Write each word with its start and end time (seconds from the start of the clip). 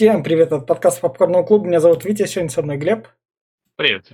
Всем 0.00 0.22
привет, 0.22 0.46
это 0.46 0.60
подкаст 0.60 1.02
Попкорного 1.02 1.42
клуба. 1.42 1.66
Меня 1.66 1.78
зовут 1.78 2.06
Витя, 2.06 2.24
сегодня 2.24 2.48
со 2.48 2.62
мной 2.62 2.78
Глеб. 2.78 3.06
Привет. 3.76 4.12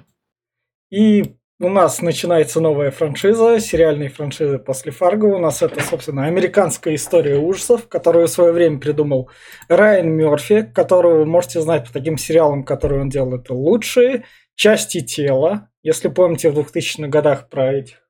И 0.91 1.37
у 1.61 1.69
нас 1.69 2.03
начинается 2.03 2.61
новая 2.61 2.91
франшиза, 2.91 3.61
сериальные 3.61 4.09
франшизы 4.09 4.59
после 4.59 4.91
Фарго. 4.91 5.27
У 5.27 5.39
нас 5.39 5.63
это, 5.63 5.81
собственно, 5.81 6.25
американская 6.25 6.97
история 6.97 7.37
ужасов, 7.37 7.87
которую 7.87 8.27
в 8.27 8.31
свое 8.31 8.51
время 8.51 8.81
придумал 8.81 9.31
Райан 9.69 10.09
Мерфи, 10.09 10.63
которого 10.63 11.19
вы 11.19 11.25
можете 11.25 11.61
знать 11.61 11.87
по 11.87 11.93
таким 11.93 12.19
сериалам, 12.19 12.65
которые 12.65 13.03
он 13.03 13.09
делал. 13.09 13.37
Это 13.37 13.55
«Лучшие», 13.55 14.25
«Части 14.57 15.03
тела». 15.03 15.71
Если 15.85 16.09
помните, 16.09 16.51
в 16.51 16.59
2000-х 16.59 17.07
годах 17.07 17.49
про 17.49 17.75
этих 17.75 18.03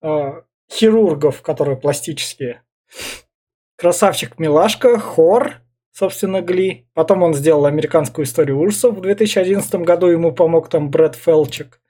э, 0.00 0.42
хирургов, 0.72 1.42
которые 1.42 1.76
пластические. 1.76 2.62
Красавчик 3.74 4.38
Милашка, 4.38 4.96
Хор, 5.00 5.61
собственно, 5.92 6.40
Гли. 6.42 6.86
Потом 6.94 7.22
он 7.22 7.34
сделал 7.34 7.66
американскую 7.66 8.24
историю 8.24 8.58
ужасов 8.58 8.96
в 8.96 9.00
2011 9.00 9.74
году, 9.76 10.08
ему 10.08 10.32
помог 10.32 10.68
там 10.68 10.90
Брэд 10.90 11.14
Фелчик. 11.14 11.80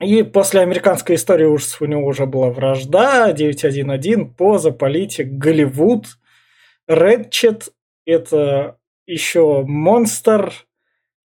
И 0.00 0.22
после 0.22 0.60
американской 0.60 1.16
истории 1.16 1.44
ужасов 1.44 1.82
у 1.82 1.86
него 1.86 2.06
уже 2.06 2.24
была 2.24 2.50
вражда, 2.50 3.32
911, 3.32 4.36
Поза, 4.36 4.70
Политик, 4.70 5.26
Голливуд, 5.26 6.06
Редчет, 6.86 7.70
это 8.06 8.78
еще 9.06 9.64
Монстр 9.66 10.52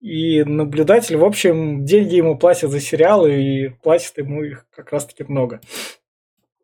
и 0.00 0.44
Наблюдатель. 0.44 1.16
В 1.16 1.24
общем, 1.24 1.84
деньги 1.84 2.14
ему 2.14 2.38
платят 2.38 2.70
за 2.70 2.80
сериалы, 2.80 3.42
и 3.42 3.68
платят 3.68 4.18
ему 4.18 4.44
их 4.44 4.66
как 4.70 4.92
раз-таки 4.92 5.24
много. 5.24 5.60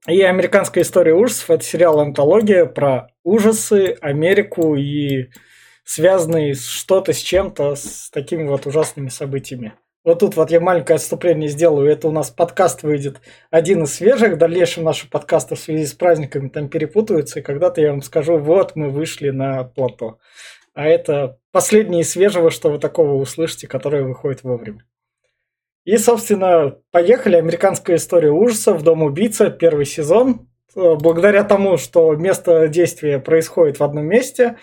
И 0.09 0.23
«Американская 0.23 0.85
история 0.85 1.13
ужасов»– 1.13 1.51
это 1.51 1.63
сериал-антология 1.63 2.65
про 2.65 3.09
ужасы, 3.25 3.99
Америку 4.01 4.75
и 4.75 5.29
связанные 5.85 6.55
что-то 6.55 7.13
с 7.13 7.19
чем-то, 7.19 7.75
с 7.75 8.09
такими 8.09 8.49
вот 8.49 8.67
ужасными 8.67 9.11
событиями. 9.11 9.75
Вот 10.05 10.21
тут 10.21 10.35
вот 10.37 10.51
я 10.51 10.61
маленькое 10.61 10.97
отступление 10.97 11.51
сделаю. 11.51 11.91
Это 11.91 12.09
у 12.09 12.11
нас 12.11 12.31
подкаст 12.31 12.85
выйдет 12.85 13.21
один 13.51 13.83
из 13.83 13.97
свежих. 13.97 14.35
В 14.35 14.39
дальнейшем 14.39 14.85
наши 14.85 15.11
подкасты 15.11 15.57
в 15.57 15.61
связи 15.61 15.85
с 15.85 15.93
праздниками 15.93 16.49
там 16.49 16.71
перепутаются. 16.71 17.41
И 17.41 17.43
когда-то 17.43 17.83
я 17.83 17.91
вам 17.91 18.01
скажу, 18.01 18.39
вот 18.39 18.77
мы 18.77 18.89
вышли 18.89 19.29
на 19.29 19.65
плато. 19.65 20.21
А 20.73 20.87
это 20.87 21.39
последнее 21.53 22.01
из 22.01 22.13
свежего, 22.13 22.51
что 22.51 22.71
вы 22.71 22.79
такого 22.79 23.21
услышите, 23.21 23.67
которое 23.67 24.05
выходит 24.05 24.43
вовремя. 24.43 24.88
И, 25.89 25.97
собственно, 25.97 26.77
поехали. 26.91 27.37
Американская 27.37 27.97
история 27.97 28.31
ужасов. 28.31 28.83
Дом 28.83 29.03
убийца. 29.03 29.49
Первый 29.49 29.87
сезон. 29.87 30.47
Э, 30.77 30.97
благодаря 30.97 31.45
тому, 31.45 31.79
что 31.79 32.15
место 32.15 32.69
действия 32.69 33.19
происходит 33.19 33.81
в 33.81 33.83
одном 33.83 34.05
месте, 34.05 34.59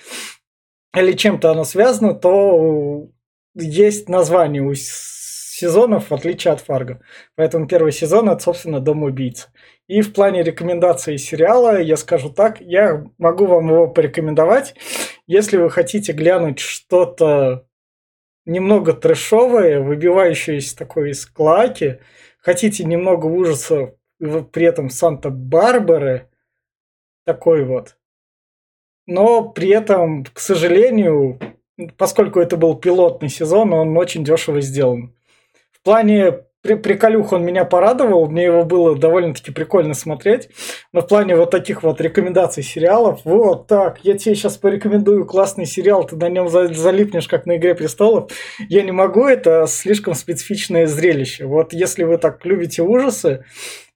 или 0.96 1.14
чем-то 1.14 1.50
оно 1.50 1.64
связано, 1.64 2.14
то 2.14 3.10
есть 3.56 4.08
название 4.08 4.62
у 4.62 4.76
сезонов, 4.76 6.12
в 6.12 6.14
отличие 6.14 6.54
от 6.54 6.62
Фарго. 6.62 7.02
Поэтому 7.36 7.68
первый 7.68 7.92
сезон 7.92 8.30
это, 8.30 8.44
собственно, 8.44 8.80
Дом 8.80 9.02
убийц. 9.02 9.50
И 9.88 10.02
в 10.02 10.14
плане 10.14 10.44
рекомендации 10.44 11.18
сериала 11.18 11.82
я 11.82 11.98
скажу 11.98 12.30
так, 12.30 12.62
я 12.62 13.04
могу 13.18 13.48
вам 13.48 13.68
его 13.68 13.88
порекомендовать, 13.88 14.76
если 15.26 15.58
вы 15.58 15.72
хотите 15.72 16.12
глянуть 16.12 16.60
что-то 16.60 17.66
немного 18.46 18.94
трэшовое, 18.94 19.80
выбивающееся 19.80 20.78
такое 20.78 21.12
из 21.12 21.26
клаки, 21.26 22.00
хотите 22.40 22.84
немного 22.84 23.26
ужаса 23.26 23.96
при 24.20 24.66
этом 24.66 24.90
Санта-Барбары, 24.90 26.30
такой 27.26 27.66
вот. 27.66 27.98
Но 29.08 29.50
при 29.50 29.70
этом, 29.70 30.26
к 30.26 30.40
сожалению, 30.40 31.40
поскольку 31.98 32.40
это 32.40 32.58
был 32.58 32.76
пилотный 32.76 33.30
сезон, 33.30 33.74
он 33.74 33.98
очень 33.98 34.24
дешево 34.24 34.62
сделан. 34.62 35.16
Плане 35.86 36.40
при, 36.66 36.76
приколюх 36.76 37.32
он 37.32 37.46
меня 37.46 37.64
порадовал, 37.64 38.28
мне 38.28 38.46
его 38.46 38.66
было 38.66 38.98
довольно-таки 38.98 39.52
прикольно 39.52 39.94
смотреть. 39.94 40.50
Но 40.92 41.02
в 41.02 41.08
плане 41.08 41.36
вот 41.36 41.52
таких 41.52 41.84
вот 41.84 42.02
рекомендаций 42.02 42.64
сериалов, 42.64 43.22
вот 43.24 43.68
так, 43.68 44.00
я 44.04 44.18
тебе 44.18 44.36
сейчас 44.36 44.58
порекомендую 44.58 45.26
классный 45.26 45.68
сериал, 45.68 46.06
ты 46.06 46.16
на 46.16 46.28
нем 46.28 46.50
залипнешь, 46.50 47.28
как 47.28 47.46
на 47.46 47.58
«Игре 47.58 47.76
престолов». 47.76 48.32
Я 48.68 48.82
не 48.82 48.92
могу, 48.92 49.26
это 49.26 49.66
слишком 49.68 50.16
специфичное 50.16 50.88
зрелище. 50.88 51.46
Вот 51.46 51.72
если 51.72 52.04
вы 52.04 52.18
так 52.18 52.44
любите 52.46 52.82
ужасы 52.82 53.46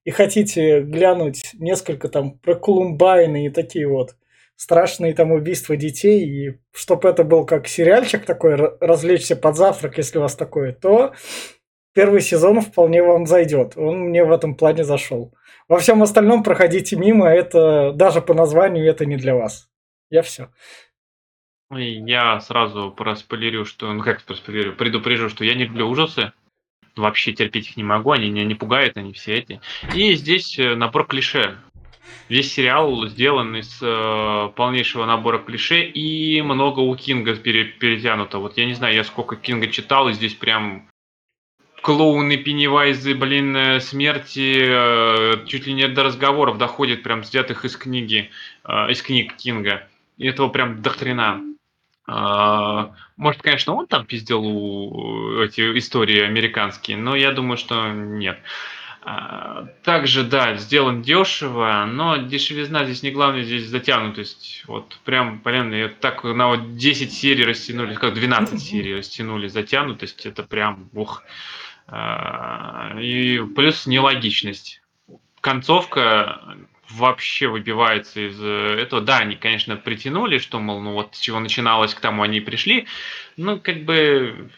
и 0.04 0.12
хотите 0.12 0.82
глянуть 0.82 1.52
несколько 1.54 2.08
там 2.08 2.38
про 2.38 2.54
Колумбайны 2.54 3.48
и 3.48 3.50
такие 3.50 3.88
вот 3.88 4.16
страшные 4.56 5.14
там 5.14 5.32
убийства 5.32 5.76
детей, 5.78 6.26
и 6.26 6.60
чтобы 6.74 7.10
это 7.10 7.24
был 7.24 7.46
как 7.46 7.68
сериальчик 7.68 8.26
такой, 8.26 8.56
развлечься 8.56 9.36
под 9.36 9.56
завтрак, 9.56 9.98
если 9.98 10.20
у 10.20 10.22
вас 10.22 10.36
такое, 10.36 10.74
то 10.74 11.14
первый 11.94 12.22
сезон 12.22 12.62
вполне 12.62 13.04
вам 13.04 13.26
зайдет. 13.26 13.74
Он 13.76 14.10
мне 14.10 14.24
в 14.24 14.32
этом 14.32 14.56
плане 14.56 14.84
зашел. 14.84 15.34
Во 15.68 15.80
всем 15.80 16.02
остальном 16.02 16.44
проходите 16.44 16.96
мимо, 16.96 17.28
это 17.28 17.92
даже 17.94 18.22
по 18.22 18.34
названию 18.34 18.88
это 18.88 19.06
не 19.06 19.18
для 19.18 19.36
вас. 19.36 19.70
Я 20.10 20.24
все. 20.24 20.50
Я 21.72 22.40
сразу 22.40 22.92
проспойлерю, 22.92 23.66
что, 23.66 23.94
ну 23.94 24.04
как 24.04 24.24
проспойлерю, 24.24 24.76
предупрежу, 24.76 25.30
что 25.30 25.46
я 25.46 25.54
не 25.54 25.66
люблю 25.66 25.88
ужасы. 25.88 26.34
Вообще 26.96 27.32
терпеть 27.34 27.70
их 27.70 27.78
не 27.78 27.84
могу, 27.84 28.12
они 28.12 28.30
меня 28.30 28.44
не 28.44 28.56
пугают, 28.56 28.98
они 28.98 29.14
все 29.14 29.36
эти. 29.36 29.62
И 29.94 30.16
здесь 30.16 30.58
э, 30.58 30.76
набор 30.76 31.06
клише. 31.06 31.58
Весь 32.28 32.52
сериал 32.52 33.08
сделан 33.08 33.56
из 33.56 33.80
э, 33.82 34.50
полнейшего 34.56 35.06
набора 35.06 35.38
клише, 35.38 35.84
и 35.84 36.42
много 36.42 36.80
у 36.80 36.96
Кинга 36.96 37.36
перетянуто. 37.36 38.40
Вот 38.40 38.58
я 38.58 38.66
не 38.66 38.74
знаю, 38.74 38.96
я 38.96 39.04
сколько 39.04 39.36
Кинга 39.36 39.68
читал, 39.68 40.10
и 40.10 40.14
здесь 40.14 40.34
прям 40.34 40.90
клоуны 41.82 42.38
Пеннивайзы, 42.38 43.16
блин, 43.16 43.56
э, 43.56 43.80
смерти 43.80 44.58
э, 44.68 45.46
чуть 45.46 45.68
ли 45.68 45.74
не 45.74 45.88
до 45.88 46.04
разговоров 46.04 46.58
доходит, 46.58 47.04
прям 47.04 47.22
взятых 47.22 47.66
из 47.66 47.76
книги, 47.78 48.30
э, 48.64 48.92
из 48.92 49.02
книг 49.02 49.36
Кинга. 49.36 49.88
И 50.18 50.28
этого 50.28 50.50
прям 50.50 50.82
до 50.82 50.90
хрена. 50.90 51.42
Может, 53.18 53.44
конечно, 53.44 53.76
он 53.76 53.86
там 53.86 54.04
пиздел 54.04 54.44
у 54.44 55.42
эти 55.44 55.78
истории 55.78 56.22
американские, 56.22 56.98
но 56.98 57.16
я 57.16 57.32
думаю, 57.32 57.56
что 57.58 57.88
нет. 57.92 58.40
Также, 59.84 60.24
да, 60.24 60.56
сделан 60.56 61.04
дешево, 61.04 61.86
но 61.88 62.18
дешевизна 62.18 62.84
здесь 62.86 63.04
не 63.04 63.12
главное, 63.12 63.44
здесь 63.44 63.68
затянутость. 63.68 64.64
Вот 64.66 64.98
прям, 65.06 65.40
блин, 65.44 65.94
так 66.02 66.24
на 66.24 66.48
вот 66.48 66.78
10 66.78 67.14
серий 67.14 67.46
растянули, 67.46 67.94
как 67.94 68.16
12 68.16 68.60
серий 68.70 68.96
растянули 68.96 69.48
затянутость, 69.48 70.26
это 70.26 70.42
прям, 70.42 70.90
ух. 70.94 71.22
А, 71.22 71.28
и 71.92 73.42
плюс 73.56 73.86
нелогичность. 73.86 74.82
Концовка 75.42 76.58
вообще 76.90 77.48
выбивается 77.48 78.28
из 78.28 78.40
э, 78.42 78.78
этого. 78.82 79.02
Да, 79.02 79.20
они, 79.20 79.36
конечно, 79.36 79.76
притянули, 79.76 80.40
что, 80.40 80.60
мол, 80.60 80.82
ну 80.82 80.94
вот 80.94 81.16
с 81.16 81.20
чего 81.20 81.40
начиналось, 81.40 81.94
к 81.94 82.00
тому 82.00 82.24
они 82.24 82.40
пришли. 82.40 82.88
Ну, 83.38 83.60
как 83.60 83.84
бы, 83.84 84.50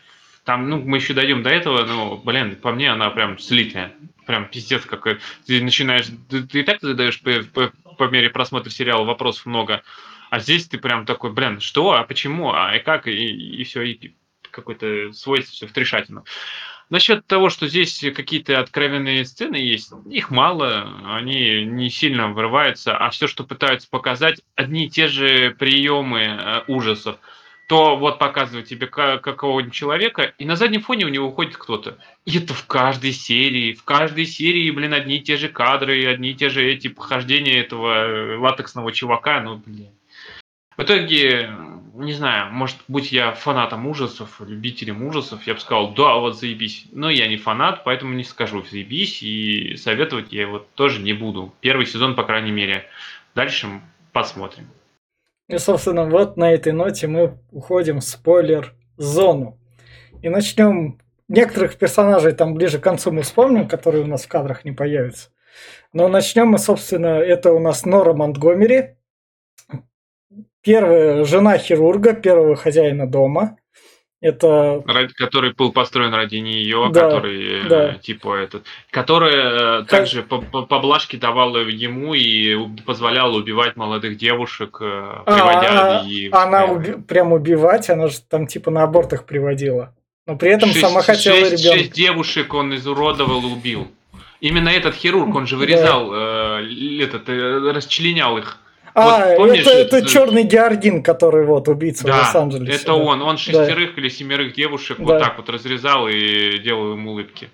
там, 0.45 0.69
ну, 0.69 0.79
мы 0.79 0.97
еще 0.97 1.13
дойдем 1.13 1.43
до 1.43 1.49
этого, 1.49 1.85
но, 1.85 2.17
блин, 2.17 2.55
по 2.55 2.71
мне 2.71 2.91
она 2.91 3.09
прям 3.09 3.37
слитая. 3.37 3.93
Прям 4.25 4.47
пиздец 4.47 4.85
какой. 4.85 5.19
Ты 5.45 5.61
начинаешь, 5.61 6.07
ты, 6.29 6.59
и 6.59 6.63
так 6.63 6.79
задаешь 6.81 7.21
по, 7.21 7.31
по, 7.43 7.73
по 7.95 8.03
мере 8.05 8.29
просмотра 8.29 8.69
сериала 8.69 9.03
вопросов 9.03 9.45
много. 9.45 9.83
А 10.29 10.39
здесь 10.39 10.67
ты 10.67 10.77
прям 10.77 11.05
такой, 11.05 11.33
блин, 11.33 11.59
что, 11.59 11.91
а 11.91 12.03
почему, 12.03 12.53
а 12.53 12.75
и 12.75 12.79
как, 12.79 13.07
и, 13.07 13.11
и 13.11 13.63
все, 13.65 13.81
и 13.81 14.15
какой-то 14.49 15.11
свойство, 15.13 15.53
все 15.53 15.67
в 15.67 15.73
трешатину. 15.73 16.23
Насчет 16.91 17.25
того, 17.25 17.50
что 17.50 17.69
здесь 17.69 18.03
какие-то 18.13 18.59
откровенные 18.59 19.24
сцены 19.24 19.56
есть, 19.56 19.94
их 20.09 20.29
мало, 20.29 20.94
они 21.16 21.63
не 21.63 21.90
сильно 21.90 22.34
вырываются, 22.34 22.97
а 22.97 23.09
все, 23.12 23.28
что 23.28 23.46
пытаются 23.46 23.90
показать, 23.90 24.41
одни 24.56 24.85
и 24.85 24.90
те 24.90 25.07
же 25.07 25.56
приемы 25.57 26.19
э, 26.19 26.63
ужасов. 26.68 27.16
То 27.69 27.96
вот 27.96 28.20
показывают 28.20 28.67
тебе 28.67 28.88
какого-нибудь 28.88 29.73
человека, 29.73 30.34
и 30.38 30.43
на 30.43 30.58
заднем 30.58 30.82
фоне 30.82 31.05
у 31.05 31.08
него 31.08 31.28
уходит 31.28 31.55
кто-то. 31.55 31.97
И 32.26 32.38
это 32.38 32.53
в 32.53 32.67
каждой 32.67 33.14
серии, 33.14 33.72
в 33.72 33.85
каждой 33.85 34.26
серии, 34.26 34.70
блин, 34.70 34.94
одни 34.94 35.16
и 35.16 35.22
те 35.22 35.37
же 35.37 35.47
кадры, 35.47 36.05
одни 36.08 36.32
и 36.32 36.35
те 36.35 36.49
же 36.49 36.61
эти 36.61 36.90
похождения 36.90 37.58
этого 37.58 38.37
латексного 38.37 38.91
чувака, 38.91 39.40
ну, 39.40 39.64
блин. 39.66 39.91
В 40.76 40.84
итоге, 40.84 41.49
не 42.03 42.13
знаю, 42.13 42.51
может 42.51 42.77
быть, 42.87 43.11
я 43.11 43.33
фанатом 43.33 43.87
ужасов, 43.87 44.41
любителем 44.41 45.05
ужасов, 45.05 45.45
я 45.47 45.53
бы 45.53 45.59
сказал, 45.59 45.93
да, 45.93 46.15
вот 46.15 46.37
заебись. 46.37 46.85
Но 46.91 47.09
я 47.09 47.27
не 47.27 47.37
фанат, 47.37 47.83
поэтому 47.83 48.13
не 48.13 48.23
скажу 48.23 48.63
заебись, 48.63 49.21
и 49.23 49.75
советовать 49.77 50.31
я 50.31 50.41
его 50.41 50.59
тоже 50.59 51.01
не 51.01 51.13
буду. 51.13 51.53
Первый 51.61 51.85
сезон, 51.85 52.15
по 52.15 52.23
крайней 52.23 52.51
мере. 52.51 52.85
Дальше 53.35 53.67
посмотрим. 54.11 54.67
И, 55.47 55.57
собственно, 55.57 56.05
вот 56.05 56.37
на 56.37 56.51
этой 56.51 56.73
ноте 56.73 57.07
мы 57.07 57.37
уходим 57.51 57.99
в 57.99 58.03
спойлер-зону. 58.03 59.57
И 60.21 60.29
начнем... 60.29 60.99
Некоторых 61.27 61.77
персонажей 61.77 62.33
там 62.33 62.55
ближе 62.55 62.77
к 62.77 62.83
концу 62.83 63.09
мы 63.13 63.21
вспомним, 63.21 63.69
которые 63.69 64.03
у 64.03 64.07
нас 64.07 64.25
в 64.25 64.27
кадрах 64.27 64.65
не 64.65 64.73
появятся. 64.73 65.29
Но 65.93 66.09
начнем 66.09 66.47
мы, 66.47 66.57
собственно, 66.57 67.19
это 67.19 67.53
у 67.53 67.59
нас 67.59 67.85
Нора 67.85 68.11
Монтгомери, 68.11 68.97
первая 70.63 71.25
жена 71.25 71.58
хирурга, 71.58 72.13
первого 72.13 72.55
хозяина 72.55 73.08
дома. 73.09 73.58
Это 74.23 74.84
Ради- 74.85 75.13
который 75.16 75.52
был 75.53 75.72
построен 75.72 76.13
ради 76.13 76.35
нее, 76.35 76.90
Да, 76.93 77.09
который, 77.09 77.61
э, 77.66 77.67
да. 77.67 77.93
типа, 77.96 78.35
этот, 78.35 78.66
которая 78.91 79.81
э, 79.81 79.85
также 79.85 80.22
по- 80.22 80.41
по- 80.41 80.61
поблажки 80.61 81.16
давала 81.16 81.58
ему 81.58 82.13
и 82.13 82.55
позволяла 82.85 83.35
убивать 83.35 83.75
молодых 83.78 84.17
девушек, 84.17 84.78
э, 84.79 85.23
приводя 85.25 86.02
а, 86.02 86.05
и... 86.05 86.29
она 86.31 86.67
уби- 86.67 87.02
прям 87.02 87.34
убивать, 87.34 87.90
она 87.90 88.09
же 88.09 88.17
там 88.29 88.46
типа 88.46 88.69
на 88.69 88.84
абортах 88.84 89.25
приводила. 89.25 89.96
Но 90.28 90.35
при 90.37 90.52
этом 90.52 90.69
Шесть- 90.69 90.81
сама 90.81 91.02
хотела 91.02 91.37
шесть- 91.37 91.63
ребенка. 91.63 91.79
шесть 91.79 91.93
девушек 91.93 92.53
он 92.53 92.75
изуродовал 92.75 93.41
и 93.41 93.52
убил. 93.52 93.87
Именно 94.40 94.69
этот 94.69 94.93
хирург, 94.93 95.34
он 95.35 95.47
же 95.47 95.55
вырезал, 95.58 96.13
э, 96.13 96.61
л- 96.61 97.02
этот, 97.02 97.28
э, 97.28 97.72
расчленял 97.73 98.37
их. 98.37 98.58
А, 98.93 99.28
вот 99.29 99.38
помнишь, 99.38 99.61
это, 99.61 99.72
это 99.72 99.97
это- 99.97 100.08
черный 100.08 100.43
георгин, 100.43 101.02
который 101.03 101.46
вот 101.46 101.67
убийца 101.67 102.03
в 102.03 102.08
Да, 102.08 102.20
Лос-Анджелесе. 102.20 102.73
это 102.78 102.85
да. 102.88 102.96
он. 102.96 103.22
Он 103.22 103.38
шестерых 103.38 103.97
или 103.97 104.09
семерых 104.09 104.53
девушек 104.53 104.97
Да. 104.97 105.03
вот 105.05 105.20
так 105.20 105.38
вот 105.38 105.49
разрезал 105.49 106.08
и 106.08 106.58
делал 106.59 106.93
им 106.93 107.08
улыбки. 107.08 107.49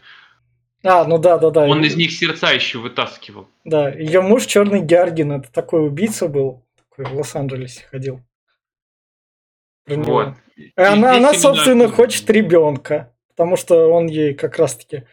А, 0.84 1.04
ну 1.06 1.18
да, 1.18 1.38
да, 1.38 1.50
да. 1.50 1.62
Он 1.66 1.84
из 1.84 1.96
них 1.96 2.12
сердца 2.12 2.52
еще 2.52 2.78
вытаскивал. 2.80 3.48
Да, 3.66 3.90
ее 3.90 4.22
муж 4.22 4.46
черный 4.46 4.82
георгин, 4.82 5.32
это 5.34 5.52
такой 5.52 5.86
убийца 5.86 6.28
был, 6.28 6.64
такой 6.90 7.06
в 7.12 7.18
Лос-Анджелесе 7.18 7.84
ходил. 7.92 8.22
Вот. 9.88 10.34
И 10.56 10.72
она, 10.76 10.88
здесь 10.88 10.94
она, 10.98 11.16
именно- 11.18 11.34
собственно, 11.34 11.88
хочет 11.90 12.30
ребенка, 12.30 13.14
потому 13.30 13.56
что 13.58 13.88
он 13.92 14.08
ей 14.08 14.34
как 14.34 14.58
раз-таки... 14.58 15.04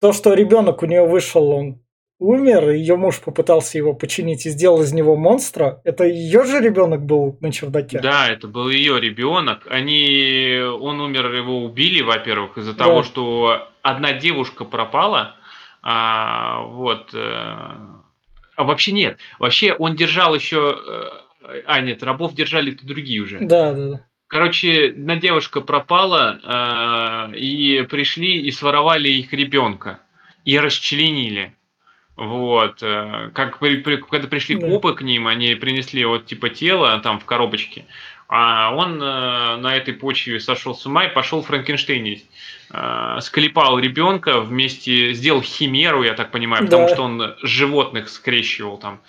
То, 0.00 0.12
что 0.12 0.34
ребенок 0.34 0.82
у 0.82 0.86
нее 0.86 1.06
вышел, 1.06 1.48
он 1.50 1.80
умер, 2.18 2.70
ее 2.70 2.96
муж 2.96 3.20
попытался 3.20 3.78
его 3.78 3.94
починить 3.94 4.46
и 4.46 4.50
сделал 4.50 4.82
из 4.82 4.92
него 4.92 5.16
монстра, 5.16 5.80
это 5.84 6.04
ее 6.04 6.44
же 6.44 6.60
ребенок 6.60 7.04
был 7.04 7.36
на 7.40 7.52
чердаке. 7.52 7.98
Да, 8.00 8.28
это 8.28 8.48
был 8.48 8.68
ее 8.68 9.00
ребенок. 9.00 9.66
Они, 9.68 10.58
он 10.80 11.00
умер, 11.00 11.32
его 11.32 11.64
убили, 11.64 12.02
во-первых, 12.02 12.56
из-за 12.58 12.72
Да. 12.74 12.84
того, 12.84 13.02
что 13.02 13.68
одна 13.82 14.12
девушка 14.14 14.64
пропала. 14.64 15.36
А, 15.82 16.62
вот. 16.62 17.10
э, 17.14 17.18
А 18.56 18.64
вообще 18.64 18.92
нет. 18.92 19.18
Вообще 19.38 19.72
он 19.74 19.94
держал 19.96 20.34
еще. 20.34 20.76
э, 21.44 21.60
А, 21.66 21.80
нет, 21.80 22.02
рабов 22.02 22.34
держали 22.34 22.70
другие 22.70 23.20
уже. 23.20 23.38
Да, 23.40 23.72
да, 23.72 23.88
да. 23.90 24.00
Короче, 24.28 24.88
одна 24.88 25.14
девушка 25.16 25.60
пропала, 25.60 26.40
э, 27.32 27.36
и 27.36 27.82
пришли 27.82 28.40
и 28.40 28.50
своровали 28.50 29.08
их 29.10 29.32
ребенка. 29.32 30.00
И 30.44 30.58
расчленили. 30.58 31.52
Вот. 32.16 32.78
э, 32.82 33.30
Как 33.34 33.58
при- 33.58 33.76
при- 33.76 33.96
когда 33.96 34.26
пришли 34.28 34.56
Да. 34.56 34.66
копы 34.68 34.94
к 34.94 35.02
ним, 35.02 35.26
они 35.26 35.54
принесли 35.54 36.04
вот 36.04 36.26
типа 36.26 36.48
тело 36.48 36.98
там 37.00 37.18
в 37.20 37.24
коробочке. 37.24 37.84
А 38.28 38.74
он 38.74 39.00
э, 39.00 39.56
на 39.56 39.76
этой 39.76 39.94
почве 39.94 40.40
сошел 40.40 40.74
с 40.74 40.84
ума 40.86 41.04
и 41.04 41.14
пошел 41.14 41.42
Франкенштейнить. 41.42 42.26
Э, 42.72 43.18
Склепал 43.20 43.78
ребенка 43.78 44.40
вместе, 44.40 45.12
сделал 45.12 45.42
химеру, 45.42 46.02
я 46.02 46.14
так 46.14 46.30
понимаю, 46.32 46.64
потому 46.64 46.88
Да. 46.88 46.94
что 46.94 47.02
он 47.04 47.34
животных 47.42 48.08
скрещивал 48.08 48.78
там. 48.78 49.00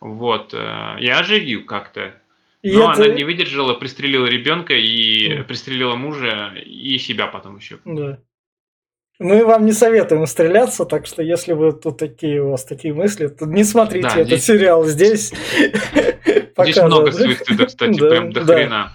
Вот. 0.00 0.50
э, 0.52 0.96
И 1.00 1.08
оживил 1.08 1.64
как-то. 1.64 2.14
И 2.62 2.72
Но 2.72 2.92
это- 2.92 3.04
она 3.04 3.14
не 3.14 3.22
выдержала, 3.24 3.74
пристрелила 3.74 4.26
ребенка 4.26 4.74
и 4.74 5.36
Да. 5.38 5.42
пристрелила 5.44 5.94
мужа 5.94 6.52
и 6.66 6.98
себя 6.98 7.28
потом 7.28 7.56
еще. 7.58 7.78
Да. 7.84 8.18
Мы 9.18 9.44
вам 9.44 9.66
не 9.66 9.72
советуем 9.72 10.26
стреляться, 10.26 10.84
так 10.84 11.06
что 11.06 11.22
если 11.22 11.52
вы 11.52 11.72
тут 11.72 11.98
такие 11.98 12.42
у 12.42 12.50
вас 12.50 12.64
такие 12.64 12.94
мысли, 12.94 13.26
то 13.26 13.46
не 13.46 13.64
смотрите 13.64 14.08
Да, 14.08 14.14
этот 14.14 14.26
здесь- 14.26 14.44
сериал. 14.44 14.84
Здесь 14.84 15.32
Здесь 16.58 16.76
много 16.82 17.12
суицида, 17.12 17.66
кстати, 17.66 17.98
прям 17.98 18.32
до 18.32 18.44
хрена. 18.44 18.92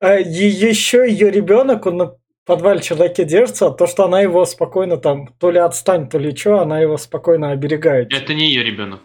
А 0.00 0.14
еще 0.14 1.10
ее 1.10 1.30
ребенок, 1.30 1.84
он 1.86 1.96
на 1.96 2.14
подвале 2.46 2.80
чердаке 2.80 3.24
держится, 3.24 3.66
а 3.66 3.70
то, 3.70 3.86
что 3.86 4.04
она 4.04 4.20
его 4.22 4.44
спокойно 4.46 4.96
там, 4.96 5.28
то 5.38 5.50
ли 5.50 5.58
отстань, 5.58 6.08
то 6.08 6.18
ли 6.18 6.34
что, 6.34 6.60
она 6.60 6.80
его 6.80 6.96
спокойно 6.96 7.50
оберегает. 7.50 8.12
Это 8.14 8.32
не 8.32 8.46
ее 8.48 8.64
ребенок. 8.64 9.00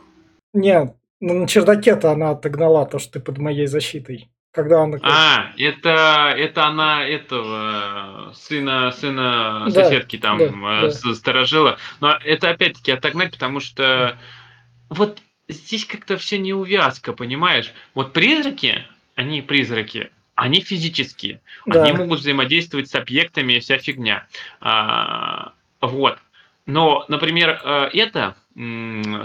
Нет, 0.54 0.94
ну, 1.20 1.34
на 1.34 1.48
чердаке-то 1.48 2.12
она 2.12 2.30
отогнала 2.32 2.86
то, 2.86 3.00
что 3.00 3.14
ты 3.14 3.20
под 3.20 3.40
моей 3.40 3.66
защитой. 3.66 4.30
Когда 4.54 4.84
она... 4.84 5.00
А, 5.02 5.52
это, 5.58 6.32
это 6.38 6.68
она 6.68 7.04
этого 7.04 8.32
сына, 8.36 8.92
сына 8.92 9.66
Да, 9.66 9.72
соседки 9.72 10.18
там 10.18 10.38
да, 10.38 10.46
э, 10.86 10.92
да. 11.04 11.16
сторожила. 11.16 11.80
Но 12.00 12.12
это 12.24 12.52
опять-таки 12.52 12.92
отогнать, 12.92 13.32
потому 13.32 13.60
что 13.60 14.16
вот 14.90 15.20
здесь 15.48 15.86
как-то 15.86 16.18
все 16.18 16.38
не 16.38 16.54
увязка, 16.54 17.14
понимаешь? 17.14 17.74
Вот 17.96 18.14
призраки, 18.14 18.86
они 19.16 19.42
призраки, 19.42 20.12
они 20.36 20.62
физические. 20.62 21.42
да, 21.66 21.84
Они 21.86 21.98
могут 21.98 22.20
взаимодействовать 22.20 22.90
с 22.90 22.96
объектами 22.96 23.54
и 23.54 23.60
вся 23.60 23.80
фигня. 23.80 24.28
А, 24.62 25.54
вот. 25.82 26.20
Но, 26.68 27.06
например, 27.08 27.60
э, 27.64 27.90
это, 27.94 28.36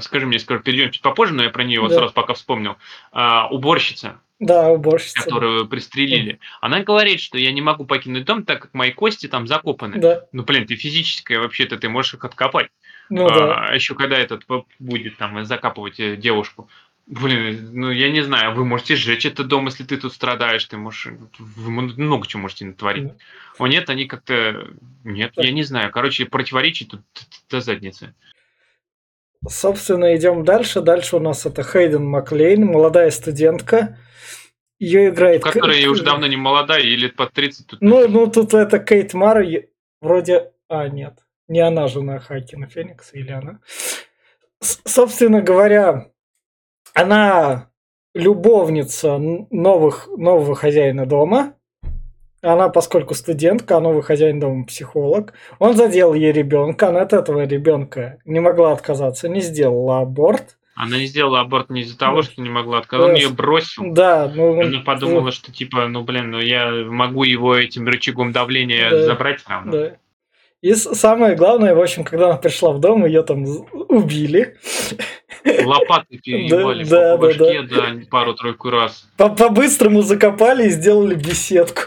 скажи 0.01 0.25
мне, 0.27 0.39
скоро 0.39 0.59
перейдем 0.61 0.91
чуть 0.91 1.03
попозже, 1.03 1.35
но 1.35 1.43
я 1.43 1.51
про 1.51 1.65
нее 1.65 1.81
вот 1.83 1.91
Да. 1.91 1.97
сразу 1.97 2.15
пока 2.15 2.33
вспомнил. 2.33 2.77
А, 3.13 3.47
уборщица, 3.49 4.21
да, 4.38 4.69
уборщица. 4.70 5.23
которую 5.23 5.67
пристрелили, 5.67 6.38
она 6.61 6.82
говорит, 6.82 7.20
что 7.20 7.38
я 7.38 7.52
не 7.52 7.61
могу 7.61 7.85
покинуть 7.85 8.25
дом, 8.25 8.44
так 8.44 8.62
как 8.62 8.75
мои 8.75 8.93
кости 8.93 9.26
там 9.26 9.46
закопаны. 9.46 9.99
Да, 9.99 10.25
Ну, 10.32 10.43
блин, 10.44 10.67
ты 10.67 10.76
физическая, 10.76 11.40
вообще-то 11.40 11.76
ты 11.76 11.88
можешь 11.88 12.14
их 12.14 12.25
откопать. 12.25 12.69
ну 13.11 13.29
да. 13.29 13.69
А 13.69 13.75
еще 13.75 13.94
когда 13.94 14.19
этот 14.19 14.44
будет 14.79 15.17
там 15.17 15.44
закапывать 15.44 15.99
э, 16.00 16.17
девушку. 16.17 16.69
Блин, 17.06 17.70
ну 17.73 17.90
я 17.90 18.11
не 18.11 18.20
знаю, 18.20 18.55
вы 18.55 18.67
можете 18.67 18.94
сжечь 18.94 19.25
этот 19.25 19.49
дом, 19.49 19.64
если 19.64 19.82
ты 19.82 19.96
тут 19.96 20.12
страдаешь, 20.12 20.64
ты 20.67 20.76
можешь, 20.76 21.08
вы 21.38 21.70
много 21.70 22.26
чего 22.26 22.43
можете 22.43 22.67
натворить. 22.67 23.06
Да. 23.08 23.14
О 23.58 23.67
нет, 23.67 23.88
они 23.88 24.05
как-то, 24.05 24.69
нет, 25.05 25.32
Да. 25.34 25.43
я 25.43 25.50
не 25.52 25.62
знаю, 25.62 25.91
короче, 25.91 26.26
противоречить 26.26 26.91
тут 26.91 27.00
до 27.49 27.61
задницы. 27.62 28.14
Собственно, 29.46 30.17
идем 30.17 30.44
дальше. 30.44 30.81
Дальше 30.81 31.17
у 31.17 31.20
нас 31.20 31.46
это 31.46 31.62
Хейден 31.62 32.05
Маклейн, 32.05 32.64
молодая 32.64 33.11
студентка. 33.11 33.99
Ее 34.79 35.08
играет... 35.08 35.43
Которая 35.43 35.85
К- 35.85 35.90
уже 35.90 36.05
давно 36.05 36.26
не 36.26 36.37
молодая, 36.37 36.81
ей 36.81 36.96
лет 36.96 37.17
под 37.17 37.32
30 37.32 37.67
тут. 37.67 37.81
Ну, 37.81 38.08
ну, 38.08 38.26
тут 38.29 38.55
это 38.55 38.79
Кейт 38.79 39.14
Мара, 39.14 39.44
вроде... 40.00 40.52
А, 40.69 40.88
нет, 40.88 41.19
не 41.49 41.61
она 41.61 41.88
жена 41.88 42.19
Хакина 42.20 42.69
Феникса, 42.69 43.17
или 43.17 43.31
она. 43.31 43.61
С- 44.61 44.81
собственно 44.85 45.41
говоря, 45.41 46.11
она 46.94 47.70
любовница 48.14 49.19
новых, 49.19 50.08
нового 50.17 50.55
хозяина 50.55 51.06
дома. 51.06 51.55
Она, 52.40 52.69
поскольку 52.69 53.14
студентка, 53.14 53.77
а 53.77 53.81
новый 53.81 54.03
хозяин 54.03 54.39
дома 54.39 54.65
психолог, 54.65 55.32
он 55.58 55.77
задел 55.77 56.15
ей 56.15 56.31
ребенка, 56.32 56.89
она 56.89 57.03
от 57.03 57.13
этого 57.13 57.44
ребенка 57.44 58.19
не 58.24 58.39
могла 58.41 58.72
отказаться, 58.72 59.29
не 59.29 59.41
сделала 59.41 60.01
аборт. 60.01 60.56
Она 60.77 60.96
не 60.98 61.06
сделала 61.06 61.41
аборт 61.41 61.70
не 61.70 61.81
из-за 61.81 61.98
того, 61.98 62.22
что 62.22 62.41
не 62.41 62.48
могла 62.51 62.79
отказать, 62.79 63.06
он 63.08 63.15
Да. 63.15 63.20
ее 63.20 63.29
бросил. 63.31 63.82
Да, 63.93 64.31
ну... 64.32 64.60
Она 64.60 64.81
подумала, 64.81 65.32
что 65.32 65.51
типа, 65.53 65.89
ну 65.89 66.05
блин, 66.05 66.31
ну 66.31 66.39
я 66.39 66.70
могу 66.70 67.24
его 67.24 67.56
этим 67.56 67.89
рычагом 67.89 68.31
давления 68.31 68.89
Да. 68.89 69.03
забрать 69.06 69.41
все 69.41 69.51
равно. 69.51 69.72
Да. 69.72 69.96
И 70.60 70.74
самое 70.74 71.34
главное, 71.34 71.74
в 71.74 71.81
общем, 71.81 72.05
когда 72.05 72.27
она 72.27 72.36
пришла 72.36 72.72
в 72.72 72.79
дом, 72.81 73.05
ее 73.05 73.22
там 73.22 73.44
убили. 73.72 74.56
Лопаты 75.45 76.19
переебали 76.19 76.85
Да, 76.85 77.17
по 77.17 77.29
да, 77.29 77.35
башке, 77.39 77.63
да, 77.63 77.87
пару-тройку 78.11 78.71
раз. 78.71 79.09
По- 79.17 79.29
По-быстрому 79.29 80.03
закопали 80.03 80.67
и 80.67 80.71
сделали 80.71 81.15
беседку. 81.15 81.83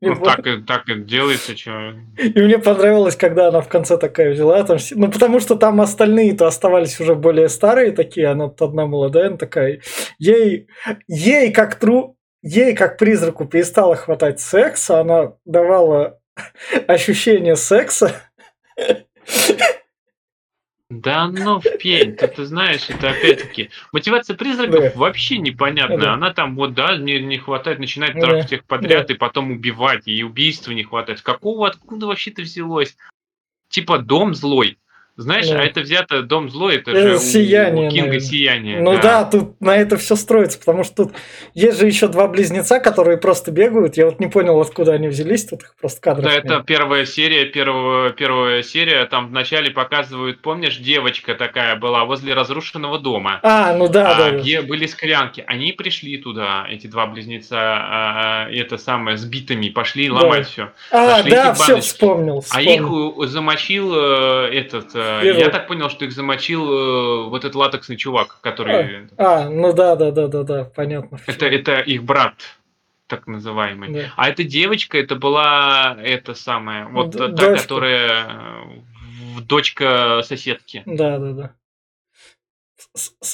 Ну, 0.00 0.14
вот. 0.14 0.24
так, 0.24 0.44
так 0.66 0.88
и 0.88 0.94
делается, 1.00 1.56
что. 1.56 1.94
И 2.18 2.40
мне 2.40 2.58
понравилось, 2.58 3.16
когда 3.16 3.48
она 3.48 3.60
в 3.60 3.68
конце 3.68 3.96
такая 3.98 4.32
взяла 4.32 4.62
там, 4.64 4.78
ну 4.92 5.10
потому 5.10 5.40
что 5.40 5.56
там 5.56 5.80
остальные-то 5.80 6.46
оставались 6.46 7.00
уже 7.00 7.14
более 7.14 7.48
старые 7.48 7.92
такие, 7.92 8.28
она 8.28 8.48
тут 8.48 8.62
одна 8.68 8.86
молодая, 8.86 9.28
она 9.28 9.36
такая, 9.36 9.80
ей, 10.18 10.68
ей 11.08 11.52
как 11.52 11.76
тру, 11.76 12.16
ей 12.42 12.74
как 12.74 12.98
призраку 12.98 13.46
перестало 13.46 13.96
хватать 13.96 14.40
секса, 14.40 15.00
она 15.00 15.34
давала 15.44 16.18
ощущение 16.86 17.56
секса. 17.56 18.12
Да 21.00 21.26
ну 21.28 21.58
в 21.58 21.78
пень, 21.78 22.14
ты, 22.16 22.28
ты 22.28 22.44
знаешь, 22.44 22.90
это 22.90 23.10
опять-таки. 23.10 23.70
Мотивация 23.92 24.36
призраков 24.36 24.80
Да. 24.80 24.92
вообще 24.94 25.38
непонятная. 25.38 25.96
Да. 25.98 26.12
Она 26.14 26.34
там 26.34 26.54
вот, 26.54 26.74
да, 26.74 26.96
не, 26.96 27.18
не 27.20 27.38
хватает, 27.38 27.78
начинает 27.78 28.14
Да. 28.14 28.20
трахать 28.20 28.46
всех 28.46 28.64
подряд 28.64 29.10
и 29.10 29.14
потом 29.14 29.52
убивать, 29.52 30.06
и 30.06 30.22
убийства 30.22 30.72
не 30.72 30.82
хватает. 30.84 31.22
Какого, 31.22 31.66
откуда 31.68 32.06
вообще 32.06 32.30
это 32.30 32.42
взялось? 32.42 32.96
Типа 33.70 33.98
дом 33.98 34.34
злой. 34.34 34.76
Знаешь, 35.22 35.48
Ну. 35.48 35.58
а 35.58 35.62
это 35.62 35.80
взято 35.80 36.22
Дом 36.22 36.50
злой, 36.50 36.76
это 36.76 36.90
Э, 36.90 36.94
же 37.12 37.18
«Сияние», 37.18 37.86
у 37.88 37.90
Кинга 37.90 38.06
наверное. 38.08 38.20
Сияние. 38.20 38.80
Ну 38.80 38.98
да, 39.00 39.24
тут 39.24 39.60
на 39.60 39.76
это 39.76 39.96
все 39.96 40.16
строится, 40.16 40.58
потому 40.58 40.84
что 40.84 41.04
тут 41.04 41.12
есть 41.54 41.78
же 41.80 41.86
еще 41.86 42.08
два 42.08 42.26
близнеца, 42.28 42.80
которые 42.80 43.16
просто 43.18 43.50
бегают. 43.50 43.96
Я 43.96 44.06
вот 44.06 44.20
не 44.20 44.26
понял, 44.26 44.60
откуда 44.60 44.92
они 44.92 45.08
взялись, 45.08 45.44
тут 45.46 45.62
их 45.62 45.74
просто 45.80 46.00
кадров 46.00 46.24
Да, 46.24 46.34
нет. 46.34 46.44
это 46.44 46.60
первая 46.66 47.04
серия, 47.06 47.44
первого, 47.46 48.10
первая 48.10 48.62
серия, 48.62 49.04
там 49.06 49.28
вначале 49.28 49.70
показывают, 49.70 50.40
помнишь, 50.42 50.76
девочка 50.78 51.34
такая 51.34 51.76
была 51.76 52.04
возле 52.04 52.34
разрушенного 52.34 52.98
дома. 52.98 53.40
А, 53.42 53.74
ну 53.74 53.88
да, 53.88 54.12
а, 54.12 54.14
да. 54.18 54.30
да. 54.32 54.38
где 54.38 54.60
были 54.62 54.86
склянки. 54.86 55.44
Они 55.46 55.72
пришли 55.72 56.18
туда, 56.18 56.66
эти 56.68 56.86
два 56.86 57.06
близнеца, 57.06 57.56
а, 57.58 58.48
это 58.50 58.76
самое, 58.78 59.16
с 59.16 59.24
битами, 59.24 59.68
пошли 59.68 60.08
Да. 60.08 60.14
ломать 60.14 60.46
все. 60.48 60.70
А, 60.90 61.18
нашли 61.18 61.30
да, 61.30 61.54
все 61.54 61.66
баночки. 61.68 61.88
вспомнил. 61.88 62.44
А 62.50 62.60
их 62.62 62.82
вспомнил. 62.82 63.26
замочил 63.26 63.92
э, 63.94 64.48
этот, 64.52 64.90
э, 64.94 64.98
Первый. 65.20 65.40
я 65.40 65.48
так 65.50 65.66
понял, 65.66 65.90
что 65.90 66.04
их 66.04 66.12
замочил 66.12 66.64
э, 66.72 67.28
вот 67.28 67.44
этот 67.44 67.54
латексный 67.56 67.96
чувак, 67.96 68.38
который, 68.40 69.08
А, 69.18 69.48
ну 69.50 69.72
да, 69.72 69.96
да, 69.96 70.10
да, 70.10 70.28
да, 70.28 70.42
да, 70.44 70.64
понятно. 70.64 71.18
это, 71.26 71.46
это 71.46 71.80
их 71.80 72.04
брат, 72.04 72.34
так 73.08 73.26
называемый. 73.26 73.90
Да. 73.92 74.12
А 74.16 74.28
эта 74.30 74.44
девочка, 74.44 74.96
это 74.98 75.16
была 75.16 75.96
эта 76.02 76.34
самая, 76.34 76.86
вот 76.86 77.10
Д- 77.10 77.18
та, 77.18 77.28
дочка. 77.28 77.56
которая 77.62 78.26
э, 79.36 79.40
дочка 79.42 80.22
соседки, 80.24 80.82
Да, 80.86 81.18
да, 81.18 81.32
да. 81.32 81.54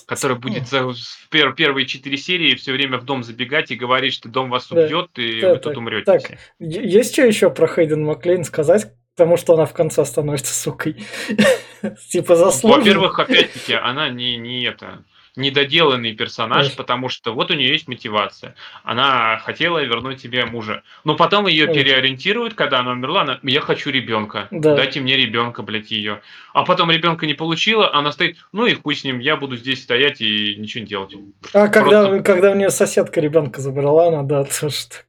Которая 0.07 0.39
будет 0.39 0.69
за, 0.69 0.87
в 0.87 0.95
пер- 1.33 1.53
первые 1.55 1.85
четыре 1.87 2.17
серии 2.17 2.55
все 2.55 2.71
время 2.73 2.99
в 2.99 3.05
дом 3.05 3.25
забегать 3.25 3.71
и 3.73 3.77
говорить, 3.77 4.13
что 4.15 4.29
дом 4.29 4.51
вас 4.51 4.69
Да. 4.69 4.83
убьет, 4.85 5.11
и 5.19 5.41
Да, 5.41 5.49
вы 5.49 5.55
так, 5.55 5.63
тут 5.63 5.77
умрете. 5.79 6.05
так. 6.05 6.21
все. 6.23 6.39
Есть 6.61 7.15
что 7.15 7.23
еще 7.27 7.51
про 7.51 7.67
Хейден 7.67 8.05
Маклейн 8.05 8.45
сказать? 8.45 8.93
Потому 9.19 9.37
что 9.37 9.55
она 9.55 9.67
в 9.67 9.73
конце 9.73 10.05
становится 10.05 10.55
сукой. 10.55 10.95
Типа 12.09 12.37
заслуженно. 12.37 12.79
Во-первых, 12.79 13.19
опять-таки, 13.19 13.73
она 13.75 14.09
не, 14.11 14.37
не 14.37 14.63
это 14.63 15.03
недоделанный 15.35 16.13
персонаж, 16.13 16.77
потому 16.77 17.09
что 17.09 17.35
вот 17.35 17.51
у 17.51 17.55
нее 17.55 17.73
есть 17.73 17.89
мотивация. 17.89 18.55
Она 18.85 19.39
хотела 19.39 19.83
вернуть 19.83 20.21
себе 20.21 20.45
мужа. 20.45 20.83
Но 21.03 21.17
потом 21.17 21.49
ее 21.49 21.67
переориентируют, 21.67 22.55
когда 22.55 22.79
она 22.79 22.93
умерла, 22.93 23.23
она, 23.23 23.41
я 23.43 23.61
хочу 23.61 23.91
ребенка. 23.91 24.47
Да. 24.53 24.77
Дайте 24.77 25.01
мне 25.01 25.17
ребенка, 25.17 25.63
блядь, 25.63 25.91
ее. 25.91 26.21
А 26.55 26.65
потом 26.65 26.93
ребенка 26.93 27.27
не 27.27 27.35
получила, 27.35 27.93
она 27.93 28.13
стоит, 28.13 28.37
ну 28.53 28.67
и 28.67 28.75
хуй 28.75 28.95
с 28.95 29.03
ним, 29.03 29.19
я 29.19 29.37
буду 29.37 29.57
здесь 29.57 29.83
стоять 29.83 30.21
и 30.21 30.55
ничего 30.57 30.83
не 30.83 30.87
делать. 30.87 31.13
А 31.53 31.67
когда, 31.67 32.07
Просто- 32.07 32.23
когда 32.23 32.53
у 32.53 32.55
нее 32.55 32.71
соседка 32.71 33.21
ребенка 33.21 33.61
забрала, 33.61 34.09
она, 34.09 34.23
да, 34.23 34.45
тоже 34.45 34.77
так. 34.89 35.08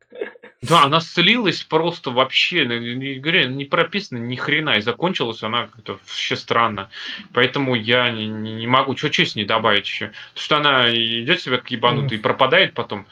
Да, 0.61 0.83
она 0.83 0.99
слилась 0.99 1.63
просто 1.63 2.11
вообще, 2.11 2.65
ну, 2.65 2.77
не, 2.77 3.15
говорю, 3.15 3.49
не 3.49 3.63
прописано 3.63 4.17
ни 4.17 4.35
хрена, 4.35 4.71
и 4.77 4.81
закончилась 4.81 5.41
она 5.41 5.67
как-то 5.67 5.93
вообще 5.93 6.35
странно. 6.35 6.89
Поэтому 7.33 7.75
я 7.75 8.11
не, 8.11 8.27
не- 8.27 8.53
не 8.55 8.67
могу, 8.67 8.95
что 8.97 9.09
с 9.11 9.35
ней 9.35 9.45
добавить 9.45 9.85
еще. 9.87 10.07
Потому 10.33 10.43
что 10.43 10.57
она 10.57 10.93
идет 10.93 11.41
себя 11.41 11.57
как 11.57 11.71
ебанутый 11.71 12.17
и 12.17 12.21
пропадает 12.21 12.73
потом. 12.73 13.05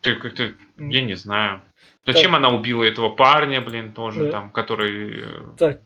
Ты 0.00 0.14
как-то, 0.16 0.52
я 0.78 1.02
не 1.02 1.14
знаю. 1.14 1.60
Зачем 2.06 2.34
она 2.34 2.48
убила 2.50 2.84
этого 2.84 3.10
парня, 3.10 3.60
блин, 3.60 3.92
тоже 3.92 4.24
Да. 4.26 4.30
там, 4.30 4.50
который... 4.50 5.20
э, 5.20 5.42
Так. 5.58 5.80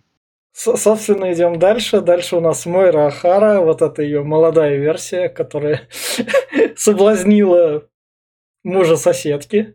С- 0.52 0.76
собственно, 0.76 1.32
идем 1.32 1.58
дальше. 1.58 2.00
Дальше 2.00 2.37
у 2.37 2.40
нас 2.40 2.64
Мойра 2.66 3.06
Ахара, 3.08 3.60
вот 3.60 3.82
это 3.82 4.02
ее 4.02 4.22
молодая 4.22 4.76
версия, 4.76 5.28
которая 5.28 5.88
соблазнила 6.76 7.87
мужа 8.64 8.96
соседки. 8.96 9.75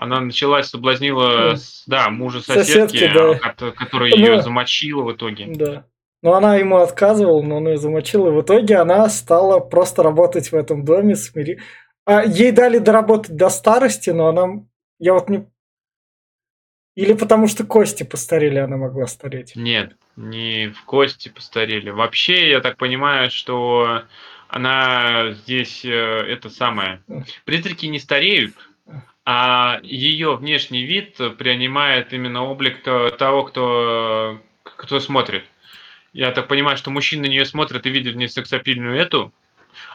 Она 0.00 0.18
началась, 0.20 0.68
соблазнила, 0.68 1.56
да, 1.86 2.08
мужа 2.08 2.40
Соседки, 2.40 2.96
соседки, 2.96 3.14
да. 3.14 3.32
а, 3.32 3.34
кото- 3.34 3.72
который 3.72 4.10
Ну, 4.10 4.16
ее 4.16 4.40
замочила 4.40 5.02
в 5.02 5.12
итоге. 5.12 5.44
Да. 5.48 5.84
Но 6.22 6.32
она 6.32 6.56
ему 6.56 6.78
отказывала, 6.78 7.42
но 7.42 7.58
он 7.58 7.68
ее 7.68 7.76
замочил, 7.76 8.26
и 8.26 8.30
в 8.30 8.40
итоге 8.40 8.76
она 8.76 9.06
стала 9.10 9.60
просто 9.60 10.02
работать 10.02 10.52
в 10.52 10.54
этом 10.54 10.86
доме, 10.86 11.16
смири... 11.16 11.60
А 12.06 12.24
ей 12.24 12.50
дали 12.50 12.78
доработать 12.78 13.36
до 13.36 13.50
старости, 13.50 14.08
но 14.08 14.28
она... 14.28 14.64
Я 14.98 15.12
вот 15.12 15.28
не... 15.28 15.46
Или 16.96 17.12
потому 17.12 17.46
что 17.46 17.64
кости 17.66 18.02
постарели, 18.02 18.56
она 18.56 18.78
могла 18.78 19.06
стареть. 19.06 19.52
Нет, 19.54 19.98
не 20.16 20.68
в 20.68 20.82
кости 20.86 21.28
постарели. 21.28 21.90
Вообще, 21.90 22.48
я 22.48 22.60
так 22.60 22.78
понимаю, 22.78 23.30
что 23.30 24.04
она 24.48 25.32
здесь 25.32 25.84
э, 25.84 25.90
это 25.90 26.48
самое. 26.48 27.02
Призраки 27.44 27.84
не 27.84 27.98
стареют, 27.98 28.54
а 29.24 29.80
ее 29.82 30.36
внешний 30.36 30.82
вид 30.82 31.16
принимает 31.38 32.12
именно 32.12 32.44
облик 32.44 32.82
то- 32.82 33.10
того, 33.10 33.44
кто, 33.44 34.40
кто 34.62 35.00
смотрит. 35.00 35.44
Я 36.12 36.32
так 36.32 36.48
понимаю, 36.48 36.76
что 36.76 36.90
мужчины 36.90 37.28
на 37.28 37.30
нее 37.30 37.44
смотрят 37.44 37.86
и 37.86 37.90
видят 37.90 38.14
в 38.14 38.16
ней 38.16 38.28
сексапильную 38.28 38.98
эту, 38.98 39.32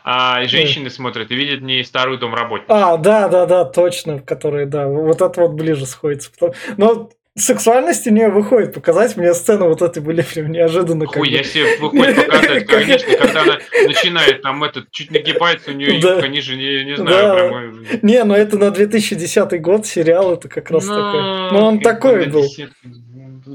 а 0.03 0.46
женщины 0.46 0.89
смотрят 0.89 1.32
и 1.32 1.36
видят 1.36 1.60
в 1.60 1.63
ней 1.63 1.84
старую 1.84 2.17
домработницу. 2.17 2.74
А, 2.74 2.98
да, 2.98 3.27
да, 3.27 3.46
да, 3.46 3.65
точно, 3.65 4.20
которые, 4.20 4.65
да, 4.65 4.88
вот 4.88 5.22
это 5.22 5.41
вот 5.41 5.51
ближе 5.51 5.86
сходится. 5.86 6.32
Но 6.77 7.10
сексуальность 7.37 8.07
у 8.07 8.11
нее 8.11 8.29
выходит 8.29 8.73
показать. 8.73 9.17
Мне 9.17 9.33
сцены 9.33 9.65
вот 9.65 9.81
эти 9.81 9.99
были 9.99 10.21
прям 10.21 10.51
неожиданно. 10.51 11.05
Хуй, 11.05 11.29
я 11.29 11.43
себе 11.43 11.77
выходит 11.79 12.15
показать, 12.25 12.65
конечно, 12.67 13.17
когда 13.17 13.41
она 13.41 13.57
начинает 13.85 14.41
там 14.41 14.63
этот, 14.63 14.89
чуть 14.91 15.11
нагибается, 15.11 15.71
у 15.71 15.73
нее 15.73 15.99
Да. 16.01 16.25
ниже, 16.27 16.55
не, 16.55 16.85
не 16.85 16.95
Да. 16.95 17.03
знаю, 17.03 17.35
прям, 17.49 17.81
э, 17.91 17.99
Не, 18.01 18.23
ну 18.23 18.33
это 18.33 18.57
на 18.57 18.71
2010 18.71 19.59
год 19.61 19.85
сериал, 19.85 20.33
это 20.33 20.47
как 20.47 20.71
раз 20.71 20.85
Ну, 20.87 20.93
такой. 20.95 21.21
Ну 21.51 21.65
он 21.65 21.79
такой 21.79 22.25
бы 22.25 22.31
был. 22.31 22.41
десят- 22.43 22.71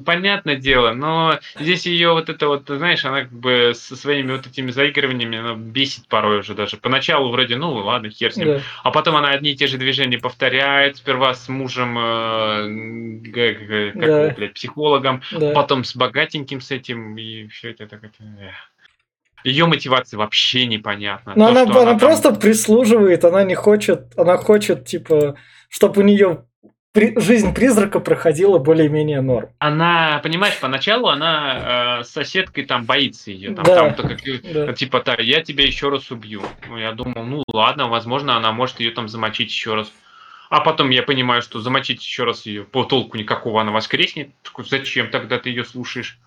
Понятное 0.04 0.56
дело, 0.56 0.92
но 0.92 1.38
здесь 1.58 1.86
ее 1.86 2.12
вот 2.12 2.28
это 2.28 2.48
вот, 2.48 2.64
знаешь, 2.68 3.04
она 3.04 3.22
как 3.22 3.32
бы 3.32 3.72
со 3.74 3.96
своими 3.96 4.32
вот 4.32 4.46
этими 4.46 4.70
заигрываниями, 4.70 5.38
она 5.38 5.54
бесит 5.54 6.06
порой 6.08 6.40
уже 6.40 6.54
даже. 6.54 6.76
Поначалу 6.76 7.30
вроде, 7.30 7.56
ну 7.56 7.72
ладно, 7.72 8.10
хер 8.10 8.32
с 8.32 8.36
ним. 8.36 8.48
Да. 8.48 8.60
А 8.82 8.90
потом 8.90 9.16
она 9.16 9.30
одни 9.30 9.50
и 9.52 9.56
те 9.56 9.66
же 9.66 9.78
движения 9.78 10.18
повторяет, 10.18 10.96
сперва 10.96 11.34
с 11.34 11.48
мужем, 11.48 11.98
э, 11.98 13.20
как 13.24 13.68
Да. 13.94 14.22
его, 14.26 14.34
блядь, 14.36 14.54
психологом, 14.54 15.22
Да. 15.32 15.52
потом 15.52 15.84
с 15.84 15.94
богатеньким 15.96 16.60
с 16.60 16.70
этим, 16.70 17.16
и 17.16 17.46
все 17.48 17.70
это 17.70 17.86
так 17.86 18.04
это... 18.04 18.14
Ее 19.42 19.64
мотивация 19.64 20.18
вообще 20.18 20.66
непонятна. 20.66 21.32
Но 21.34 21.46
То, 21.46 21.50
она, 21.52 21.64
что 21.70 21.80
она 21.80 21.90
там- 21.92 21.98
просто 21.98 22.34
прислуживает, 22.34 23.24
она 23.24 23.42
не 23.42 23.54
хочет, 23.54 24.12
она 24.18 24.36
хочет, 24.36 24.84
типа, 24.86 25.36
чтобы 25.70 26.02
у 26.02 26.04
нее 26.04 26.44
жизнь 26.94 27.54
призрака 27.54 28.00
проходила 28.00 28.58
более-менее 28.58 29.20
норм. 29.20 29.50
Она, 29.58 30.20
понимаешь, 30.22 30.58
поначалу 30.60 31.08
она 31.08 32.00
э, 32.00 32.04
соседкой 32.04 32.64
там 32.64 32.84
боится 32.84 33.30
ее. 33.30 33.54
Там, 33.54 33.64
Да. 33.64 33.74
там-то 33.76 34.02
как, 34.08 34.26
э, 34.26 34.40
Да. 34.66 34.72
типа 34.72 35.00
так, 35.00 35.20
я 35.20 35.42
тебя 35.42 35.64
еще 35.64 35.88
раз 35.88 36.10
убью. 36.10 36.42
Ну, 36.68 36.76
я 36.78 36.92
думал, 36.92 37.24
ну 37.24 37.44
ладно, 37.52 37.88
возможно, 37.88 38.36
она 38.36 38.50
может 38.52 38.80
ее 38.80 38.90
там 38.90 39.08
замочить 39.08 39.50
еще 39.50 39.74
раз. 39.74 39.92
А 40.48 40.60
потом 40.60 40.90
я 40.90 41.04
понимаю, 41.04 41.42
что 41.42 41.60
замочить 41.60 42.02
еще 42.02 42.24
раз 42.24 42.44
ее 42.44 42.64
по 42.64 42.82
толку 42.82 43.16
никакого 43.16 43.60
она 43.60 43.70
воскреснет. 43.70 44.30
Зачем 44.58 45.10
тогда 45.10 45.38
ты 45.38 45.50
ее 45.50 45.64
слушаешь? 45.64 46.18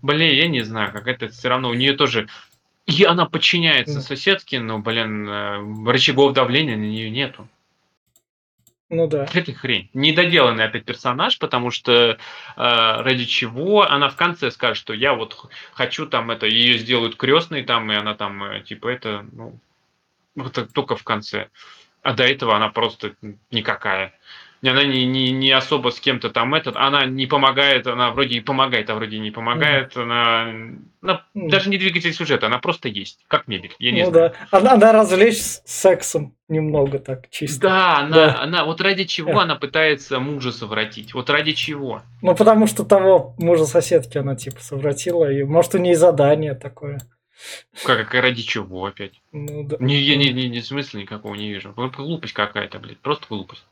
Блин, 0.00 0.34
я 0.34 0.48
не 0.48 0.62
знаю, 0.62 0.92
как 0.92 1.06
это 1.08 1.28
все 1.28 1.50
равно 1.50 1.68
у 1.68 1.74
нее 1.74 1.92
тоже. 1.92 2.26
И 2.86 3.04
она 3.04 3.26
подчиняется 3.26 3.96
Да. 3.96 4.00
соседке, 4.00 4.60
но, 4.60 4.78
блин, 4.78 5.28
э, 5.28 5.90
рычагов 5.90 6.32
давления 6.32 6.76
на 6.78 6.84
нее 6.84 7.10
нету. 7.10 7.46
Ну 8.90 9.06
да. 9.06 9.24
Это 9.32 9.52
хрень. 9.54 9.88
Недоделанный 9.94 10.64
опять 10.64 10.84
персонаж, 10.84 11.38
потому 11.38 11.70
что 11.70 11.92
э, 11.92 12.16
ради 12.56 13.24
чего 13.24 13.88
она 13.88 14.08
в 14.08 14.16
конце 14.16 14.50
скажет, 14.50 14.78
что 14.78 14.92
я 14.92 15.14
вот 15.14 15.48
хочу 15.72 16.06
там 16.06 16.32
это, 16.32 16.46
ее 16.46 16.76
сделают 16.76 17.14
крестной 17.14 17.62
там, 17.62 17.90
и 17.92 17.94
она 17.94 18.14
там 18.16 18.42
э, 18.42 18.62
типа 18.62 18.88
это, 18.88 19.24
ну, 19.30 19.56
это 20.36 20.66
только 20.66 20.96
в 20.96 21.04
конце. 21.04 21.48
А 22.02 22.14
до 22.14 22.24
этого 22.24 22.56
она 22.56 22.68
просто 22.68 23.14
никакая. 23.52 24.12
Она 24.62 24.84
не, 24.84 25.06
не, 25.06 25.30
не 25.32 25.50
особо 25.52 25.88
с 25.90 25.98
кем-то 26.00 26.28
там 26.28 26.54
этот, 26.54 26.76
она 26.76 27.06
не 27.06 27.26
помогает, 27.26 27.86
она 27.86 28.10
вроде 28.10 28.36
и 28.36 28.40
помогает, 28.40 28.90
а 28.90 28.94
вроде 28.94 29.18
не 29.18 29.30
помогает, 29.30 29.96
она, 29.96 30.52
она 31.00 31.24
Мгм. 31.32 31.48
даже 31.48 31.70
не 31.70 31.78
двигатель 31.78 32.12
сюжета, 32.12 32.46
она 32.48 32.58
просто 32.58 32.88
есть, 32.88 33.20
как 33.26 33.48
мебель, 33.48 33.74
я 33.78 33.90
не 33.90 34.04
ну 34.04 34.10
знаю. 34.10 34.34
да. 34.50 34.58
Она, 34.58 34.72
она 34.74 34.92
развлечь 34.92 35.38
с- 35.38 35.62
сексом 35.64 36.34
немного 36.48 36.98
так, 36.98 37.30
чисто. 37.30 37.60
Да, 37.68 37.98
она, 38.00 38.14
Да. 38.14 38.42
она, 38.42 38.64
вот 38.66 38.82
ради 38.82 39.04
чего 39.04 39.32
Да. 39.32 39.42
она 39.44 39.56
пытается 39.56 40.20
мужа 40.20 40.52
совратить, 40.52 41.14
вот 41.14 41.30
ради 41.30 41.52
чего? 41.52 42.02
Ну, 42.20 42.34
потому 42.34 42.66
что 42.66 42.84
того 42.84 43.34
мужа 43.38 43.64
соседки 43.64 44.18
она, 44.18 44.36
типа, 44.36 44.60
совратила, 44.60 45.32
и 45.32 45.42
может 45.42 45.74
у 45.74 45.78
нее 45.78 45.96
задание 45.96 46.54
такое. 46.54 47.00
Как, 47.86 48.06
как 48.10 48.22
ради 48.22 48.42
чего 48.42 48.84
опять? 48.84 49.14
Ну, 49.32 49.64
да. 49.64 49.76
Не, 49.80 49.96
я 49.98 50.16
не, 50.16 50.30
не, 50.34 50.50
не 50.50 50.60
смысла 50.60 50.98
никакого 50.98 51.34
не 51.34 51.48
вижу. 51.50 51.72
Глупость 51.74 52.34
какая-то, 52.34 52.78
блядь. 52.78 52.98
Просто 52.98 53.24
глупость. 53.30 53.64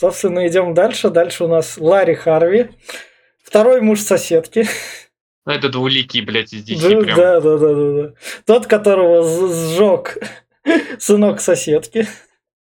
Собственно, 0.00 0.48
идем 0.48 0.72
дальше. 0.72 1.10
Дальше 1.10 1.44
у 1.44 1.46
нас 1.46 1.76
Ларри 1.76 2.14
Харви. 2.14 2.70
Второй 3.44 3.82
муж 3.82 4.00
соседки. 4.00 4.66
Ну, 5.44 5.52
это 5.52 5.68
двуликий, 5.68 6.22
блядь, 6.22 6.54
из 6.54 6.66
DC 6.66 6.80
Да, 6.80 7.00
прям. 7.04 7.16
да, 7.18 7.40
да, 7.40 7.58
да, 7.58 7.74
да, 7.74 7.92
да. 7.92 8.12
Тот, 8.46 8.66
которого 8.66 9.22
сжег 9.22 10.16
сынок 10.98 11.42
соседки. 11.42 12.08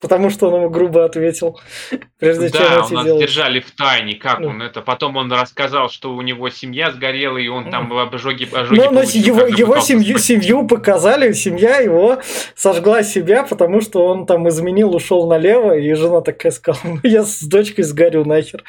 Потому 0.00 0.30
что 0.30 0.48
он 0.48 0.54
ему 0.54 0.70
грубо 0.70 1.04
ответил, 1.04 1.60
прежде 2.18 2.50
да, 2.50 2.58
чем 2.58 2.66
у 2.68 2.94
нас 2.94 3.04
делать. 3.04 3.20
держали 3.20 3.60
в 3.60 3.70
тайне, 3.72 4.14
как 4.14 4.40
Да. 4.40 4.48
он 4.48 4.62
это. 4.62 4.80
Потом 4.80 5.16
он 5.16 5.32
рассказал, 5.32 5.90
что 5.90 6.14
у 6.14 6.22
него 6.22 6.48
семья 6.50 6.90
сгорела, 6.90 7.38
и 7.38 7.48
он 7.48 7.70
там 7.70 7.92
ожоги, 7.92 8.48
ожоги 8.52 8.78
Ну, 8.78 8.84
но 8.90 9.00
получил, 9.00 9.22
его, 9.22 9.40
когда 9.40 9.56
его 9.56 9.66
пытался 9.72 9.88
семью, 9.88 10.18
семью 10.18 10.66
показали, 10.66 11.32
семья 11.32 11.78
его 11.78 12.18
сожгла 12.54 13.02
себя, 13.02 13.42
потому 13.44 13.80
что 13.80 14.04
он 14.06 14.26
там 14.26 14.48
изменил, 14.48 14.94
ушел 14.94 15.26
налево, 15.28 15.76
и 15.76 15.92
жена 15.94 16.20
такая 16.20 16.52
сказала, 16.52 16.94
ну 16.94 17.00
я 17.02 17.24
с 17.24 17.42
дочкой 17.42 17.84
сгорю 17.84 18.24
нахер. 18.24 18.62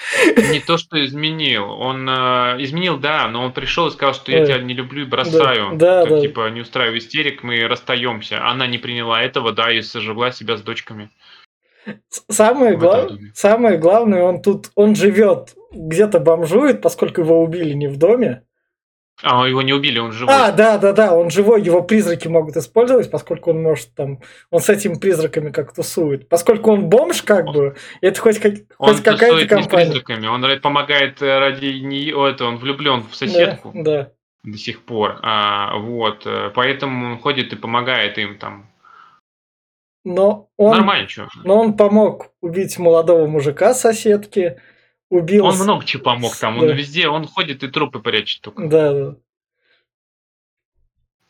Не 0.52 0.60
то, 0.60 0.78
что 0.78 1.04
изменил. 1.04 1.70
Он 1.72 2.08
э, 2.10 2.56
изменил, 2.60 2.98
да, 2.98 3.28
но 3.28 3.44
он 3.44 3.54
пришел 3.54 3.88
и 3.88 3.92
сказал, 3.92 4.14
что 4.14 4.32
я 4.32 4.40
Ой. 4.42 4.46
тебя 4.48 4.58
не 4.60 4.74
люблю 4.74 5.04
и 5.04 5.06
бросаю. 5.06 5.72
Да, 5.76 6.02
Как, 6.02 6.10
да. 6.10 6.22
Типа, 6.22 6.50
не 6.50 6.62
устраивай 6.62 6.98
истерик, 6.98 7.44
мы 7.44 7.68
расстаемся. 7.68 8.46
Она 8.46 8.68
не 8.68 8.78
приняла 8.78 9.22
этого, 9.22 9.52
да, 9.52 9.72
и 9.72 9.82
сожгла 9.82 10.32
себя 10.32 10.58
с 10.58 10.62
дочками. 10.62 11.10
Самое, 12.30 12.76
В 12.78 12.80
гла- 12.80 12.98
этом 13.04 13.18
доме. 13.18 13.32
самое 13.36 13.78
главное, 13.78 14.24
он 14.24 14.42
тут, 14.42 14.72
он 14.76 14.96
живет, 14.96 15.56
где-то 15.72 16.20
бомжует, 16.20 16.82
поскольку 16.82 17.22
его 17.22 17.42
убили 17.42 17.74
не 17.74 17.88
в 17.88 17.98
доме. 17.98 18.44
А 19.22 19.46
его 19.46 19.62
не 19.62 19.74
убили, 19.74 20.00
он 20.00 20.14
живой. 20.14 20.34
А, 20.34 20.52
да, 20.54 20.78
да, 20.78 20.94
да, 20.94 21.14
он 21.14 21.30
живой, 21.30 21.62
его 21.62 21.82
призраки 21.82 22.30
могут 22.30 22.56
использовать, 22.56 23.12
поскольку 23.12 23.50
он 23.50 23.62
может 23.62 23.94
там, 23.94 24.22
он 24.50 24.62
с 24.62 24.70
этими 24.70 24.94
призраками 24.96 25.50
как 25.52 25.74
тусует. 25.74 26.30
Поскольку 26.30 26.72
он 26.72 26.88
бомж, 26.88 27.22
как 27.24 27.48
бы, 27.48 27.76
это 28.00 28.18
хоть, 28.22 28.40
как, 28.40 28.54
он 28.78 28.94
хоть 28.94 29.04
какая-то 29.04 29.26
тусует 29.36 29.52
не 29.52 29.58
с 29.58 29.62
компания. 29.68 29.86
призраками, 29.92 30.28
он 30.28 30.62
помогает 30.62 31.22
э, 31.22 31.38
ради 31.38 31.66
нее, 31.66 32.30
это, 32.30 32.46
он 32.46 32.58
влюблен 32.58 33.02
в 33.02 33.10
Да, 33.10 33.14
соседку 33.16 33.72
да. 33.76 34.12
до 34.46 34.58
сих 34.58 34.84
пор. 34.84 35.20
А, 35.22 35.76
вот, 35.80 36.22
э, 36.26 36.52
поэтому 36.56 37.12
он 37.12 37.20
ходит 37.20 37.52
и 37.52 37.58
помогает 37.58 38.18
им 38.18 38.38
там. 38.38 38.70
Но 40.06 40.50
он, 40.58 40.78
Нормально, 40.78 41.08
что. 41.10 41.28
но 41.44 41.60
он 41.60 41.76
помог 41.76 42.32
убить 42.42 42.78
молодого 42.80 43.28
мужика 43.28 43.74
соседки, 43.74 44.60
убил... 45.10 45.46
Он 45.46 45.56
много 45.58 45.86
чего 45.86 46.04
помог 46.04 46.36
там, 46.38 46.58
он 46.58 46.68
Да. 46.68 46.74
везде, 46.74 47.08
он 47.10 47.26
ходит 47.28 47.64
и 47.64 47.68
трупы 47.68 48.00
прячет 48.00 48.42
только. 48.42 48.68
Да, 48.68 48.94
да. 48.94 49.16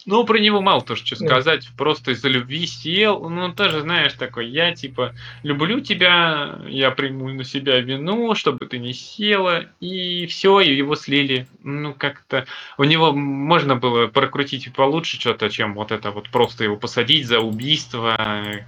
Ну, 0.06 0.24
про 0.24 0.40
него 0.40 0.62
мало 0.62 0.82
то, 0.82 0.96
что 0.96 1.20
Да. 1.20 1.26
сказать. 1.26 1.68
Просто 1.78 2.12
из-за 2.12 2.30
любви 2.30 2.66
сел. 2.66 3.30
Ну, 3.30 3.54
тоже, 3.54 3.82
знаешь, 3.82 4.14
такой, 4.14 4.48
я 4.48 4.74
типа 4.74 5.14
люблю 5.44 5.82
тебя, 5.82 6.60
я 6.68 6.92
приму 6.92 7.30
на 7.30 7.44
себя 7.44 7.80
вину, 7.80 8.34
чтобы 8.34 8.66
ты 8.66 8.80
не 8.80 8.94
села. 8.94 9.66
И 9.82 10.26
все, 10.28 10.62
и 10.62 10.74
его 10.74 10.96
слили. 10.96 11.48
Ну, 11.64 11.94
как-то 11.94 12.46
у 12.78 12.86
него 12.86 13.12
можно 13.12 13.76
было 13.76 14.08
прокрутить 14.08 14.72
получше 14.74 15.20
что-то, 15.20 15.50
чем 15.50 15.74
вот 15.74 15.92
это 15.92 16.12
вот 16.12 16.30
просто 16.30 16.64
его 16.64 16.78
посадить 16.78 17.28
за 17.28 17.40
убийство, 17.40 18.16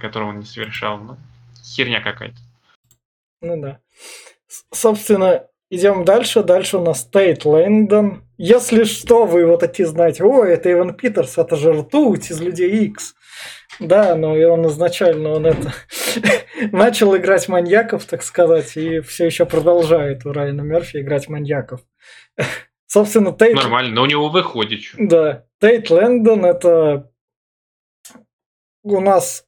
которого 0.00 0.30
он 0.30 0.40
не 0.40 0.46
совершал. 0.46 0.98
Ну, 0.98 1.16
херня 1.64 2.00
какая-то. 2.02 2.36
Ну 3.40 3.60
да. 3.60 3.80
Собственно, 4.70 5.46
идем 5.72 6.04
дальше. 6.04 6.42
Дальше 6.42 6.78
у 6.78 6.82
нас 6.82 7.04
Тейт 7.04 7.44
Лэндон. 7.44 8.22
Если 8.36 8.84
что, 8.84 9.24
вы 9.24 9.40
его 9.40 9.56
такие 9.56 9.86
знаете. 9.86 10.22
О, 10.22 10.44
это 10.44 10.70
Иван 10.70 10.94
Питерс, 10.94 11.38
это 11.38 11.56
же 11.56 11.72
ртуть 11.72 12.30
из 12.30 12.40
Людей 12.40 12.86
Икс. 12.86 13.14
Да, 13.80 14.14
но 14.14 14.36
и 14.36 14.44
он 14.44 14.66
изначально 14.68 15.30
он 15.30 15.46
это 15.46 15.72
начал 16.72 17.16
играть 17.16 17.48
маньяков, 17.48 18.04
так 18.04 18.22
сказать, 18.22 18.76
и 18.76 19.00
все 19.00 19.24
еще 19.24 19.46
продолжает 19.46 20.26
у 20.26 20.32
Райана 20.32 20.60
Мерфи 20.60 20.98
играть 20.98 21.28
маньяков. 21.28 21.80
Собственно, 22.86 23.32
Тейт... 23.32 23.54
Нормально, 23.54 23.94
но 23.94 24.02
у 24.02 24.06
него 24.06 24.28
выходит. 24.28 24.82
Да, 24.98 25.46
Тейт 25.58 25.88
Лэндон 25.88 26.44
это 26.44 27.10
у 28.82 29.00
нас 29.00 29.46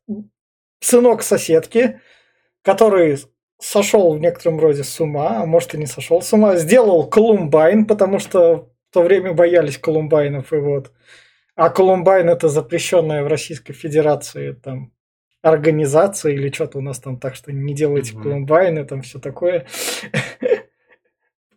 сынок 0.80 1.22
соседки, 1.22 2.00
который 2.62 3.18
сошел 3.64 4.14
в 4.14 4.20
некотором 4.20 4.60
роде 4.60 4.84
с 4.84 5.00
ума, 5.00 5.42
а 5.42 5.46
может 5.46 5.74
и 5.74 5.78
не 5.78 5.86
сошел 5.86 6.20
с 6.20 6.32
ума, 6.32 6.56
сделал 6.56 7.08
Колумбайн, 7.08 7.86
потому 7.86 8.18
что 8.18 8.68
в 8.90 8.94
то 8.94 9.02
время 9.02 9.32
боялись 9.32 9.78
Колумбайнов 9.78 10.52
и 10.52 10.56
вот. 10.56 10.92
А 11.56 11.70
Колумбайн 11.70 12.28
это 12.28 12.48
запрещенная 12.48 13.24
в 13.24 13.28
Российской 13.28 13.72
Федерации 13.72 14.52
там 14.52 14.92
организация 15.42 16.32
или 16.32 16.50
что-то 16.50 16.78
у 16.78 16.80
нас 16.80 16.98
там, 17.00 17.18
так 17.18 17.34
что 17.34 17.52
не 17.52 17.74
делайте 17.74 18.14
Мгм. 18.14 18.22
Колумбайны, 18.22 18.84
там 18.84 19.02
все 19.02 19.18
такое. 19.18 19.66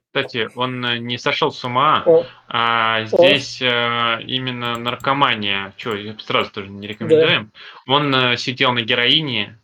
Кстати, 0.08 0.50
он 0.56 0.84
э, 0.86 0.98
не 0.98 1.18
сошел 1.18 1.52
с 1.52 1.64
ума, 1.64 2.04
О, 2.06 2.26
А 2.48 3.06
здесь 3.06 3.62
э, 3.62 4.22
именно 4.24 4.78
наркомания, 4.78 5.74
что 5.78 5.96
сразу 6.20 6.52
тоже 6.52 6.70
не 6.70 6.88
рекомендуем. 6.88 7.52
Он 7.86 8.14
э, 8.16 8.38
сидел 8.38 8.72
на 8.72 8.82
героине. 8.82 9.60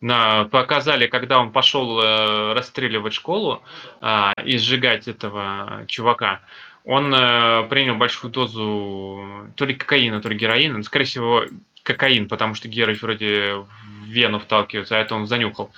Показали, 0.00 1.06
когда 1.06 1.38
он 1.38 1.52
пошел 1.52 2.00
э, 2.00 2.52
расстреливать 2.52 3.14
школу 3.14 3.62
а, 4.02 4.34
и 4.44 4.58
сжигать 4.58 5.08
этого 5.08 5.84
чувака. 5.88 6.42
Он 6.84 7.14
э, 7.14 7.66
принял 7.70 7.94
большую 7.94 8.30
дозу 8.30 9.48
то 9.56 9.64
ли 9.64 9.74
кокаина, 9.74 10.20
то 10.20 10.28
ли 10.28 10.36
героина. 10.36 10.76
Ну, 10.76 10.82
скорее 10.82 11.06
всего, 11.06 11.44
кокаин, 11.82 12.28
потому 12.28 12.54
что 12.54 12.68
герой 12.68 12.98
вроде 13.00 13.54
в 13.54 14.06
вену 14.06 14.38
вталкивается, 14.38 14.96
а 14.96 15.00
это 15.00 15.14
он 15.14 15.26
занюхал. 15.26 15.72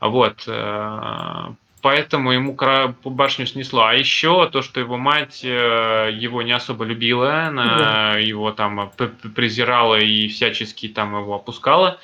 Вот. 0.00 0.42
э, 0.48 1.46
Поэтому 1.80 2.32
ему 2.32 2.58
башню 3.04 3.46
снесло. 3.46 3.84
А 3.84 3.94
еще 3.94 4.50
то, 4.50 4.60
что 4.60 4.80
его 4.80 4.98
мать 4.98 5.42
его 5.44 6.42
не 6.42 6.52
особо 6.52 6.84
любила, 6.84 7.44
она 7.44 8.18
его 8.18 8.52
там 8.52 8.92
презирала 9.34 9.98
и 9.98 10.28
всячески 10.28 10.88
там 10.88 11.16
его 11.16 11.36
опускала. 11.36 11.98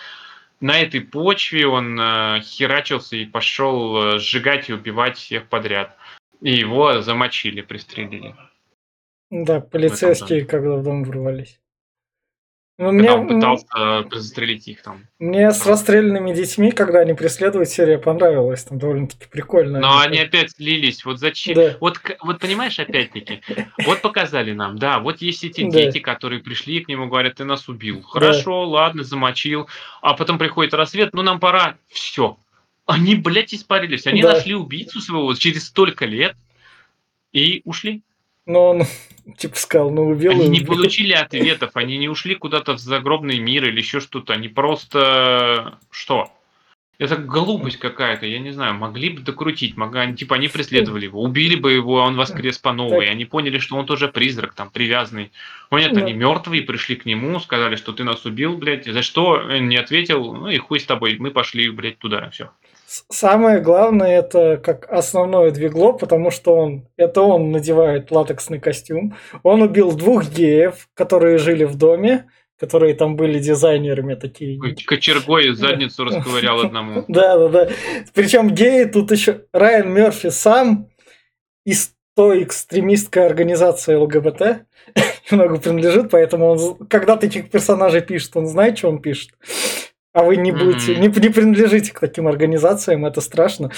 На 0.61 0.81
этой 0.81 1.01
почве 1.01 1.67
он 1.67 2.01
э, 2.01 2.41
херачился 2.43 3.17
и 3.17 3.27
пошел 3.27 4.15
э, 4.15 4.19
сжигать 4.19 4.71
и 4.71 4.73
убивать 4.73 5.19
всех 5.19 5.49
подряд. 5.49 5.97
И 6.41 6.53
его 6.53 7.01
замочили, 7.03 7.61
пристрелили. 7.61 8.35
да, 9.31 9.61
полицейские 9.61 10.47
когда 10.47 10.77
в 10.77 10.83
дом 10.83 11.05
ворвались. 11.05 11.61
Ну, 12.79 12.91
Когда 12.91 12.99
мне, 13.01 13.11
он 13.13 13.27
пытался 13.29 14.05
застрелить 14.13 14.69
их 14.69 14.83
там. 14.83 15.07
мне 15.19 15.51
с 15.51 15.65
расстрелянными 15.65 16.35
детьми, 16.35 16.73
когда 16.73 16.99
они 17.01 17.15
преследуют, 17.15 17.71
серия 17.71 17.97
понравилась. 17.97 18.65
Там 18.65 18.79
довольно-таки 18.79 19.27
прикольно. 19.31 19.81
Но 19.81 19.99
они 20.01 20.19
опять 20.19 20.51
слились. 20.51 21.03
Вот 21.07 21.19
зачем? 21.19 21.55
Да. 21.55 21.77
Вот, 21.81 21.99
вот 22.21 22.39
понимаешь, 22.39 22.79
опять-таки, 22.79 23.41
вот 23.87 24.03
показали 24.03 24.53
нам, 24.53 24.79
да, 24.79 24.99
вот 24.99 25.23
есть 25.23 25.43
эти 25.43 25.63
Да. 25.65 25.71
дети, 25.71 26.01
которые 26.01 26.43
пришли 26.43 26.81
к 26.81 26.89
нему, 26.89 27.07
говорят, 27.07 27.37
ты 27.37 27.45
нас 27.45 27.67
убил. 27.67 28.03
Хорошо, 28.03 28.69
ладно, 28.69 29.05
замочил. 29.05 29.69
А 30.03 30.13
потом 30.13 30.37
приходит 30.37 30.75
рассвет, 30.75 31.15
ну 31.15 31.23
нам 31.23 31.41
пора. 31.41 31.77
Все. 31.89 32.37
Они, 32.85 33.15
блядь, 33.15 33.55
испарились. 33.55 34.07
Они 34.07 34.21
Да. 34.21 34.33
нашли 34.35 34.55
убийцу 34.55 35.01
своего 35.01 35.33
через 35.35 35.67
столько 35.69 36.05
лет 36.05 36.37
и 37.33 37.63
ушли. 37.65 38.03
Но 38.47 38.71
он, 38.71 38.83
типа, 39.37 39.57
сказал, 39.57 39.91
ну 39.91 40.09
убил 40.09 40.33
Они 40.33 40.49
не 40.49 40.61
получили 40.61 41.13
ответов, 41.13 41.73
они 41.75 41.99
не 41.99 42.09
ушли 42.09 42.35
куда-то 42.37 42.75
в 42.75 42.79
загробный 42.79 43.39
мир 43.39 43.67
или 43.67 43.79
еще 43.79 44.01
что-то. 44.01 44.33
Они 44.33 44.49
просто... 44.49 45.79
Что? 45.91 46.31
Это 46.99 47.17
глупость 47.17 47.79
какая-то, 47.79 48.25
я 48.25 48.39
не 48.39 48.53
знаю, 48.53 48.75
могли 48.75 49.11
бы 49.11 49.21
докрутить, 49.21 49.77
могли, 49.77 50.01
они, 50.01 50.17
типа 50.17 50.37
они 50.37 50.49
преследовали 50.49 51.05
его, 51.05 51.23
убили 51.23 51.55
бы 51.55 51.73
его, 51.73 52.01
а 52.01 52.07
он 52.07 52.17
воскрес 52.17 52.57
по 52.57 52.73
новой, 52.73 53.11
они 53.11 53.27
поняли, 53.27 53.59
что 53.59 53.77
он 53.77 53.85
тоже 53.85 54.09
призрак, 54.09 54.55
там, 54.55 54.71
привязанный. 54.71 55.31
О 55.69 55.79
нет, 55.79 55.93
Да. 55.93 56.01
они 56.01 56.15
мертвые, 56.15 56.63
пришли 56.63 56.97
к 56.97 57.05
нему, 57.05 57.39
сказали, 57.39 57.77
что 57.77 57.93
ты 57.93 58.03
нас 58.03 58.25
убил, 58.25 58.57
блядь, 58.57 58.87
за 58.87 59.03
что, 59.03 59.33
он 59.33 59.69
не 59.69 59.77
ответил, 59.77 60.33
ну 60.33 60.49
и 60.49 60.57
хуй 60.57 60.81
с 60.81 60.87
тобой, 60.87 61.17
мы 61.19 61.33
пошли, 61.33 61.69
блядь, 61.69 61.99
туда, 61.99 62.31
все. 62.31 62.51
Самое 62.87 63.61
главное, 63.61 64.19
это 64.21 64.59
как 64.63 64.91
основное 64.91 65.51
двигло, 65.51 65.93
потому 65.93 66.31
что 66.31 66.55
он, 66.55 66.89
это 66.97 67.23
он 67.23 67.51
надевает 67.51 68.13
латексный 68.13 68.61
костюм. 68.61 69.17
Он 69.43 69.63
убил 69.63 69.93
двух 69.93 70.29
геев, 70.29 70.89
которые 70.95 71.39
жили 71.39 71.65
в 71.65 71.75
доме, 71.77 72.27
которые 72.59 72.95
там 72.95 73.17
были 73.17 73.41
дизайнерами 73.41 74.15
такие. 74.15 74.61
Кочергой 74.87 75.53
задницу 75.55 76.05
расковырял 76.05 76.61
одному. 76.61 77.05
Да, 77.09 77.37
да, 77.37 77.49
да. 77.49 77.69
Причем 78.15 78.51
геи 78.51 78.85
тут 78.85 79.11
еще 79.11 79.45
Райан 79.53 79.93
Мерфи 79.93 80.31
сам 80.31 80.89
из 81.65 81.93
той 82.15 82.45
экстремистской 82.45 83.27
организации 83.27 83.95
ЛГБТ 83.95 84.65
немного 85.31 85.59
принадлежит, 85.59 86.11
поэтому 86.11 86.47
он, 86.47 86.87
когда 86.87 87.17
таких 87.17 87.51
персонажей 87.51 88.01
пишет, 88.01 88.37
он 88.37 88.47
знает, 88.47 88.79
что 88.79 88.89
он 88.89 89.03
пишет. 89.03 89.31
А 90.17 90.23
вы 90.23 90.37
не 90.37 90.51
будете, 90.51 90.93
Мгм. 90.93 91.01
не, 91.03 91.09
не 91.09 91.29
принадлежите 91.29 91.93
к 91.93 92.01
таким 92.01 92.27
организациям, 92.27 93.05
это 93.05 93.21
страшно. 93.21 93.71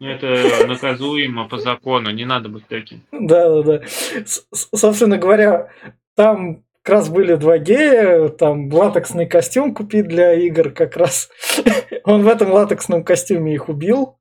Это 0.00 0.66
наказуемо 0.68 1.48
по 1.48 1.58
закону, 1.58 2.10
не 2.12 2.24
надо 2.24 2.48
быть 2.48 2.64
таким. 2.68 3.02
Да, 3.10 3.50
да, 3.50 3.62
да. 3.62 3.80
Собственно 4.52 5.18
говоря, 5.18 5.68
там 6.14 6.62
как 6.82 6.94
раз 6.94 7.08
были 7.08 7.34
два 7.34 7.58
гея, 7.58 8.28
там 8.28 8.72
латексный 8.72 9.26
костюм 9.26 9.74
купить 9.74 10.06
для 10.06 10.32
игр 10.34 10.70
как 10.70 10.96
раз. 10.96 11.28
Он 12.04 12.22
в 12.22 12.28
этом 12.28 12.52
латексном 12.52 13.02
костюме 13.02 13.52
их 13.52 13.68
убил. 13.68 14.16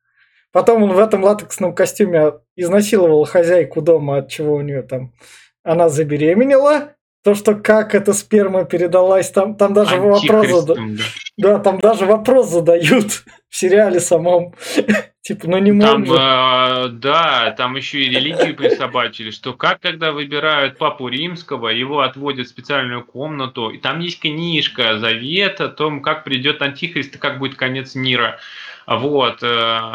Потом 0.52 0.82
он 0.82 0.94
в 0.94 0.98
этом 1.00 1.24
латексном 1.24 1.76
костюме 1.76 2.34
изнасиловал 2.56 3.26
хозяйку 3.26 3.84
дома, 3.84 4.18
от 4.18 4.30
чего 4.30 4.56
у 4.56 4.62
нее 4.62 4.82
там 4.82 5.14
она 5.64 5.88
забеременела. 5.88 6.96
То, 7.24 7.36
что 7.36 7.54
как 7.56 7.96
эта 7.96 8.14
сперма 8.14 8.64
передалась, 8.64 9.30
там, 9.30 9.56
там 9.56 9.74
даже 9.74 9.98
вопрос 9.98 10.48
зада- 10.48 10.74
Антихристом, 10.80 10.96
да. 10.96 11.04
Да, 11.38 11.60
там 11.60 11.80
даже 11.80 12.06
вопрос 12.06 12.50
задают 12.50 13.12
в 13.50 13.56
сериале 13.56 14.00
самом. 14.00 14.54
Типа, 15.22 15.48
ну 15.48 15.58
не 15.60 15.78
Там, 15.80 16.00
мог 16.00 16.08
же. 16.08 16.14
э, 16.14 16.88
да, 16.94 17.54
там 17.58 17.76
еще 17.76 18.00
и 18.02 18.10
религию 18.10 18.56
присобачили, 18.56 19.32
что 19.32 19.54
как 19.54 19.80
когда 19.82 20.12
выбирают 20.12 20.78
папу 20.78 21.08
римского, 21.10 21.68
его 21.68 22.00
отводят 22.00 22.48
в 22.48 22.50
специальную 22.50 23.04
комнату, 23.04 23.70
и 23.70 23.78
там 23.78 24.00
есть 24.00 24.22
книжка, 24.22 24.98
завет 24.98 25.60
о 25.62 25.68
том, 25.68 26.02
как 26.02 26.24
придет 26.24 26.62
антихрист 26.62 27.16
и 27.16 27.20
как 27.20 27.38
будет 27.38 27.56
конец 27.58 27.96
мира. 27.96 28.40
Вот, 28.98 29.44
э, 29.44 29.46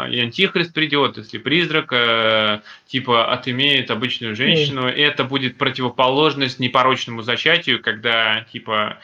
и 0.09 0.19
антихрист 0.21 0.73
придет, 0.73 1.17
если 1.17 1.37
призрак 1.37 1.91
э, 1.91 2.61
типа 2.87 3.33
отымеет 3.33 3.91
обычную 3.91 4.37
женщину, 4.37 4.87
это 4.87 5.25
будет 5.25 5.57
противоположность 5.57 6.59
непорочному 6.59 7.21
зачатию, 7.21 7.81
когда 7.81 8.45
типа 8.53 8.99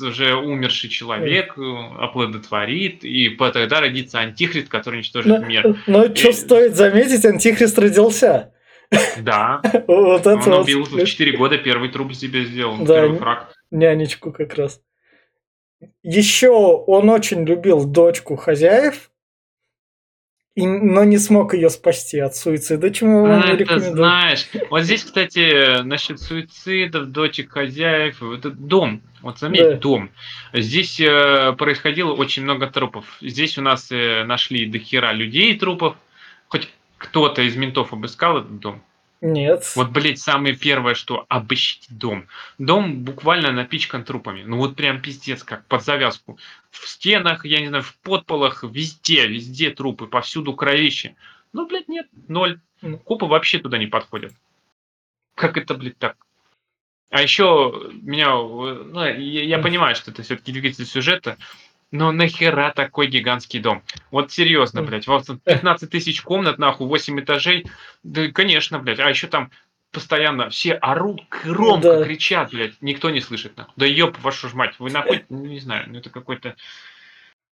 уже 0.00 0.36
умерший 0.36 0.90
человек 0.90 1.58
э, 1.58 1.62
оплодотворит, 1.98 3.02
и 3.02 3.30
тогда 3.30 3.80
родится 3.80 4.20
антихрист, 4.20 4.68
который 4.68 4.96
уничтожит 4.96 5.44
мир. 5.44 5.76
Но, 5.88 6.04
но 6.06 6.14
что 6.14 6.28
И- 6.28 6.32
стоит 6.32 6.76
заметить, 6.76 7.24
антихрист 7.24 7.80
родился. 7.80 8.52
Да, 9.18 9.60
Вот 9.88 10.20
это 10.20 10.50
он 10.50 10.60
убил 10.60 10.84
в 10.84 11.04
4 11.04 11.36
года 11.36 11.58
первый 11.58 11.88
труп 11.88 12.14
себе 12.14 12.44
сделал, 12.44 12.76
Да, 12.78 13.02
первый 13.02 13.18
фраг. 13.18 13.52
нянечку 13.72 14.30
как 14.30 14.54
раз. 14.54 14.80
Еще 16.02 16.50
он 16.50 17.08
очень 17.08 17.44
любил 17.44 17.84
дочку 17.84 18.36
хозяев, 18.36 19.10
и, 20.56 20.66
но 20.66 21.04
не 21.04 21.16
смог 21.16 21.54
ее 21.54 21.70
спасти 21.70 22.18
от 22.18 22.34
суицида, 22.34 22.90
чему 22.90 23.22
вам 23.22 23.40
не 23.40 23.46
Ну, 23.46 23.54
это 23.54 23.78
знаешь. 23.78 24.48
Вот 24.68 24.82
здесь, 24.82 25.04
кстати, 25.04 25.82
насчет 25.82 26.20
суицидов, 26.20 27.06
дочек 27.12 27.52
хозяев, 27.52 28.22
это 28.22 28.50
дом. 28.50 29.00
Вот 29.22 29.38
заметь, 29.38 29.62
Да. 29.62 29.76
дом. 29.76 30.10
Здесь 30.52 30.98
э, 31.00 31.52
происходило 31.56 32.12
очень 32.12 32.42
много 32.42 32.66
трупов. 32.66 33.04
Здесь 33.20 33.58
у 33.58 33.62
нас 33.62 33.92
э, 33.92 34.24
нашли 34.24 34.66
до 34.66 34.78
хера 34.78 35.12
людей 35.12 35.56
трупов. 35.58 35.96
Хоть 36.48 36.68
кто-то 36.98 37.42
из 37.42 37.54
ментов 37.56 37.92
обыскал 37.92 38.38
этот 38.38 38.58
дом. 38.58 38.82
Нет. 39.20 39.70
Вот, 39.76 39.90
блядь, 39.90 40.18
самое 40.18 40.56
первое, 40.56 40.94
что 40.94 41.26
обыщите 41.28 41.88
дом. 41.90 42.26
Дом 42.58 43.04
буквально 43.04 43.52
напичкан 43.52 44.04
трупами. 44.04 44.42
Ну 44.42 44.56
вот 44.56 44.76
прям 44.76 45.02
пиздец, 45.02 45.44
как 45.44 45.66
под 45.66 45.84
завязку. 45.84 46.38
В 46.70 46.88
стенах, 46.88 47.44
я 47.44 47.60
не 47.60 47.68
знаю, 47.68 47.82
в 47.82 47.94
подполах, 47.98 48.64
везде, 48.64 49.26
везде 49.26 49.70
трупы, 49.70 50.06
повсюду 50.06 50.54
кровище. 50.54 51.16
Ну, 51.52 51.66
блядь, 51.66 51.88
нет, 51.88 52.06
ноль. 52.28 52.60
Копы 53.04 53.26
вообще 53.26 53.58
туда 53.58 53.76
не 53.76 53.86
подходят. 53.86 54.32
Как 55.34 55.58
это, 55.58 55.74
блядь, 55.74 55.98
так? 55.98 56.16
А 57.10 57.20
еще 57.20 57.90
меня, 57.90 58.28
э, 58.28 58.84
ну, 58.84 59.04
я, 59.04 59.44
я 59.44 59.58
понимаю, 59.58 59.96
что 59.96 60.12
это 60.12 60.22
все-таки 60.22 60.52
двигатель 60.52 60.86
сюжета, 60.86 61.36
но 61.90 62.12
нахера 62.12 62.72
такой 62.74 63.08
гигантский 63.08 63.60
дом? 63.60 63.82
Вот 64.10 64.32
серьезно, 64.32 64.82
блядь, 64.82 65.06
вот 65.06 65.26
15 65.44 65.90
тысяч 65.90 66.22
комнат, 66.22 66.58
нахуй, 66.58 66.86
8 66.86 67.20
этажей. 67.20 67.66
Да, 68.02 68.28
конечно, 68.28 68.78
блядь. 68.78 69.00
А 69.00 69.08
еще 69.08 69.26
там 69.26 69.50
постоянно 69.92 70.50
все 70.50 70.74
орут, 70.74 71.22
громко 71.44 71.98
Да. 71.98 72.04
кричат, 72.04 72.50
блядь. 72.52 72.74
Никто 72.80 73.10
не 73.10 73.20
слышит. 73.20 73.56
нахуй. 73.56 73.72
Да 73.76 73.86
ёб 73.86 74.18
вашу 74.22 74.48
ж 74.48 74.54
мать. 74.54 74.74
Вы 74.78 74.90
нахуй, 74.90 75.24
ну, 75.28 75.44
не 75.44 75.60
знаю, 75.60 75.86
ну 75.88 75.98
это 75.98 76.10
какой-то... 76.10 76.54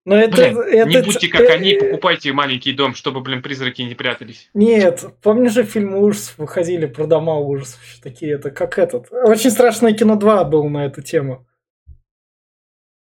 Но 0.06 0.15
это, 0.15 0.38
Блин, 0.38 0.58
это 0.60 0.89
не 0.89 1.02
будьте 1.02 1.28
как 1.28 1.41
э, 1.41 1.54
они, 1.54 1.73
покупайте 1.73 2.32
маленький 2.32 2.71
дом, 2.71 2.95
чтобы, 2.95 3.19
блин, 3.19 3.41
призраки 3.41 3.82
не 3.82 3.93
прятались. 3.93 4.50
Нет, 4.54 5.04
помнишь 5.21 5.52
же 5.52 5.65
фильмы 5.65 6.00
ужасов 6.00 6.38
выходили 6.38 6.86
про 6.86 7.08
дома 7.08 7.36
ужасов, 7.36 7.82
такие, 8.02 8.36
это 8.36 8.50
как 8.50 8.80
этот. 8.80 9.12
Очень 9.12 9.52
страшное 9.52 9.91
кино 9.91 10.15
2 10.15 10.45
был 10.45 10.69
на 10.69 10.86
эту 10.86 11.02
тему. 11.02 11.45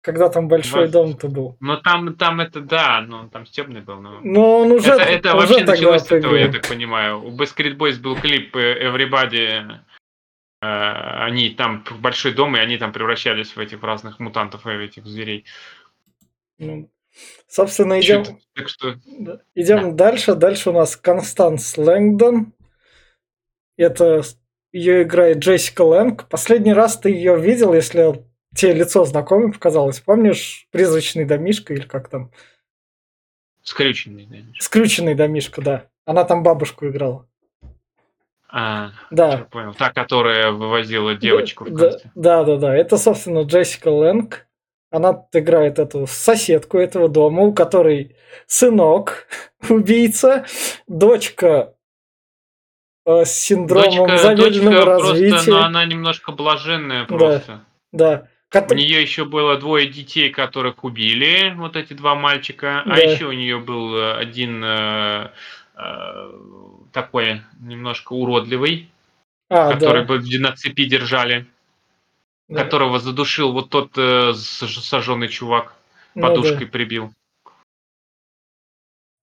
Когда 0.07 0.29
там 0.29 0.47
большой 0.47 0.83
Вас- 0.83 0.91
дом-то 0.91 1.27
был. 1.27 1.57
Но 1.59 1.75
там, 1.75 2.15
там 2.15 2.39
это, 2.39 2.61
да, 2.61 3.01
ну, 3.01 3.27
там 3.27 3.45
стебный 3.45 3.81
был, 3.81 3.99
но... 3.99 4.21
Но 4.23 4.59
он 4.61 4.71
уже, 4.71 4.91
это 4.93 5.01
это 5.03 5.35
уже 5.35 5.47
вообще 5.47 5.65
началось 5.65 6.03
с 6.03 6.11
этого, 6.13 6.33
я 6.35 6.49
так 6.49 6.65
понимаю. 6.65 7.21
У 7.25 7.37
Backstreet 7.37 7.75
Boys 7.75 7.99
был 7.99 8.15
клип 8.15 8.55
э, 8.55 8.87
Everybody. 8.87 9.79
э, 10.61 10.65
Они 10.65 11.49
там 11.49 11.83
большой 11.99 12.31
дом, 12.31 12.55
и 12.55 12.59
они 12.59 12.77
там 12.77 12.93
превращались 12.93 13.53
в 13.53 13.59
этих 13.59 13.83
разных 13.83 14.21
мутантов 14.21 14.65
и 14.65 14.71
этих 14.71 15.05
зверей. 15.05 15.43
Ну, 16.57 16.89
Собственно, 17.49 17.99
идем, 17.99 18.23
Так 18.55 18.69
что 18.69 18.95
да, 19.19 19.41
идем 19.55 19.97
дальше. 19.97 20.35
Дальше 20.35 20.69
у 20.69 20.73
нас 20.73 20.95
Констанс 20.95 21.77
Лэнгдон. 21.77 22.53
Это 23.75 24.21
ее 24.71 25.03
играет 25.03 25.39
Джессика 25.39 25.81
Лэнг. 25.81 26.29
Последний 26.29 26.73
раз 26.73 26.97
ты 26.97 27.09
ее 27.09 27.37
видел, 27.37 27.73
если 27.73 28.23
тебе 28.55 28.73
лицо 28.73 29.05
знакомое 29.05 29.51
показалось. 29.51 29.99
Помнишь 29.99 30.67
призрачный 30.71 31.25
домишко 31.25 31.73
или 31.73 31.81
как 31.83 32.09
там? 32.09 32.31
скрюченный, 33.63 34.25
наверное. 34.25 34.53
Скрюченный 34.59 35.13
домишко, 35.15 35.61
да. 35.61 35.87
Она 36.05 36.23
там 36.23 36.41
бабушку 36.41 36.87
играла. 36.87 37.27
А, 38.49 38.91
Да. 39.11 39.39
понял. 39.51 39.73
Та, 39.73 39.91
которая 39.91 40.51
вывозила 40.51 41.15
девочку 41.15 41.65
в 41.65 41.71
да, 41.75 41.89
конце. 41.89 42.11
да, 42.15 42.43
да, 42.45 42.55
да. 42.57 42.75
Это, 42.75 42.97
собственно, 42.97 43.41
Джессика 43.41 43.89
Лэнг. 43.89 44.47
Она 44.89 45.27
играет 45.33 45.79
эту 45.79 46.07
соседку 46.07 46.77
этого 46.77 47.09
дома, 47.09 47.41
у 47.43 47.53
которой 47.53 48.15
сынок 48.45 49.27
убийца, 49.69 50.45
дочка 50.87 51.73
э, 53.05 53.25
с 53.25 53.31
синдромом 53.33 54.07
Дочка, 54.07 54.17
замедленного 54.17 54.75
дочка 54.75 54.85
просто, 54.95 55.11
развития. 55.11 55.51
ну, 55.51 55.57
она 55.57 55.85
немножко 55.85 56.31
блаженная 56.31 57.01
Да. 57.01 57.05
просто. 57.17 57.65
Да. 57.91 58.27
У 58.29 58.36
Кот- 58.49 58.71
нее 58.71 59.01
еще 59.01 59.25
было 59.25 59.57
двое 59.57 59.87
детей, 59.87 60.29
которых 60.29 60.83
убили, 60.83 61.53
вот 61.57 61.75
эти 61.75 61.93
два 61.93 62.15
мальчика. 62.15 62.81
А 62.81 62.89
Да. 62.89 62.95
еще 62.97 63.25
у 63.25 63.31
нее 63.33 63.59
был 63.59 63.95
э, 63.95 64.13
один 64.13 64.63
э, 64.63 65.31
э, 65.75 66.31
такой 66.93 67.41
немножко 67.59 68.13
уродливый, 68.13 68.89
А, 69.49 69.73
который 69.73 70.01
да. 70.03 70.07
бы 70.07 70.19
на 70.39 70.53
цепи 70.53 70.85
держали, 70.85 71.45
да. 72.47 72.63
которого 72.63 72.99
задушил 72.99 73.51
вот 73.51 73.69
тот 73.69 73.97
э, 73.97 74.31
сож- 74.33 74.79
сожженный 74.81 75.27
чувак, 75.27 75.75
Ну 76.15 76.21
подушкой 76.21 76.67
прибил. 76.67 77.11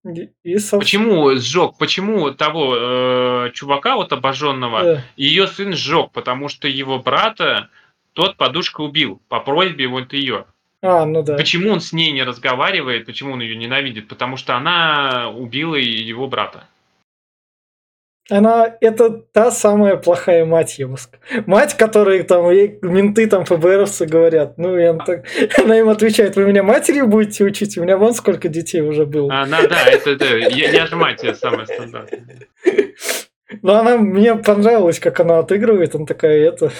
да. 0.04 0.22
И, 0.22 0.28
и, 0.42 0.58
собственно, 0.58 0.80
Почему 0.80 1.34
сжег? 1.36 1.78
Почему 1.78 2.30
того 2.30 2.76
э, 2.76 3.50
чувака 3.54 3.96
вот 3.96 4.12
обожженного 4.12 4.82
да. 4.82 5.04
ее 5.16 5.46
сын 5.46 5.72
сжег? 5.72 6.10
Потому 6.12 6.48
что 6.50 6.68
его 6.68 6.98
брата 6.98 7.70
тот 8.14 8.36
подушкой 8.36 8.86
убил 8.86 9.20
по 9.28 9.40
просьбе 9.40 9.86
вот 9.86 10.12
ее. 10.12 10.46
А, 10.82 11.04
ну 11.06 11.22
да. 11.22 11.36
Почему 11.36 11.70
он 11.70 11.80
с 11.80 11.92
ней 11.92 12.12
не 12.12 12.22
разговаривает, 12.22 13.06
почему 13.06 13.34
он 13.34 13.40
ее 13.40 13.56
ненавидит? 13.56 14.08
Потому 14.08 14.36
что 14.36 14.56
она 14.56 15.30
убила 15.30 15.76
его 15.76 16.26
брата. 16.26 16.68
Она 18.30 18.74
это 18.80 19.10
та 19.10 19.50
самая 19.50 19.96
плохая 19.96 20.46
мать, 20.46 20.72
сказал. 20.72 21.44
Мать, 21.46 21.76
которой 21.76 22.22
там 22.22 22.50
ей 22.50 22.78
менты 22.80 23.26
там 23.26 23.44
ФБРовцы 23.44 24.06
говорят. 24.06 24.56
Ну, 24.56 24.78
и 24.78 24.84
она, 24.84 25.04
так- 25.04 25.26
она 25.58 25.78
им 25.78 25.90
отвечает, 25.90 26.36
вы 26.36 26.46
меня 26.46 26.62
матерью 26.62 27.06
будете 27.06 27.44
учить? 27.44 27.76
У 27.76 27.82
меня 27.82 27.98
вон 27.98 28.14
сколько 28.14 28.48
детей 28.48 28.80
уже 28.80 29.04
было. 29.04 29.42
Она, 29.42 29.66
да, 29.66 29.84
это, 29.86 30.10
это 30.10 30.24
я, 30.38 30.70
я 30.70 30.86
же 30.86 30.96
мать 30.96 31.22
я 31.22 31.34
самая 31.34 31.66
стандартная. 31.66 32.48
Но 33.62 33.76
она 33.76 33.98
мне 33.98 34.34
понравилось, 34.36 34.98
как 35.00 35.20
она 35.20 35.38
отыгрывает. 35.38 35.94
Она 35.94 36.06
такая, 36.06 36.48
это... 36.48 36.72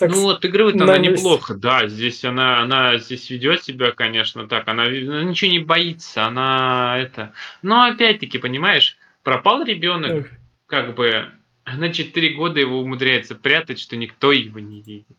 Так, 0.00 0.10
ну, 0.12 0.30
отыгрывает 0.30 0.76
на 0.76 0.84
она 0.84 0.96
месте. 0.96 1.12
неплохо, 1.12 1.54
да. 1.54 1.86
Здесь 1.86 2.24
она, 2.24 2.60
она 2.62 2.96
здесь 2.96 3.28
ведет 3.28 3.62
себя, 3.62 3.92
конечно, 3.92 4.48
так. 4.48 4.66
Она, 4.66 4.84
она 4.84 5.24
ничего 5.24 5.50
не 5.50 5.58
боится, 5.58 6.24
она 6.24 6.96
это. 6.98 7.34
Но 7.60 7.82
опять-таки, 7.82 8.38
понимаешь, 8.38 8.96
пропал 9.22 9.62
ребенок, 9.62 10.10
ну, 10.10 10.24
как 10.66 10.94
бы 10.94 11.30
на 11.66 11.92
4 11.92 12.30
года 12.30 12.58
его 12.60 12.80
умудряется 12.80 13.34
прятать, 13.34 13.78
что 13.78 13.94
никто 13.96 14.32
его 14.32 14.58
не 14.58 14.80
видит. 14.80 15.18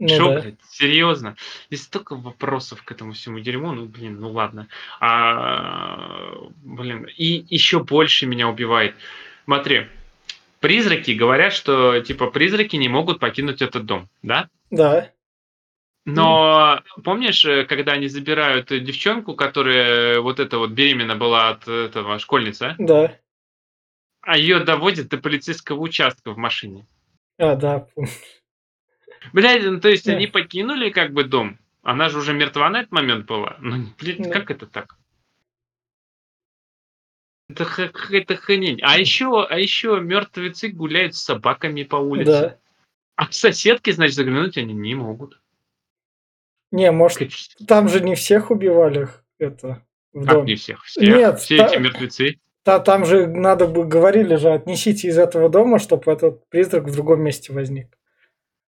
ну 0.00 0.08
Шо, 0.08 0.34
да. 0.34 0.40
блядь, 0.40 0.60
серьезно? 0.68 1.36
Здесь 1.68 1.84
столько 1.84 2.16
вопросов 2.16 2.82
к 2.82 2.90
этому 2.90 3.12
всему 3.12 3.38
дерьму, 3.38 3.70
ну, 3.70 3.86
блин, 3.86 4.18
ну 4.18 4.32
ладно. 4.32 4.66
А, 4.98 6.34
блин, 6.64 7.06
и 7.16 7.46
еще 7.48 7.84
больше 7.84 8.26
меня 8.26 8.48
убивает. 8.48 8.96
Смотри, 9.44 9.86
призраки 10.62 11.10
говорят, 11.10 11.52
что, 11.52 12.00
типа, 12.00 12.30
призраки 12.30 12.76
не 12.76 12.88
могут 12.88 13.18
покинуть 13.20 13.60
этот 13.60 13.84
дом, 13.84 14.08
да? 14.22 14.48
Да. 14.70 15.10
Но 16.04 16.82
помнишь, 17.04 17.44
э, 17.44 17.64
когда 17.64 17.92
они 17.92 18.08
забирают 18.08 18.72
э, 18.72 18.80
девчонку, 18.80 19.34
которая 19.34 20.20
вот 20.20 20.40
эта 20.40 20.58
вот 20.58 20.70
беременна 20.70 21.14
была 21.14 21.50
от 21.50 21.68
этого 21.68 22.18
школьница, 22.18 22.74
Да. 22.78 23.16
а 24.22 24.36
ее 24.38 24.60
доводят 24.60 25.08
до 25.08 25.18
полицейского 25.18 25.78
участка 25.78 26.32
в 26.32 26.38
машине? 26.38 26.86
А, 27.38 27.54
да. 27.54 27.86
помню. 27.94 28.10
Блядь, 29.32 29.62
ну 29.64 29.78
то 29.80 29.88
есть 29.88 30.06
Да. 30.06 30.12
они 30.14 30.26
покинули 30.26 30.90
как 30.90 31.12
бы 31.12 31.22
дом. 31.24 31.58
Она 31.82 32.08
же 32.08 32.18
уже 32.18 32.32
мертва 32.32 32.70
на 32.70 32.80
этот 32.80 32.92
момент 32.92 33.26
была. 33.26 33.56
Ну, 33.60 33.86
блин, 33.98 34.22
Да. 34.22 34.30
как 34.30 34.50
это 34.50 34.66
так? 34.66 34.96
Это 37.48 37.64
какая-то 37.64 38.36
хрень. 38.36 38.80
А 38.82 38.98
еще, 38.98 39.44
а 39.44 39.58
еще 39.58 40.00
мертвецы 40.00 40.68
гуляют 40.68 41.14
с 41.14 41.22
собаками 41.22 41.82
по 41.82 41.96
улице. 41.96 42.30
Да. 42.30 42.58
А 43.16 43.26
к 43.26 43.32
соседке, 43.34 43.92
значит, 43.92 44.14
заглянуть 44.14 44.56
они 44.56 44.72
не 44.72 44.94
могут. 44.94 45.40
Не, 46.70 46.90
может, 46.90 47.30
там 47.68 47.88
же 47.88 48.00
не 48.00 48.14
всех 48.14 48.50
убивали 48.50 49.08
это 49.38 49.82
в 50.12 50.26
как 50.26 50.44
не 50.44 50.54
всех? 50.54 50.84
Всех? 50.84 51.02
Нет, 51.02 51.40
все 51.40 51.58
та... 51.58 51.66
эти 51.66 51.76
мертвецы? 51.78 52.38
Да, 52.64 52.78
там 52.78 53.04
же 53.04 53.26
надо 53.26 53.66
бы, 53.66 53.84
говорили 53.84 54.36
же, 54.36 54.52
отнесите 54.52 55.08
из 55.08 55.18
этого 55.18 55.48
дома, 55.48 55.78
чтобы 55.78 56.10
этот 56.12 56.48
призрак 56.48 56.84
в 56.84 56.94
другом 56.94 57.22
месте 57.22 57.52
возник. 57.52 57.88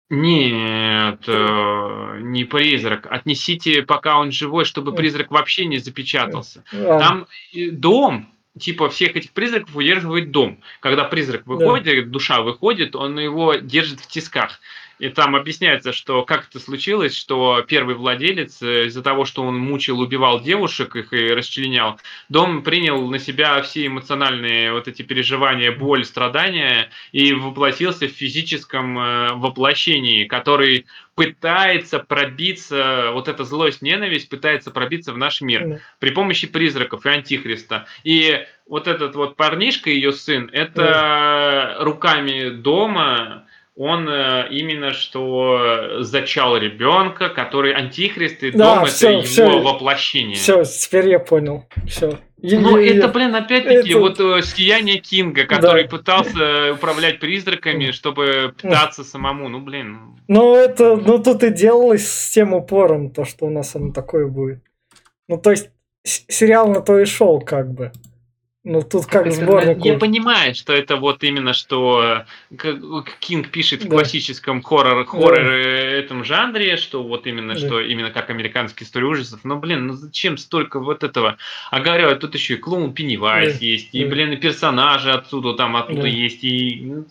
Нет, 0.09 1.23
э, 1.27 2.19
не 2.21 2.43
призрак. 2.43 3.07
Отнесите, 3.09 3.83
пока 3.83 4.19
он 4.19 4.31
живой, 4.31 4.65
чтобы 4.65 4.93
призрак 4.93 5.31
вообще 5.31 5.65
не 5.65 5.77
запечатался. 5.77 6.63
А. 6.73 6.99
Там 6.99 7.27
дом, 7.71 8.27
типа 8.59 8.89
всех 8.89 9.15
этих 9.15 9.31
призраков 9.31 9.75
удерживает 9.75 10.31
дом. 10.31 10.59
Когда 10.79 11.05
призрак 11.05 11.45
выходит, 11.47 12.05
да. 12.05 12.11
душа 12.11 12.41
выходит, 12.41 12.95
он 12.95 13.17
его 13.19 13.55
держит 13.55 13.99
в 13.99 14.07
тисках. 14.07 14.59
И 15.01 15.09
там 15.09 15.35
объясняется, 15.35 15.93
что 15.93 16.21
как 16.21 16.47
это 16.47 16.59
случилось, 16.59 17.17
что 17.17 17.65
первый 17.67 17.95
владелец 17.95 18.61
э, 18.61 18.85
из-за 18.85 19.01
того, 19.01 19.25
что 19.25 19.41
он 19.41 19.57
мучил, 19.57 19.99
убивал 19.99 20.41
девушек, 20.41 20.95
их 20.95 21.11
и 21.11 21.29
расчленял, 21.29 21.99
дом 22.29 22.61
принял 22.61 23.09
на 23.09 23.17
себя 23.17 23.59
все 23.63 23.87
эмоциональные 23.87 24.71
вот 24.73 24.87
эти 24.87 25.01
переживания, 25.01 25.71
боль, 25.71 26.05
страдания 26.05 26.91
и 27.13 27.33
воплотился 27.33 28.05
в 28.05 28.11
физическом 28.11 28.99
э, 28.99 29.33
воплощении, 29.33 30.25
который 30.25 30.85
пытается 31.15 31.97
пробиться, 31.97 33.09
вот 33.13 33.27
эта 33.27 33.43
злость, 33.43 33.81
ненависть 33.81 34.29
пытается 34.29 34.69
пробиться 34.69 35.13
в 35.13 35.17
наш 35.17 35.41
мир 35.41 35.81
при 35.97 36.11
помощи 36.11 36.45
призраков 36.45 37.07
и 37.07 37.09
антихриста. 37.09 37.87
И 38.03 38.45
вот 38.67 38.87
этот 38.87 39.15
вот 39.15 39.35
парнишка, 39.35 39.89
ее 39.89 40.11
сын, 40.11 40.47
это 40.53 41.77
руками 41.79 42.49
дома 42.49 43.47
он 43.75 44.07
э, 44.09 44.47
именно 44.51 44.91
что 44.91 46.01
зачал 46.01 46.57
ребенка, 46.57 47.29
который 47.29 47.73
антихрист, 47.73 48.43
и 48.43 48.51
да, 48.51 48.75
дом 48.75 48.85
все, 48.85 49.19
это 49.19 49.27
все, 49.27 49.45
его 49.45 49.61
воплощение. 49.61 50.35
Все, 50.35 50.63
теперь 50.63 51.09
я 51.09 51.19
понял. 51.19 51.65
Все. 51.87 52.19
Ну, 52.41 52.77
это, 52.77 53.07
блин, 53.07 53.35
опять-таки, 53.35 53.91
это... 53.91 53.99
вот 53.99 54.19
э, 54.19 54.41
сияние 54.41 54.97
Кинга, 54.97 55.45
который 55.45 55.83
да. 55.83 55.89
пытался 55.89 56.73
управлять 56.73 57.19
призраками, 57.19 57.91
чтобы 57.91 58.53
пытаться 58.59 59.03
самому. 59.03 59.47
Ну, 59.47 59.59
блин. 59.59 60.17
Ну, 60.27 60.55
это, 60.55 60.95
ну, 60.95 61.21
тут 61.21 61.43
и 61.43 61.51
делалось 61.51 62.07
с 62.07 62.31
тем 62.31 62.53
упором, 62.53 63.11
то, 63.11 63.25
что 63.25 63.45
у 63.45 63.49
нас 63.49 63.75
оно 63.75 63.93
такое 63.93 64.27
будет. 64.27 64.63
Ну, 65.27 65.37
то 65.37 65.51
есть, 65.51 65.69
сериал 66.03 66.67
на 66.67 66.81
то 66.81 66.99
и 66.99 67.05
шел, 67.05 67.39
как 67.41 67.71
бы. 67.71 67.91
Ну, 68.63 68.83
тут 68.83 69.07
как 69.07 69.31
сборник. 69.31 69.83
Я 69.83 69.97
понимаю, 69.97 70.53
что 70.53 70.71
это 70.71 70.95
вот 70.97 71.23
именно 71.23 71.53
что 71.53 72.25
Кинг 73.19 73.49
пишет 73.49 73.81
в 73.81 73.89
да. 73.89 73.97
классическом 73.97 74.61
хоррор, 74.61 75.03
хоррор 75.05 75.35
да. 75.35 75.41
этом 75.41 76.23
жанре, 76.23 76.77
что 76.77 77.01
вот 77.01 77.25
именно, 77.25 77.55
да. 77.55 77.59
что 77.59 77.81
именно 77.81 78.11
как 78.11 78.29
американские 78.29 78.85
истории 78.85 79.05
ужасов. 79.05 79.39
Но, 79.43 79.55
блин, 79.57 79.87
ну 79.87 79.93
зачем 79.93 80.37
столько 80.37 80.79
вот 80.79 81.03
этого? 81.03 81.37
А 81.71 81.79
говорю, 81.79 82.15
тут 82.19 82.35
еще 82.35 82.53
и 82.53 82.57
клоун 82.57 82.93
Пеннивайз 82.93 83.57
да. 83.57 83.65
есть, 83.65 83.95
и, 83.95 84.05
блин, 84.05 84.33
и 84.33 84.35
персонажи 84.35 85.11
отсюда, 85.11 85.53
там, 85.53 85.75
оттуда 85.75 86.03
да. 86.03 86.07
есть, 86.07 86.43
и, 86.43 86.81
ну, 86.83 87.05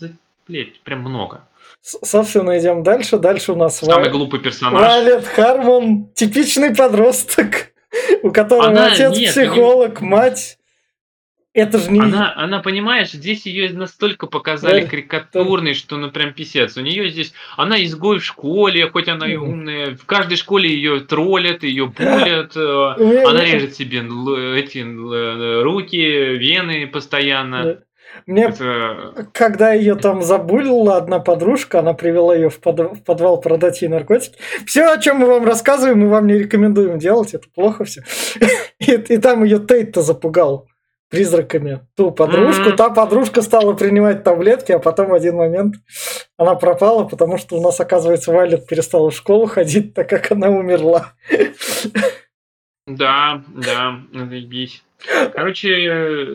блядь, 0.47 0.79
прям 0.83 1.01
много. 1.01 1.49
Собственно, 1.83 2.57
идем 2.61 2.85
дальше. 2.85 3.19
Дальше 3.19 3.53
у 3.53 3.57
нас 3.57 3.79
Самый 3.79 4.03
Вай... 4.03 4.11
глупый 4.11 4.39
персонаж. 4.39 4.81
Валет 4.81 5.27
Хармон, 5.27 6.07
типичный 6.15 6.73
подросток, 6.73 7.73
у 8.23 8.31
которого 8.31 8.69
Она... 8.69 8.87
отец 8.87 9.17
нет, 9.17 9.31
психолог, 9.31 10.01
не... 10.01 10.07
мать 10.07 10.59
это 11.53 11.79
же 11.79 11.91
не... 11.91 12.01
Она, 12.01 12.33
она, 12.37 12.61
понимаешь, 12.61 13.11
здесь 13.11 13.45
ее 13.45 13.73
настолько 13.73 14.29
показали 14.29 14.83
да, 14.83 14.89
карикатурной, 14.89 15.75
что 15.75 15.97
ну 15.97 16.11
прям 16.11 16.33
писец. 16.33 16.77
У 16.77 16.81
нее 16.81 17.11
здесь, 17.11 17.33
она 17.57 17.83
изгой 17.83 18.21
в 18.21 18.25
школе, 18.25 18.89
хоть 18.89 19.09
она 19.09 19.27
и 19.27 19.35
умная. 19.35 19.97
В 19.97 20.07
каждой 20.07 20.37
школе 20.37 20.71
ее 20.71 21.01
троллят, 21.01 21.65
ее 21.65 21.87
булят. 21.87 22.57
Э, 22.57 23.25
она 23.27 23.45
режет 23.45 23.75
себе 23.75 23.99
эти 24.59 24.79
э, 24.79 25.63
руки, 25.63 25.97
вены 26.37 26.87
постоянно. 26.87 27.81
Мне, 28.27 28.45
это... 28.45 29.29
когда 29.33 29.73
ее 29.73 29.97
там 29.97 30.23
забулила 30.23 30.97
одна 30.97 31.19
подружка, 31.19 31.81
она 31.81 31.95
привела 31.95 32.35
ее 32.35 32.49
в, 32.49 32.61
под... 32.61 32.79
в 32.79 33.03
подвал 33.03 33.41
продать 33.41 33.83
ей 33.83 33.89
наркотики. 33.89 34.39
Все, 34.67 34.93
о 34.93 34.99
чем 34.99 35.19
мы 35.19 35.27
вам 35.27 35.45
рассказываем, 35.45 36.01
мы 36.01 36.09
вам 36.09 36.29
не 36.29 36.35
рекомендуем 36.35 36.99
делать, 36.99 37.35
это 37.35 37.49
плохо 37.53 37.85
все. 37.85 38.03
И, 38.81 38.93
и 38.93 39.19
там 39.19 39.45
ее 39.45 39.59
Тейт-то 39.59 40.01
запугал 40.01 40.70
призраками 41.11 41.81
ту 41.97 42.13
подружку. 42.13 42.71
Mm-hmm. 42.71 42.77
Та 42.77 42.91
подружка 42.91 43.43
стала 43.43 43.75
принимать 43.75 44.25
таблетки, 44.25 44.73
а 44.73 44.79
потом 44.79 45.09
в 45.09 45.15
один 45.15 45.37
момент 45.37 45.77
она 46.39 46.55
пропала, 46.55 47.05
потому 47.05 47.37
что 47.37 47.57
у 47.57 47.63
нас, 47.63 47.81
оказывается, 47.81 48.33
Вайлет 48.33 48.67
перестала 48.67 49.11
в 49.11 49.15
школу 49.15 49.47
ходить, 49.47 49.93
так 49.93 50.09
как 50.09 50.33
она 50.33 50.49
умерла. 50.49 51.13
Да, 52.87 53.43
да, 53.49 54.01
заебись. 54.13 54.83
Короче, 55.35 55.85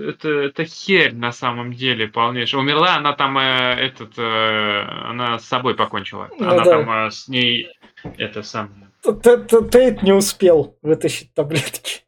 это, 0.10 0.30
это 0.30 0.66
херь 0.66 1.14
на 1.14 1.32
самом 1.32 1.74
деле 1.74 2.08
полнейшая. 2.08 2.62
Умерла 2.62 2.96
она 2.96 3.14
там, 3.14 3.38
э, 3.38 3.76
этот, 3.80 4.18
э, 4.18 4.82
она 5.10 5.38
с 5.38 5.46
собой 5.46 5.76
покончила. 5.76 6.30
Ну, 6.40 6.50
она 6.50 6.64
да. 6.64 6.72
там 6.72 7.08
э, 7.08 7.12
с 7.12 7.28
ней, 7.28 7.70
это 8.18 8.42
сам... 8.42 8.92
Тейт 9.04 10.02
не 10.02 10.14
успел 10.14 10.78
вытащить 10.82 11.34
таблетки. 11.34 12.05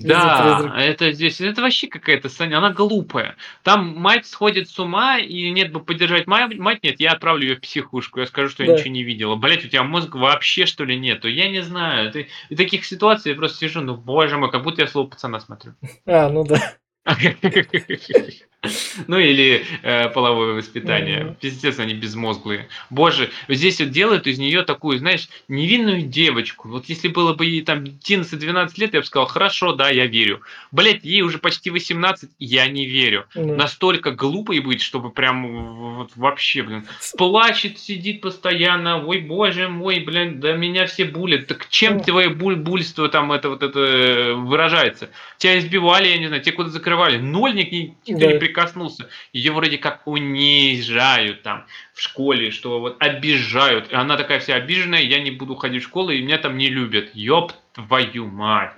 Да, 0.00 0.74
это 0.76 1.12
здесь, 1.12 1.40
это 1.40 1.62
вообще 1.62 1.86
какая-то 1.88 2.28
Саня, 2.28 2.58
она 2.58 2.72
глупая. 2.72 3.36
Там 3.62 3.96
мать 3.96 4.26
сходит 4.26 4.68
с 4.68 4.78
ума, 4.78 5.18
и 5.18 5.50
нет 5.50 5.72
бы 5.72 5.80
поддержать 5.80 6.26
мать, 6.26 6.56
мать 6.58 6.82
нет, 6.82 7.00
я 7.00 7.12
отправлю 7.12 7.48
ее 7.48 7.56
в 7.56 7.60
психушку, 7.60 8.20
я 8.20 8.26
скажу, 8.26 8.48
что 8.50 8.64
да. 8.64 8.72
я 8.72 8.78
ничего 8.78 8.90
не 8.90 9.02
видела. 9.02 9.36
Блять, 9.36 9.64
у 9.64 9.68
тебя 9.68 9.82
мозг 9.82 10.14
вообще 10.14 10.66
что 10.66 10.84
ли 10.84 10.98
нету? 10.98 11.28
Я 11.28 11.48
не 11.48 11.62
знаю. 11.62 12.10
Ты, 12.12 12.28
и 12.48 12.56
таких 12.56 12.84
ситуаций 12.84 13.30
я 13.30 13.36
просто 13.36 13.58
сижу, 13.58 13.80
ну 13.80 13.96
боже 13.96 14.36
мой, 14.38 14.50
как 14.50 14.62
будто 14.62 14.82
я 14.82 14.88
слово 14.88 15.08
пацана 15.08 15.40
смотрю. 15.40 15.74
А, 16.06 16.28
ну 16.28 16.44
да. 16.44 16.74
Ну 19.06 19.18
или 19.18 19.64
э, 19.82 20.08
половое 20.10 20.54
воспитание. 20.54 21.20
Mm-hmm. 21.20 21.36
Пиздец, 21.40 21.78
они 21.78 21.94
безмозглые. 21.94 22.68
Боже, 22.90 23.30
здесь 23.48 23.80
вот 23.80 23.90
делают 23.90 24.26
из 24.26 24.38
нее 24.38 24.62
такую, 24.62 24.98
знаешь, 24.98 25.28
невинную 25.48 26.02
девочку. 26.02 26.68
Вот 26.68 26.86
если 26.86 27.08
было 27.08 27.34
бы 27.34 27.46
ей 27.46 27.62
там 27.62 27.84
11-12 27.84 28.72
лет, 28.76 28.94
я 28.94 29.00
бы 29.00 29.06
сказал, 29.06 29.26
хорошо, 29.26 29.72
да, 29.72 29.90
я 29.90 30.06
верю. 30.06 30.40
Блять, 30.72 31.04
ей 31.04 31.22
уже 31.22 31.38
почти 31.38 31.70
18, 31.70 32.30
я 32.38 32.66
не 32.68 32.86
верю. 32.86 33.26
Mm-hmm. 33.34 33.56
Настолько 33.56 34.10
глупой 34.12 34.60
быть, 34.60 34.82
чтобы 34.82 35.10
прям 35.10 35.96
вот 35.96 36.10
вообще, 36.16 36.62
блин, 36.62 36.86
плачет, 37.16 37.78
сидит 37.78 38.20
постоянно, 38.20 39.04
ой, 39.04 39.20
боже 39.20 39.68
мой, 39.68 40.00
блин, 40.00 40.40
да 40.40 40.52
меня 40.52 40.86
все 40.86 41.04
булят. 41.04 41.46
Так 41.46 41.68
чем 41.70 41.96
mm-hmm. 41.96 42.04
твое 42.04 42.28
буль 42.28 42.56
бульство 42.56 43.08
там 43.08 43.32
это 43.32 43.48
вот 43.48 43.62
это 43.62 44.34
выражается? 44.36 45.10
Тебя 45.38 45.58
избивали, 45.58 46.08
я 46.08 46.18
не 46.18 46.26
знаю, 46.26 46.42
тебя 46.42 46.56
куда 46.56 46.68
закрывали. 46.68 47.16
Нольник 47.16 47.72
не, 47.72 47.94
да. 48.06 48.32
не 48.32 48.38
прикоснулся. 48.50 49.08
Ее 49.32 49.52
вроде 49.52 49.78
как 49.78 50.06
унижают 50.06 51.42
там 51.42 51.66
в 51.94 52.00
школе, 52.00 52.50
что 52.50 52.80
вот 52.80 52.96
обижают. 52.98 53.92
И 53.92 53.94
она 53.94 54.16
такая 54.16 54.40
вся 54.40 54.56
обиженная, 54.56 55.02
я 55.02 55.20
не 55.20 55.30
буду 55.30 55.54
ходить 55.54 55.82
в 55.82 55.86
школу, 55.86 56.10
и 56.10 56.20
меня 56.20 56.38
там 56.38 56.58
не 56.58 56.68
любят. 56.68 57.10
Ёп 57.14 57.52
твою 57.72 58.26
мать. 58.26 58.72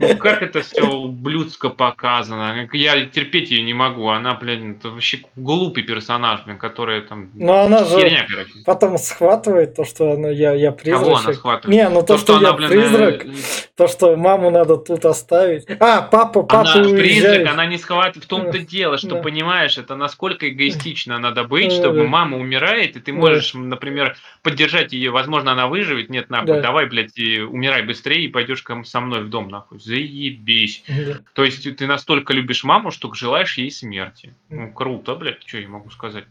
Ну 0.00 0.16
как 0.18 0.42
это 0.42 0.60
все 0.62 0.86
ублюдско 0.86 1.68
показано. 1.68 2.68
Я 2.72 3.06
терпеть 3.06 3.50
ее 3.50 3.62
не 3.62 3.74
могу. 3.74 4.08
Она, 4.08 4.34
блин, 4.34 4.76
это 4.78 4.90
вообще 4.90 5.22
глупый 5.34 5.82
персонаж, 5.82 6.44
блин, 6.44 6.58
который 6.58 7.00
там... 7.02 7.30
Но 7.34 7.62
она 7.64 7.84
херня, 7.84 8.26
же 8.26 8.34
короче. 8.34 8.52
потом 8.64 8.98
схватывает 8.98 9.74
то, 9.74 9.84
что 9.84 10.12
она, 10.12 10.28
я, 10.28 10.52
я 10.52 10.72
призрак. 10.72 11.02
Кого 11.02 11.16
она 11.16 11.32
схватывает? 11.32 11.76
Не, 11.76 11.88
ну 11.88 12.00
то, 12.00 12.06
то 12.06 12.18
что, 12.18 12.26
что 12.26 12.36
она, 12.36 12.48
я 12.48 12.54
блин, 12.54 12.68
призрак, 12.70 13.24
э... 13.24 13.30
то, 13.76 13.88
что 13.88 14.16
маму 14.16 14.50
надо 14.50 14.76
тут 14.76 15.04
оставить. 15.04 15.66
А, 15.80 16.02
папа, 16.02 16.42
папа 16.42 16.60
Она 16.60 16.74
уезжает. 16.82 16.98
призрак, 16.98 17.46
она 17.52 17.66
не 17.66 17.78
схватывает. 17.78 18.24
В 18.24 18.28
том-то 18.28 18.58
дело, 18.58 18.96
что, 18.98 19.16
да. 19.16 19.22
понимаешь, 19.22 19.76
это 19.76 19.96
насколько 19.96 20.48
эгоистично 20.48 21.18
надо 21.18 21.44
быть, 21.44 21.72
чтобы 21.72 22.06
мама 22.06 22.38
умирает, 22.38 22.96
и 22.96 23.00
ты 23.00 23.12
можешь, 23.12 23.54
например, 23.54 24.16
поддержать 24.42 24.92
ее, 24.92 25.10
возможно, 25.10 25.52
она 25.52 25.66
выживет, 25.66 26.10
нет, 26.10 26.30
нахуй, 26.30 26.46
да. 26.46 26.60
давай, 26.60 26.86
блядь, 26.86 27.18
умирай 27.18 27.82
быстрее 27.82 28.35
пойдешь 28.36 28.62
со 28.84 29.00
мной 29.00 29.24
в 29.24 29.30
дом, 29.30 29.48
нахуй, 29.48 29.80
заебись. 29.80 30.84
Да. 30.86 31.20
То 31.32 31.42
есть 31.42 31.74
ты 31.74 31.86
настолько 31.86 32.34
любишь 32.34 32.64
маму, 32.64 32.90
что 32.90 33.10
желаешь 33.14 33.56
ей 33.56 33.70
смерти. 33.70 34.34
Ну, 34.50 34.70
круто, 34.72 35.14
блядь, 35.14 35.42
что 35.46 35.56
я 35.56 35.66
могу 35.66 35.88
сказать. 35.88 36.26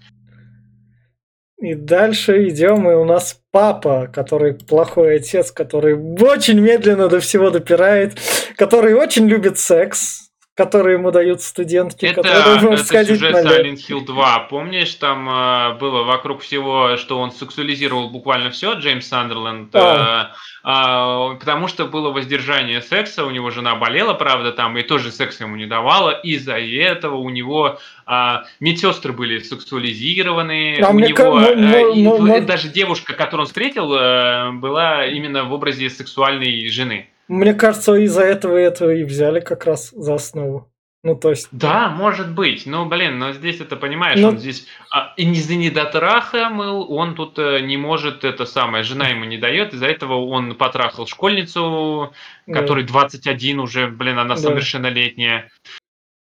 И 1.57 1.73
дальше 1.73 2.47
идем, 2.47 2.87
и 2.87 2.93
у 2.93 3.05
нас 3.05 3.41
папа, 3.49 4.07
который 4.13 4.53
плохой 4.53 5.15
отец, 5.15 5.51
который 5.51 5.95
очень 5.95 6.59
медленно 6.59 7.07
до 7.07 7.19
всего 7.19 7.49
допирает, 7.49 8.19
который 8.55 8.93
очень 8.93 9.27
любит 9.27 9.57
секс, 9.57 10.24
которые 10.55 10.93
ему 10.97 11.11
дают 11.11 11.41
студентки, 11.41 12.05
Это, 12.05 12.23
которые 12.23 12.59
могут 12.61 12.79
это 12.79 12.87
сходить 12.87 13.19
сюжет 13.19 13.33
на. 13.33 13.39
Silent 13.39 13.75
Hill 13.89 14.05
2. 14.05 14.39
Помнишь, 14.49 14.93
там 14.95 15.29
э, 15.29 15.73
было 15.77 16.03
вокруг 16.03 16.41
всего, 16.41 16.95
что 16.95 17.19
он 17.19 17.31
сексуализировал 17.31 18.09
буквально 18.09 18.51
все, 18.51 18.73
Джеймс 18.73 19.05
Сандерленд, 19.05 19.75
А. 19.75 20.31
э, 20.31 20.35
а, 20.63 21.35
потому 21.35 21.67
что 21.67 21.85
было 21.85 22.09
воздержание 22.11 22.81
секса, 22.81 23.25
у 23.25 23.31
него 23.31 23.51
жена 23.51 23.75
болела, 23.75 24.13
правда, 24.13 24.53
там, 24.53 24.77
и 24.77 24.81
тоже 24.81 25.11
секс 25.11 25.41
ему 25.41 25.57
не 25.57 25.65
давала, 25.65 26.11
из-за 26.11 26.57
этого 26.57 27.17
у 27.17 27.29
него 27.29 27.77
а, 28.05 28.45
медсестры 28.61 29.11
были 29.11 29.39
сексуализированы, 29.39 30.79
А 30.81 30.89
у 30.89 30.97
него 30.99 31.15
ка- 31.17 31.31
мо- 31.31 31.41
э, 31.47 31.93
мо- 31.95 32.15
в- 32.15 32.21
мо- 32.21 32.39
даже 32.39 32.69
девушка, 32.69 33.13
которую 33.13 33.41
он 33.41 33.47
встретил, 33.47 33.93
э, 33.93 34.51
была 34.53 35.05
именно 35.05 35.43
в 35.43 35.51
образе 35.51 35.89
сексуальной 35.89 36.69
жены. 36.69 37.09
Мне 37.27 37.53
кажется, 37.53 37.95
из-за 37.95 38.23
этого 38.23 38.57
этого 38.57 38.91
и 38.91 39.03
взяли 39.03 39.39
как 39.39 39.65
раз 39.65 39.91
за 39.91 40.15
основу. 40.15 40.69
Ну, 41.03 41.15
то 41.15 41.29
есть... 41.29 41.49
Да, 41.51 41.89
может 41.89 42.33
быть. 42.33 42.65
Ну, 42.65 42.88
блин, 42.88 43.19
но 43.19 43.31
здесь 43.31 43.61
это 43.61 43.75
понимаешь, 43.75 44.19
Ну- 44.19 44.29
он 44.29 44.39
здесь 44.39 44.65
а, 44.89 45.13
и 45.17 45.23
из-за 45.33 45.53
недотраха 45.55 46.49
мыл, 46.49 46.91
он 46.91 47.13
тут 47.13 47.38
э, 47.38 47.59
не 47.59 47.77
может 47.77 48.23
это 48.23 48.45
самое, 48.45 48.83
жена 48.83 49.09
ему 49.09 49.23
не 49.25 49.38
дает, 49.38 49.75
из-за 49.75 49.85
этого 49.85 50.25
он 50.25 50.55
потрахал 50.55 51.05
школьницу, 51.05 52.11
да. 52.47 52.59
которой 52.59 52.85
21 52.85 53.59
уже, 53.59 53.88
блин, 53.88 54.17
она 54.17 54.33
Да. 54.33 54.41
совершеннолетняя 54.41 55.51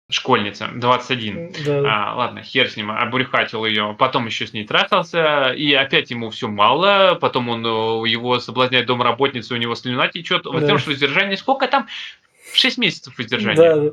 школьница, 0.09 0.69
21. 0.75 1.53
Да. 1.65 2.11
А, 2.11 2.15
ладно, 2.15 2.41
хер 2.43 2.69
с 2.69 2.77
ним, 2.77 2.91
обрюхатил 2.91 3.65
ее, 3.65 3.95
потом 3.97 4.27
еще 4.27 4.45
с 4.45 4.53
ней 4.53 4.65
трахался, 4.65 5.51
и 5.51 5.73
опять 5.73 6.11
ему 6.11 6.29
все 6.29 6.47
мало, 6.47 7.15
потом 7.19 7.49
он 7.49 7.65
э, 7.65 8.09
его 8.09 8.39
соблазняет 8.39 8.85
домработница, 8.85 9.55
у 9.55 9.57
него 9.57 9.73
слюна 9.75 10.07
течет, 10.07 10.43
Да. 10.43 10.51
потому 10.51 10.77
что 10.77 10.91
воздержание, 10.91 11.37
сколько 11.37 11.67
там? 11.67 11.87
6 12.53 12.77
месяцев 12.77 13.17
воздержания. 13.17 13.55
Да, 13.55 13.75
да. 13.75 13.91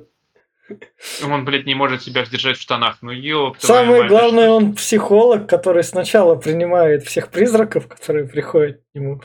Он, 1.24 1.44
блядь, 1.44 1.66
не 1.66 1.74
может 1.74 2.02
себя 2.02 2.24
сдержать 2.24 2.56
в 2.56 2.62
штанах. 2.62 2.98
Ну, 3.02 3.10
ёб 3.10 3.58
твою 3.58 3.82
Самое 3.84 4.02
мать, 4.02 4.10
главное, 4.10 4.44
что 4.46 4.56
он 4.56 4.74
психолог, 4.74 5.48
который 5.48 5.82
сначала 5.84 6.34
принимает 6.36 7.04
всех 7.04 7.30
призраков, 7.30 7.88
которые 7.88 8.26
приходят 8.26 8.78
к 8.78 8.94
нему. 8.94 9.20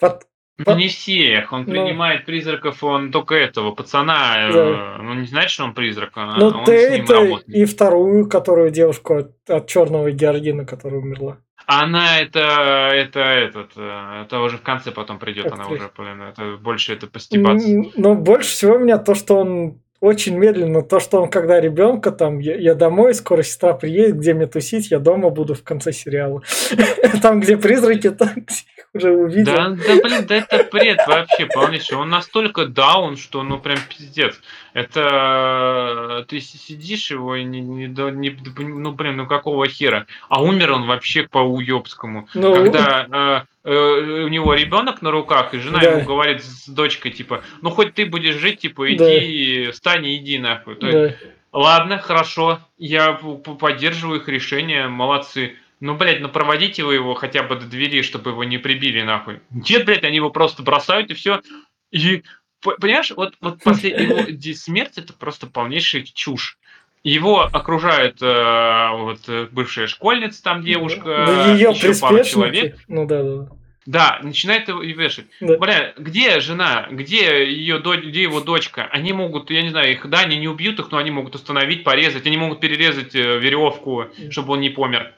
Пот- 0.00 0.22
Ну, 0.64 0.76
не 0.76 0.88
всех. 0.88 1.52
Он 1.52 1.64
Ну. 1.66 1.70
принимает 1.72 2.24
призраков, 2.24 2.82
он 2.82 3.10
только 3.12 3.34
этого 3.34 3.72
пацана. 3.72 4.48
э, 4.48 4.52
Да. 4.52 4.96
Ну, 5.02 5.14
не 5.14 5.26
знает, 5.26 5.50
что 5.50 5.64
он 5.64 5.74
призрак. 5.74 6.12
а 6.14 6.34
Ну, 6.38 6.46
он 6.48 6.64
ты 6.64 6.78
с 6.78 6.98
ним 6.98 7.06
работает. 7.08 7.48
и 7.48 7.64
вторую, 7.66 8.28
которую 8.28 8.70
девушку 8.70 9.16
от, 9.16 9.32
от 9.48 9.66
черного 9.66 10.10
георгина, 10.10 10.64
которая 10.64 11.00
умерла. 11.00 11.38
Она 11.66 12.20
это, 12.20 12.90
это, 12.94 13.20
этот, 13.20 13.72
э, 13.76 14.22
это 14.22 14.40
уже 14.40 14.56
в 14.56 14.62
конце 14.62 14.92
потом 14.92 15.18
придет, 15.18 15.50
она 15.52 15.66
уже, 15.66 15.90
блин, 15.98 16.22
это 16.22 16.56
больше 16.62 16.92
это 16.92 17.06
постебаться. 17.08 17.68
Но 17.96 18.14
больше 18.14 18.50
всего 18.50 18.78
меня 18.78 18.98
то, 18.98 19.14
что 19.16 19.38
он 19.40 19.80
очень 20.00 20.36
медленно, 20.38 20.82
то, 20.82 21.00
что 21.00 21.20
он 21.22 21.28
когда 21.28 21.60
ребенка 21.60 22.12
там, 22.12 22.38
я, 22.38 22.54
я 22.54 22.74
домой, 22.74 23.14
скоро 23.14 23.42
сестра 23.42 23.72
приедет, 23.74 24.16
где 24.18 24.32
мне 24.34 24.46
тусить, 24.46 24.90
я 24.92 25.00
дома 25.00 25.30
буду 25.30 25.54
в 25.54 25.64
конце 25.64 25.90
сериала. 25.92 26.42
Там, 27.22 27.40
где 27.40 27.56
призраки, 27.56 28.10
там 28.10 28.28
где 28.36 28.54
уже 28.96 29.10
увидел. 29.12 29.52
Да, 29.54 29.68
да, 29.70 30.00
блин, 30.02 30.26
да 30.26 30.34
это 30.36 30.68
бред 30.70 30.98
вообще 31.06 31.46
полнейший. 31.46 31.96
Он 31.96 32.08
настолько 32.08 32.66
даун, 32.66 33.16
что 33.16 33.42
ну 33.42 33.58
прям 33.58 33.78
пиздец. 33.88 34.40
Это 34.74 36.18
э, 36.20 36.24
ты 36.28 36.40
си- 36.40 36.58
сидишь 36.58 37.10
его 37.10 37.34
и 37.36 37.44
не, 37.44 37.60
не, 37.60 37.86
не- 37.86 38.38
ну 38.58 38.92
блин, 38.92 39.16
ну 39.16 39.26
какого 39.26 39.66
хера? 39.68 40.06
А 40.28 40.42
умер 40.42 40.72
он 40.72 40.86
вообще 40.86 41.22
по 41.24 41.38
уебскому. 41.38 42.28
Ну, 42.34 42.54
Когда 42.54 43.46
э, 43.64 43.70
э, 43.70 44.24
у 44.24 44.28
него 44.28 44.54
ребенок 44.54 45.02
на 45.02 45.10
руках, 45.10 45.54
и 45.54 45.58
жена 45.58 45.80
Да. 45.80 45.92
ему 45.92 46.04
говорит 46.04 46.42
с 46.44 46.68
дочкой, 46.68 47.12
типа, 47.12 47.42
ну 47.62 47.70
хоть 47.70 47.94
ты 47.94 48.06
будешь 48.06 48.36
жить, 48.36 48.60
типа, 48.60 48.84
Да. 48.96 49.18
иди, 49.18 49.70
встань 49.72 50.06
и 50.06 50.16
иди 50.16 50.38
нахуй. 50.38 50.76
То 50.76 50.86
есть, 50.88 51.16
да. 51.20 51.28
Ладно, 51.52 51.96
хорошо, 51.98 52.60
я 52.76 53.12
поддерживаю 53.14 54.20
их 54.20 54.28
решение, 54.28 54.88
молодцы. 54.88 55.56
Ну, 55.80 55.94
блядь, 55.94 56.20
ну 56.20 56.28
проводите 56.28 56.84
вы 56.84 56.94
его 56.94 57.14
хотя 57.14 57.42
бы 57.42 57.56
до 57.56 57.66
двери, 57.66 58.02
чтобы 58.02 58.30
его 58.30 58.44
не 58.44 58.58
прибили 58.58 59.02
нахуй. 59.02 59.40
Нет, 59.50 59.84
блядь, 59.84 60.04
они 60.04 60.16
его 60.16 60.30
просто 60.30 60.62
бросают 60.62 61.10
и 61.10 61.14
все. 61.14 61.42
И, 61.90 62.22
понимаешь, 62.62 63.10
вот, 63.10 63.34
вот 63.40 63.62
после 63.62 63.90
его 63.90 64.20
смерть 64.54 64.96
это 64.96 65.12
просто 65.12 65.46
полнейшая 65.46 66.02
чушь. 66.02 66.58
Его 67.02 67.42
окружает 67.42 68.20
э, 68.20 68.88
вот 68.92 69.28
э, 69.28 69.46
бывшая 69.52 69.86
школьница, 69.86 70.42
там 70.42 70.64
девушка, 70.64 71.52
ее 71.52 71.70
еще 71.70 71.94
пару 72.00 72.24
человек. 72.24 72.78
Ну 72.88 73.06
да, 73.06 73.22
да. 73.22 73.48
Да, 73.86 74.18
начинает 74.22 74.66
его 74.66 74.82
и 74.82 74.92
вешать. 74.92 75.26
Да. 75.40 75.56
Бля, 75.58 75.94
где 75.96 76.40
жена, 76.40 76.88
где 76.90 77.46
ее 77.46 77.78
дочь, 77.78 78.02
где 78.02 78.22
его 78.22 78.40
дочка? 78.40 78.88
Они 78.90 79.12
могут, 79.12 79.50
я 79.50 79.62
не 79.62 79.68
знаю, 79.68 79.92
их, 79.92 80.08
да, 80.10 80.22
они 80.22 80.36
не 80.36 80.48
убьют 80.48 80.80
их, 80.80 80.90
но 80.90 80.98
они 80.98 81.12
могут 81.12 81.36
остановить, 81.36 81.84
порезать, 81.84 82.26
они 82.26 82.36
могут 82.36 82.58
перерезать 82.58 83.14
э, 83.14 83.38
веревку, 83.38 84.06
чтобы 84.30 84.54
он 84.54 84.60
не 84.60 84.70
помер. 84.70 85.14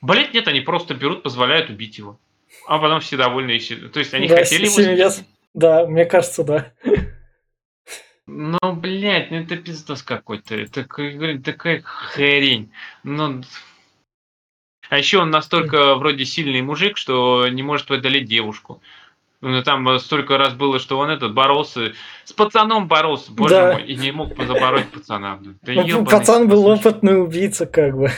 Блять, 0.00 0.32
нет, 0.34 0.48
они 0.48 0.60
просто 0.60 0.94
берут, 0.94 1.22
позволяют 1.22 1.70
убить 1.70 1.98
его. 1.98 2.18
А 2.66 2.78
потом 2.78 3.00
все 3.00 3.16
довольны. 3.16 3.52
и 3.52 3.58
все- 3.58 3.76
То 3.76 3.98
есть 4.00 4.14
они 4.14 4.28
Да, 4.28 4.36
хотели 4.36 4.64
его 4.64 4.74
съесть. 4.74 5.24
Да, 5.54 5.86
мне 5.86 6.04
кажется, 6.04 6.44
да. 6.44 6.72
Ну, 8.26 8.58
блядь, 8.74 9.30
ну 9.30 9.38
это 9.38 9.56
пиздос 9.56 10.02
какой-то. 10.02 10.54
Это, 10.54 10.84
такая 11.42 11.82
хрень. 11.82 12.70
Ну, 13.02 13.42
а 14.88 14.98
еще 14.98 15.18
он 15.18 15.30
настолько 15.30 15.94
вроде 15.96 16.24
сильный 16.24 16.62
мужик, 16.62 16.96
что 16.96 17.48
не 17.48 17.62
может 17.62 17.86
преодолеть 17.86 18.28
девушку. 18.28 18.82
Ну, 19.42 19.62
там 19.62 19.88
э, 19.88 19.98
столько 19.98 20.36
раз 20.36 20.52
было, 20.52 20.78
что 20.78 20.98
он 20.98 21.08
этот 21.08 21.32
боролся, 21.32 21.92
с 22.24 22.32
пацаном 22.32 22.88
боролся, 22.88 23.32
боже 23.32 23.54
Да. 23.54 23.72
мой, 23.72 23.84
и 23.84 23.96
не 23.96 24.12
мог 24.12 24.36
забороть 24.36 24.90
пацана. 24.90 25.38
Да 25.62 25.72
Ну, 25.72 26.04
пацан 26.04 26.46
был 26.46 26.66
опытный 26.66 27.22
убийца, 27.22 27.64
как 27.64 27.96
бы. 27.96 28.10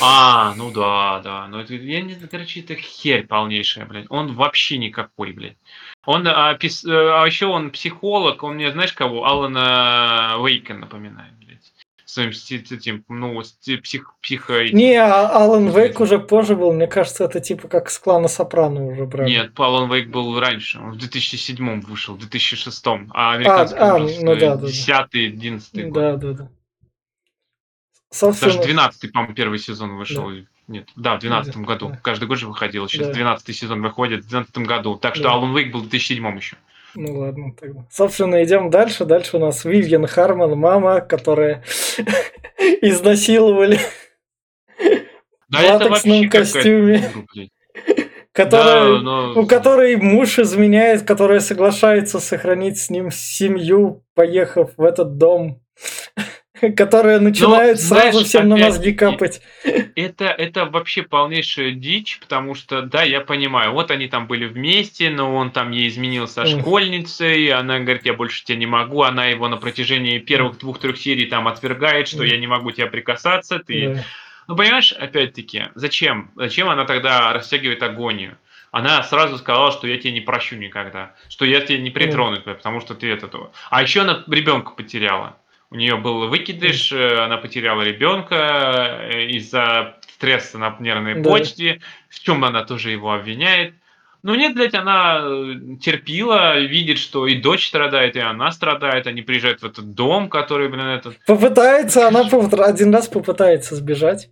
А, 0.00 0.54
ну 0.56 0.70
да, 0.70 1.20
да. 1.24 1.46
Ну, 1.48 1.58
это, 1.58 1.74
я 1.74 2.00
не 2.02 2.12
знаю, 2.14 2.28
короче, 2.30 2.60
это 2.60 2.76
херь 2.76 3.26
полнейшая, 3.26 3.84
блядь. 3.86 4.06
Он 4.10 4.34
вообще 4.34 4.78
никакой, 4.78 5.32
блядь. 5.32 5.56
Он, 6.06 6.26
а, 6.28 6.54
пис- 6.54 6.88
э, 6.88 7.20
а 7.22 7.26
еще 7.26 7.46
он 7.46 7.70
психолог, 7.70 8.42
он 8.44 8.54
мне, 8.54 8.70
знаешь 8.70 8.92
кого? 8.92 9.24
Алана 9.26 10.36
Вейка 10.38 10.74
напоминает, 10.74 11.32
Своим 12.14 12.30
сти- 12.30 12.62
этим, 12.72 13.04
ну, 13.08 13.40
сти- 13.42 13.76
псих, 13.76 14.14
психо... 14.22 14.68
Не, 14.68 14.94
а 15.02 15.26
Алан 15.30 15.70
Вейк 15.70 15.98
уже 15.98 16.20
позже 16.20 16.54
был. 16.54 16.72
Мне 16.72 16.86
кажется, 16.86 17.24
это 17.24 17.40
типа 17.40 17.66
как 17.66 17.90
с 17.90 17.98
клана 17.98 18.28
Сопрано 18.28 18.86
уже 18.86 19.04
брали. 19.04 19.28
Нет, 19.28 19.58
Алан 19.58 19.92
Вейк 19.92 20.10
был 20.10 20.38
раньше, 20.38 20.78
он 20.78 20.92
в 20.92 20.96
2007 20.96 21.80
вышел, 21.80 22.14
в 22.14 22.20
2006, 22.20 22.86
а 23.10 23.32
американский 23.32 23.78
а, 23.80 23.96
ужас, 23.96 24.18
ну 24.22 24.30
э, 24.30 24.38
да, 24.38 24.56
да, 24.56 24.68
да. 24.68 25.08
10-11 25.12 25.82
год. 25.88 25.92
Да, 25.92 26.16
да, 26.16 26.32
да. 26.34 26.48
Собственно, 28.12 28.52
Даже 28.52 28.64
12 28.64 29.12
по-моему, 29.12 29.34
первый 29.34 29.58
сезон 29.58 29.96
вышел. 29.96 30.30
Нет, 30.68 30.88
да, 30.94 31.16
в 31.16 31.18
12 31.18 31.56
году. 31.56 31.88
Да. 31.88 31.96
Каждый 32.00 32.28
год 32.28 32.38
же 32.38 32.46
выходил. 32.46 32.88
Сейчас 32.88 33.08
Да. 33.08 33.12
12 33.12 33.56
сезон 33.56 33.82
выходит 33.82 34.24
в 34.24 34.28
12 34.28 34.56
году. 34.58 34.94
Так 34.94 35.16
что 35.16 35.24
Да. 35.24 35.32
Алан 35.32 35.52
Вейк 35.52 35.72
был 35.72 35.80
в 35.80 35.88
2007 35.88 36.36
еще. 36.36 36.56
Ну 36.96 37.18
ладно, 37.18 37.52
тогда. 37.58 37.84
Собственно, 37.90 38.42
идем 38.44 38.70
дальше. 38.70 39.04
Дальше 39.04 39.36
у 39.36 39.40
нас 39.40 39.64
Вивьен 39.64 40.06
Харман, 40.06 40.56
мама, 40.58 41.00
которая 41.00 41.62
изнасиловали, 42.80 43.78
Да 45.48 45.58
В 45.58 45.82
латексном 45.82 46.28
костюме. 46.30 47.10
которая, 48.32 48.94
Да, 48.96 49.00
но- 49.00 49.32
у 49.40 49.46
которой 49.46 49.96
муж 49.96 50.38
изменяет, 50.38 51.02
которая 51.02 51.40
соглашается 51.40 52.18
сохранить 52.20 52.78
с 52.78 52.90
ним 52.90 53.10
семью, 53.10 54.04
поехав 54.14 54.70
в 54.76 54.82
этот 54.82 55.16
дом, 55.18 55.60
которая 56.76 57.20
начинает 57.20 57.78
знаешь, 57.80 58.12
сразу 58.12 58.24
всем 58.24 58.48
на 58.48 58.56
мозги 58.56 58.92
капать. 58.92 59.40
Это, 59.94 60.26
это 60.26 60.66
вообще 60.66 61.02
полнейшая 61.02 61.72
дичь, 61.72 62.18
потому 62.20 62.54
что, 62.54 62.82
да, 62.82 63.02
я 63.02 63.20
понимаю, 63.20 63.72
вот 63.72 63.90
они 63.90 64.08
там 64.08 64.26
были 64.26 64.46
вместе, 64.46 65.10
но 65.10 65.34
он 65.34 65.50
там 65.50 65.70
ей 65.70 65.88
изменил 65.88 66.28
со 66.28 66.46
школьницей, 66.46 67.48
она 67.52 67.80
говорит, 67.80 68.04
я 68.06 68.14
больше 68.14 68.44
тебя 68.44 68.58
не 68.58 68.66
могу, 68.66 69.02
она 69.02 69.26
его 69.26 69.48
на 69.48 69.56
протяжении 69.56 70.18
первых 70.18 70.58
двух-трех 70.58 70.96
серий 70.96 71.26
там 71.26 71.48
отвергает, 71.48 72.08
что 72.08 72.24
я 72.24 72.36
не 72.38 72.46
могу 72.46 72.70
тебя 72.70 72.86
прикасаться, 72.86 73.58
ты... 73.58 73.94
Да. 73.94 74.04
Ну, 74.46 74.56
понимаешь, 74.56 74.92
опять-таки, 74.92 75.68
зачем? 75.74 76.30
Зачем 76.36 76.68
она 76.68 76.84
тогда 76.84 77.32
растягивает 77.32 77.82
агонию? 77.82 78.36
Она 78.70 79.02
сразу 79.04 79.38
сказала, 79.38 79.70
что 79.70 79.86
я 79.86 79.98
тебя 79.98 80.12
не 80.12 80.20
прощу 80.20 80.56
никогда, 80.56 81.14
что 81.28 81.44
я 81.44 81.60
тебя 81.60 81.78
не 81.78 81.90
притрону, 81.90 82.40
потому 82.42 82.80
что 82.80 82.94
ты 82.94 83.10
это 83.10 83.28
то. 83.28 83.52
А 83.70 83.80
еще 83.82 84.00
она 84.00 84.24
ребенка 84.26 84.72
потеряла. 84.72 85.36
У 85.74 85.76
нее 85.76 85.96
был 85.96 86.28
выкидыш, 86.28 86.92
э, 86.92 87.18
она 87.18 87.36
потеряла 87.36 87.82
ребенка 87.82 89.08
э, 89.10 89.24
из-за 89.30 89.96
стресса 90.08 90.56
на 90.56 90.76
нервной 90.78 91.20
Да. 91.20 91.28
почте, 91.28 91.80
в 92.08 92.20
чем 92.20 92.44
она 92.44 92.62
тоже 92.62 92.92
его 92.92 93.12
обвиняет. 93.12 93.74
Ну 94.22 94.36
нет, 94.36 94.54
блядь, 94.54 94.74
она 94.74 95.18
э, 95.20 95.76
терпила, 95.82 96.60
видит, 96.60 96.98
что 96.98 97.26
и 97.26 97.34
дочь 97.40 97.66
страдает, 97.66 98.14
и 98.14 98.20
она 98.20 98.52
страдает, 98.52 99.08
они 99.08 99.22
приезжают 99.22 99.62
в 99.62 99.66
этот 99.66 99.94
дом, 99.94 100.28
который, 100.28 100.68
блин, 100.68 100.86
этот... 100.86 101.18
Попытается, 101.26 102.06
она 102.06 102.20
один 102.20 102.94
раз 102.94 103.08
попытается 103.08 103.74
сбежать. 103.74 104.30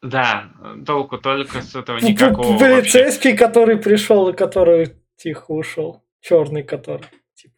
Да, 0.00 0.44
толку 0.86 1.18
только 1.18 1.60
с 1.60 1.74
этого 1.74 1.98
никакого 1.98 2.52
вообще. 2.52 2.64
Полицейский, 2.64 3.36
который 3.36 3.76
пришел 3.76 4.28
и 4.28 4.32
который 4.32 4.94
тихо 5.16 5.50
ушел. 5.50 6.04
Черный 6.20 6.62
который. 6.62 7.06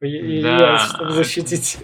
Типа, 0.00 0.04
и- 0.06 0.42
Да. 0.42 0.70
яйца, 0.72 0.86
чтобы 0.94 1.10
защитить. 1.12 1.78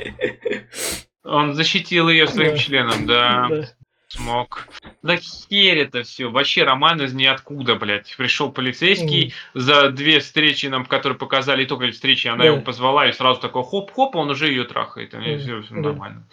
Он 1.24 1.54
защитил 1.54 2.08
ее 2.08 2.26
своим 2.26 2.52
Да. 2.52 2.58
членом, 2.58 3.06
да. 3.06 3.46
Да. 3.48 3.68
Смог. 4.08 4.68
Да 5.02 5.16
херь 5.16 5.78
это 5.78 6.04
все. 6.04 6.30
Вообще 6.30 6.62
роман 6.62 7.02
из 7.02 7.12
ниоткуда, 7.12 7.74
блядь. 7.74 8.14
Пришел 8.16 8.52
полицейский 8.52 9.34
за 9.52 9.90
две 9.90 10.20
встречи 10.20 10.66
нам, 10.66 10.86
которые 10.86 11.18
показали, 11.18 11.64
и 11.64 11.66
только 11.66 11.90
встречи, 11.90 12.28
она 12.28 12.44
Да. 12.44 12.44
его 12.46 12.60
позвала, 12.60 13.08
и 13.08 13.12
сразу 13.12 13.40
такой 13.40 13.64
хоп-хоп, 13.64 14.14
он 14.14 14.30
уже 14.30 14.48
ее 14.48 14.64
трахает. 14.64 15.12
И 15.14 15.16
Мгм. 15.16 15.38
все, 15.40 15.62
Да. 15.70 15.76
нормально. 15.80 16.28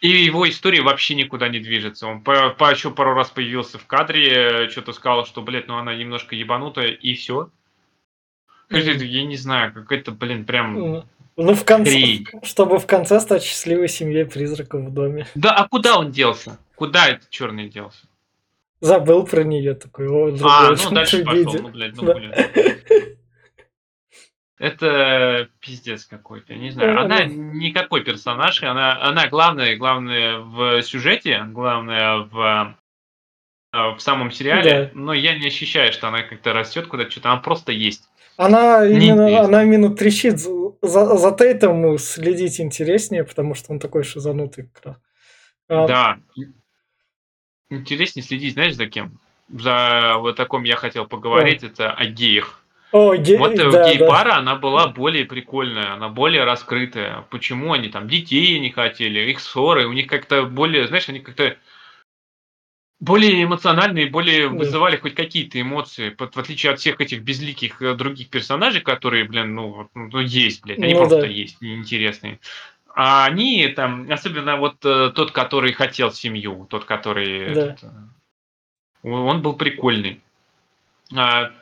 И 0.00 0.08
его 0.08 0.48
история 0.48 0.82
вообще 0.82 1.16
никуда 1.16 1.48
не 1.48 1.58
движется. 1.58 2.06
Он 2.06 2.20
по, 2.22 2.50
по- 2.50 2.70
еще 2.70 2.92
пару 2.92 3.14
раз 3.14 3.30
появился 3.30 3.78
в 3.78 3.86
кадре, 3.86 4.68
что-то 4.70 4.92
сказал, 4.92 5.26
что, 5.26 5.42
блядь, 5.42 5.66
ну 5.66 5.76
она 5.78 5.96
немножко 5.96 6.36
ебанутая, 6.36 6.90
и 6.90 7.14
все. 7.14 7.50
Мгм. 8.70 8.98
Я 8.98 9.24
не 9.24 9.36
знаю, 9.36 9.72
какой-то, 9.72 10.12
блин, 10.12 10.44
прям... 10.44 10.74
Ну, 10.74 11.04
Ну, 11.36 11.54
в 11.54 11.64
конце, 11.64 12.24
чтобы 12.42 12.78
в 12.78 12.86
конце 12.86 13.20
стать 13.20 13.42
счастливой 13.42 13.88
семьей 13.88 14.24
призраков 14.24 14.82
в 14.82 14.92
доме. 14.92 15.26
Да, 15.34 15.52
а 15.52 15.68
куда 15.68 15.98
он 15.98 16.10
делся? 16.10 16.58
Куда 16.76 17.08
этот 17.08 17.28
черный 17.28 17.68
делся? 17.68 18.06
Забыл 18.80 19.26
про 19.26 19.42
нее 19.44 19.74
такой. 19.74 20.08
О, 20.08 20.34
А, 20.42 20.70
ну 20.70 20.90
дальше 20.90 21.24
пошел, 21.24 21.38
виде. 21.38 21.58
ну, 21.62 21.68
блядь, 21.68 21.96
ну, 21.96 22.04
Да. 22.04 22.14
блин. 22.14 22.32
Это 24.58 25.50
пиздец 25.60 26.06
какой-то, 26.06 26.54
не 26.54 26.70
знаю. 26.70 26.98
Она 26.98 27.24
никакой 27.24 28.02
персонаж, 28.02 28.62
она, 28.62 29.02
она 29.02 29.28
главная, 29.28 29.76
главная 29.76 30.38
в 30.38 30.82
сюжете, 30.82 31.42
главная 31.48 32.20
в, 32.20 32.74
э, 33.74 33.78
в 33.96 33.98
самом 33.98 34.30
сериале, 34.30 34.90
но 34.94 35.12
я 35.12 35.36
не 35.38 35.48
ощущаю, 35.48 35.92
что 35.92 36.08
она 36.08 36.22
как-то 36.22 36.54
растет 36.54 36.86
куда-то, 36.86 37.10
что-то, 37.10 37.32
она 37.32 37.40
просто 37.42 37.70
есть. 37.72 38.08
Она 38.36 38.86
именно, 38.86 39.40
она 39.40 39.64
именно 39.64 39.94
трещит. 39.94 40.38
За, 40.82 41.16
за, 41.16 41.32
Тейтом 41.32 41.98
следить 41.98 42.60
интереснее, 42.60 43.24
потому 43.24 43.54
что 43.54 43.72
он 43.72 43.78
такой 43.78 44.04
шизанутый. 44.04 44.70
А, 45.68 45.86
Да. 45.86 46.18
Интереснее 47.70 48.22
следить, 48.22 48.54
знаешь, 48.54 48.74
за 48.74 48.86
кем? 48.86 49.18
За 49.48 50.16
вот 50.18 50.36
таком 50.36 50.64
я 50.64 50.76
хотел 50.76 51.06
поговорить, 51.06 51.62
это 51.64 51.92
о 51.92 52.04
геях. 52.06 52.62
О, 52.92 53.16
ге- 53.16 53.36
Вот 53.38 53.58
э, 53.58 53.70
да, 53.70 53.90
гей-пара, 53.92 54.36
она 54.36 54.54
была 54.56 54.88
более 54.88 55.24
прикольная, 55.24 55.94
она 55.94 56.08
более 56.08 56.44
раскрытая. 56.44 57.24
Почему 57.30 57.72
они 57.72 57.88
там 57.88 58.08
детей 58.08 58.58
не 58.60 58.70
хотели, 58.70 59.30
их 59.30 59.40
ссоры, 59.40 59.86
у 59.86 59.92
них 59.92 60.06
как-то 60.06 60.44
более, 60.44 60.86
знаешь, 60.86 61.08
они 61.08 61.18
как-то 61.20 61.56
более 63.00 63.44
эмоциональные, 63.44 64.06
более 64.10 64.48
Да. 64.48 64.54
вызывали 64.56 64.96
хоть 64.96 65.14
какие-то 65.14 65.60
эмоции, 65.60 66.14
в 66.18 66.36
отличие 66.38 66.72
от 66.72 66.80
всех 66.80 67.00
этих 67.00 67.22
безликих 67.22 67.82
э, 67.82 67.94
других 67.94 68.28
персонажей, 68.30 68.80
которые, 68.80 69.24
блин, 69.24 69.54
ну, 69.54 69.68
вот, 69.68 69.88
ну, 69.94 70.20
есть, 70.20 70.62
блядь, 70.62 70.78
они 70.78 70.94
Ну 70.94 71.00
просто 71.00 71.20
да. 71.22 71.26
есть, 71.26 71.60
неинтересные. 71.60 72.40
А 72.94 73.26
они 73.26 73.68
там, 73.68 74.10
особенно 74.10 74.56
вот 74.56 74.76
э, 74.84 75.12
тот, 75.14 75.32
который 75.32 75.72
хотел 75.72 76.10
семью, 76.10 76.66
тот, 76.70 76.86
который, 76.86 77.54
Да. 77.54 77.60
этот, 77.66 77.84
э, 77.84 79.08
он 79.08 79.42
был 79.42 79.52
прикольный. 79.52 80.20
А, 81.14 81.52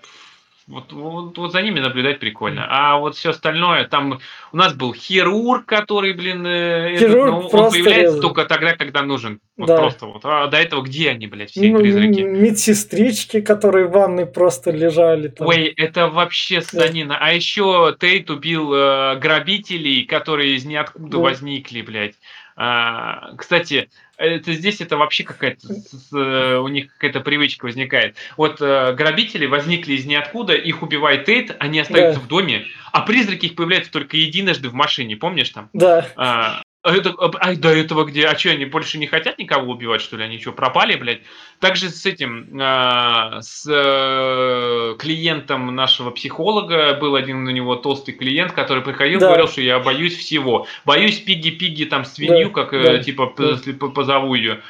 вот, 0.66 0.92
вот, 0.92 1.36
вот 1.36 1.52
за 1.52 1.60
ними 1.62 1.78
наблюдать 1.80 2.20
прикольно. 2.20 2.66
А 2.68 2.96
вот 2.98 3.16
все 3.16 3.30
остальное, 3.30 3.84
там 3.84 4.18
у 4.52 4.56
нас 4.56 4.72
был 4.74 4.94
хирург, 4.94 5.66
который, 5.66 6.12
блин, 6.14 6.46
э, 6.46 6.94
этот, 6.94 7.08
Хирург 7.10 7.30
но 7.30 7.40
он 7.40 7.50
просто 7.50 7.70
появляется 7.72 8.16
резал. 8.16 8.20
только 8.22 8.44
тогда, 8.46 8.74
когда 8.74 9.02
нужен. 9.02 9.40
Вот 9.58 9.66
Да. 9.68 9.76
просто 9.76 10.06
вот. 10.06 10.22
А 10.24 10.46
до 10.46 10.56
этого 10.56 10.82
где 10.82 11.10
они, 11.10 11.26
блядь, 11.26 11.50
все 11.50 11.70
Ну, 11.70 11.78
призраки? 11.80 12.20
медсестрички, 12.20 13.40
которые 13.40 13.86
в 13.86 13.92
ванной 13.92 14.26
просто 14.26 14.70
лежали. 14.70 15.28
Там. 15.28 15.46
Ой, 15.46 15.66
это 15.76 16.08
вообще 16.08 16.60
станина. 16.62 17.18
А 17.20 17.32
еще 17.32 17.94
Тейт 18.00 18.30
убил 18.30 18.72
э, 18.74 19.16
грабителей, 19.18 20.04
которые 20.06 20.54
из 20.54 20.64
ниоткуда 20.64 21.08
Да. 21.10 21.18
возникли, 21.18 21.82
блядь. 21.82 22.14
А, 22.56 23.34
кстати, 23.36 23.88
это 24.16 24.52
здесь 24.52 24.80
это 24.80 24.96
вообще 24.96 25.24
какая-то 25.24 25.68
э, 26.12 26.56
у 26.58 26.68
них 26.68 26.92
какая-то 26.94 27.20
привычка 27.20 27.64
возникает. 27.66 28.16
Вот 28.36 28.60
э, 28.60 28.92
грабители 28.94 29.46
возникли 29.46 29.94
из 29.94 30.04
ниоткуда, 30.06 30.54
их 30.54 30.82
убивает 30.82 31.24
Тейт, 31.24 31.56
они 31.60 31.80
остаются 31.80 32.20
Да. 32.20 32.24
в 32.26 32.28
доме, 32.28 32.66
а 32.92 33.00
призраки 33.02 33.46
их 33.46 33.54
появляются 33.54 33.92
только 33.92 34.16
единожды 34.16 34.68
в 34.68 34.74
машине, 34.74 35.16
помнишь 35.16 35.50
там? 35.50 35.70
Да. 35.72 36.08
А, 36.16 36.62
а 36.84 36.94
это, 36.94 37.10
а, 37.18 37.30
а 37.40 37.56
до 37.56 37.70
этого 37.70 38.04
где? 38.04 38.26
А 38.26 38.38
что, 38.38 38.50
они 38.50 38.66
больше 38.66 38.98
не 38.98 39.06
хотят 39.06 39.38
никого 39.38 39.72
убивать, 39.72 40.02
что 40.02 40.16
ли? 40.18 40.24
Они 40.24 40.38
что, 40.38 40.52
пропали, 40.52 40.96
блядь? 40.96 41.22
Также 41.58 41.88
с 41.88 42.04
этим, 42.04 42.48
а, 42.60 43.40
с 43.40 43.66
э, 43.68 44.94
клиентом 44.98 45.74
нашего 45.74 46.10
психолога 46.10 46.94
был 46.94 47.14
один 47.16 47.46
у 47.46 47.50
него 47.50 47.74
толстый 47.76 48.12
клиент, 48.12 48.52
который 48.52 48.82
приходил, 48.82 49.18
Да. 49.18 49.28
говорил, 49.28 49.48
что 49.48 49.62
я 49.62 49.78
боюсь 49.80 50.14
всего. 50.14 50.66
Боюсь 50.84 51.20
пиги-пиги, 51.20 51.84
там, 51.86 52.04
свинью, 52.04 52.48
Да, 52.50 52.54
как, 52.54 52.74
э, 52.74 52.82
да, 52.84 52.98
типа, 53.02 53.32
да. 53.36 53.88
позову 53.88 54.34
ее. 54.34 54.60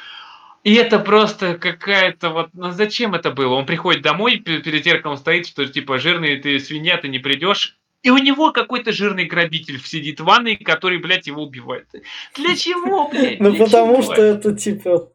И 0.63 0.73
это 0.73 0.97
просто 0.99 1.57
какая-то 1.59 2.29
вот... 2.31 2.49
Ну 2.53 2.71
зачем 2.71 3.13
это 3.13 3.29
было? 3.29 3.53
Он 3.53 3.65
приходит 3.67 4.01
домой, 4.01 4.37
пе- 4.37 4.59
перед 4.59 4.83
зеркалом 4.83 5.17
стоит, 5.17 5.47
что 5.47 5.65
типа 5.67 5.99
жирный 5.99 6.37
ты 6.37 6.59
свинья, 6.59 6.97
ты 6.97 7.07
не 7.07 7.19
придешь. 7.19 7.77
И 8.05 8.11
у 8.11 8.19
него 8.19 8.51
какой-то 8.51 8.91
жирный 8.91 9.25
грабитель 9.25 9.81
сидит 9.83 10.19
в 10.19 10.25
ванной, 10.25 10.57
который, 10.57 10.99
блядь, 10.99 11.25
его 11.25 11.41
убивает. 11.41 11.87
Для 12.35 12.55
чего, 12.55 13.07
блядь? 13.07 13.39
Ну, 13.39 13.55
потому 13.55 14.03
что 14.03 14.21
это 14.21 14.55
типа. 14.55 15.09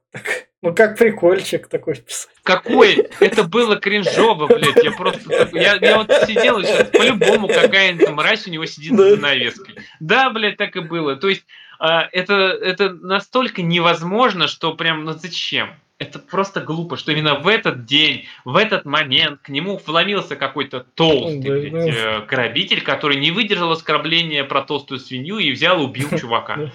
Ну, 0.61 0.75
как 0.75 0.99
прикольчик 0.99 1.69
такой 1.69 1.95
писать. 1.95 2.35
Какой? 2.43 3.09
Это 3.21 3.45
было 3.45 3.77
кринжово, 3.77 4.49
блядь. 4.49 4.83
Я 4.83 4.91
просто... 4.91 5.49
Я, 5.53 5.77
я 5.81 5.99
вот 5.99 6.11
сидел 6.27 6.59
и 6.59 6.65
сейчас 6.65 6.91
по-любому 6.91 7.47
какая-нибудь 7.47 8.11
мразь 8.11 8.49
у 8.49 8.51
него 8.51 8.67
сидит 8.67 8.97
Да. 8.97 9.05
за 9.05 9.11
занавеской. 9.11 9.77
Да, 10.01 10.31
блядь, 10.31 10.57
так 10.57 10.75
и 10.75 10.81
было. 10.81 11.15
То 11.15 11.29
есть 11.29 11.45
а, 11.79 12.09
это, 12.11 12.35
это 12.35 12.91
настолько 12.91 13.63
невозможно, 13.63 14.49
что 14.49 14.75
прям, 14.75 15.05
ну 15.05 15.13
зачем? 15.13 15.77
Это 16.01 16.19
просто 16.19 16.63
глупо, 16.63 16.97
что 16.97 17.13
именно 17.13 17.35
в 17.39 17.47
этот 17.47 17.85
день, 17.85 18.25
в 18.47 18.57
этот 18.57 18.87
момент 18.87 19.41
к 19.43 19.51
нему 19.51 19.79
вломился 19.87 20.35
какой-то 20.35 20.81
толстый 20.95 21.43
Да, 21.43 21.51
блядь, 21.51 21.73
ну. 21.73 21.79
э, 21.89 22.27
грабитель, 22.27 22.81
который 22.81 23.19
не 23.19 23.31
выдержал 23.31 23.71
оскорбления 23.71 24.43
про 24.45 24.63
толстую 24.63 24.99
свинью 24.99 25.37
и 25.39 25.53
взял 25.53 25.79
и 25.79 25.85
убил 25.85 26.09
чувака. 26.19 26.57
Да. 26.57 26.73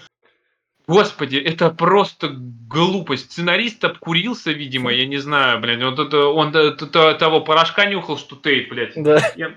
Господи, 0.88 1.38
это 1.38 1.72
просто 1.72 2.30
глупость. 2.38 3.32
Сценарист 3.32 3.84
обкурился, 3.84 4.52
видимо, 4.52 4.92
я 4.92 5.08
не 5.08 5.18
знаю, 5.18 5.60
блядь. 5.60 5.82
Он 5.82 6.52
т- 6.52 6.72
т- 6.74 7.14
того 7.16 7.42
порошка 7.42 7.86
нюхал, 7.86 8.20
что 8.20 8.36
Тейт, 8.36 8.70
блядь. 8.70 8.94
Да. 8.96 9.20
Я... 9.36 9.52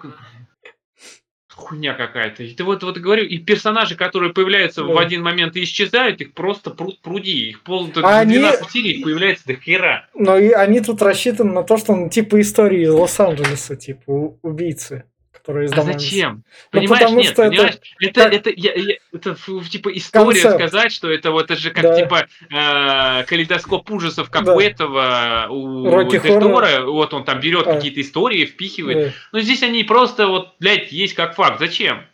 Хуйня 1.59 1.93
какая-то. 1.95 2.45
И 2.45 2.55
ты 2.55 2.63
вот, 2.63 2.83
вот 2.85 2.99
говорю, 2.99 3.25
и 3.25 3.37
персонажи, 3.39 3.97
которые 3.97 4.33
появляются 4.33 4.85
в 4.85 4.95
Да. 4.95 5.01
один 5.01 5.23
момент 5.23 5.57
и 5.57 5.65
исчезают, 5.65 6.21
их 6.21 6.33
просто 6.33 6.71
пруд 6.71 7.01
пруди. 7.03 7.51
Их 7.51 7.63
пол 7.63 7.91
А 7.97 8.21
они- 8.21 8.35
12 8.39 8.71
серий 8.71 9.03
появляется 9.03 9.45
до 9.49 9.55
хера. 9.57 10.07
Но 10.15 10.39
и 10.39 10.51
они 10.51 10.81
тут 10.81 11.03
рассчитаны 11.03 11.53
на 11.53 11.65
то, 11.65 11.77
что 11.77 11.93
он 11.93 12.11
типа 12.11 12.41
истории 12.41 12.83
из 12.85 12.91
Лос-Анджелеса, 12.91 13.75
типа 13.77 14.37
убийцы, 14.43 15.05
которые 15.39 15.67
из 15.67 15.73
А 15.73 15.83
зачем? 15.83 16.45
Ну, 16.73 16.81
Понимаешь, 16.81 17.01
потому 17.03 17.21
нет, 17.21 17.33
что 17.33 17.43
это 17.43 17.51
понимаешь, 17.51 17.75
это, 18.01 18.21
как- 18.25 18.33
это, 18.35 18.51
я- 18.57 18.75
я- 18.75 18.97
это, 19.13 19.37
типа 19.71 19.89
история 19.97 20.43
Концепт. 20.43 20.55
сказать, 20.57 20.93
что 20.93 21.11
это 21.11 21.31
вот 21.31 21.45
это 21.51 21.57
же 21.57 21.71
как 21.71 21.83
Да. 21.83 21.97
типа 22.01 22.27
э, 22.51 23.25
калейдоскоп 23.25 23.91
ужасов, 23.91 24.31
как 24.31 24.45
Да. 24.45 24.55
у 24.55 24.61
этого, 24.61 25.47
у. 25.51 25.85
Хоррора. 26.19 26.83
вот 26.83 27.15
он 27.15 27.25
там 27.25 27.41
берет 27.41 27.67
А. 27.67 27.75
какие-то 27.75 28.01
истории, 28.01 28.45
впихивает. 28.47 28.99
Да. 29.09 29.13
Но 29.33 29.41
здесь 29.41 29.63
они 29.63 29.85
просто 29.85 30.27
вот, 30.27 30.55
блядь, 30.61 30.93
есть 30.93 31.15
как 31.15 31.35
факт. 31.35 31.59
Зачем? 31.59 32.05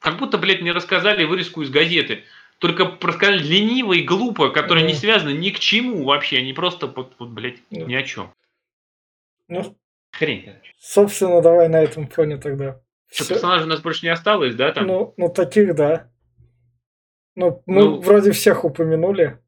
Как 0.00 0.16
будто, 0.18 0.38
блядь, 0.38 0.60
мне 0.62 0.72
рассказали 0.72 1.24
вырезку 1.24 1.62
из 1.62 1.70
газеты. 1.70 2.24
Только 2.58 2.96
рассказали 3.00 3.42
лениво 3.42 3.94
и 3.94 4.02
глупо, 4.02 4.50
которая 4.50 4.84
не 4.84 4.92
Мгм. 4.92 5.00
связана 5.00 5.30
ни 5.30 5.50
к 5.50 5.58
чему 5.58 6.04
вообще. 6.04 6.38
Они 6.38 6.52
просто, 6.52 6.86
вот, 6.88 7.12
вот 7.18 7.28
блядь, 7.30 7.56
Да. 7.70 7.80
ни 7.82 7.94
о 7.94 8.02
чем. 8.02 8.32
Ну, 9.48 9.76
Хрень, 10.20 10.44
короче. 10.44 10.72
собственно, 10.78 11.40
давай 11.42 11.68
на 11.68 11.82
этом 11.82 12.06
фоне 12.08 12.36
тогда. 12.36 12.80
Что, 13.10 13.24
Всё. 13.24 13.34
персонажей 13.34 13.66
у 13.66 13.70
нас 13.70 13.80
больше 13.80 14.04
не 14.06 14.12
осталось, 14.12 14.54
да, 14.54 14.70
там? 14.70 14.86
Ну, 14.86 15.14
ну, 15.16 15.28
таких, 15.30 15.74
да. 15.74 16.08
Ну, 17.34 17.62
мы 17.66 17.82
Ну. 17.82 18.00
вроде 18.00 18.30
всех 18.32 18.64
упомянули. 18.64 19.38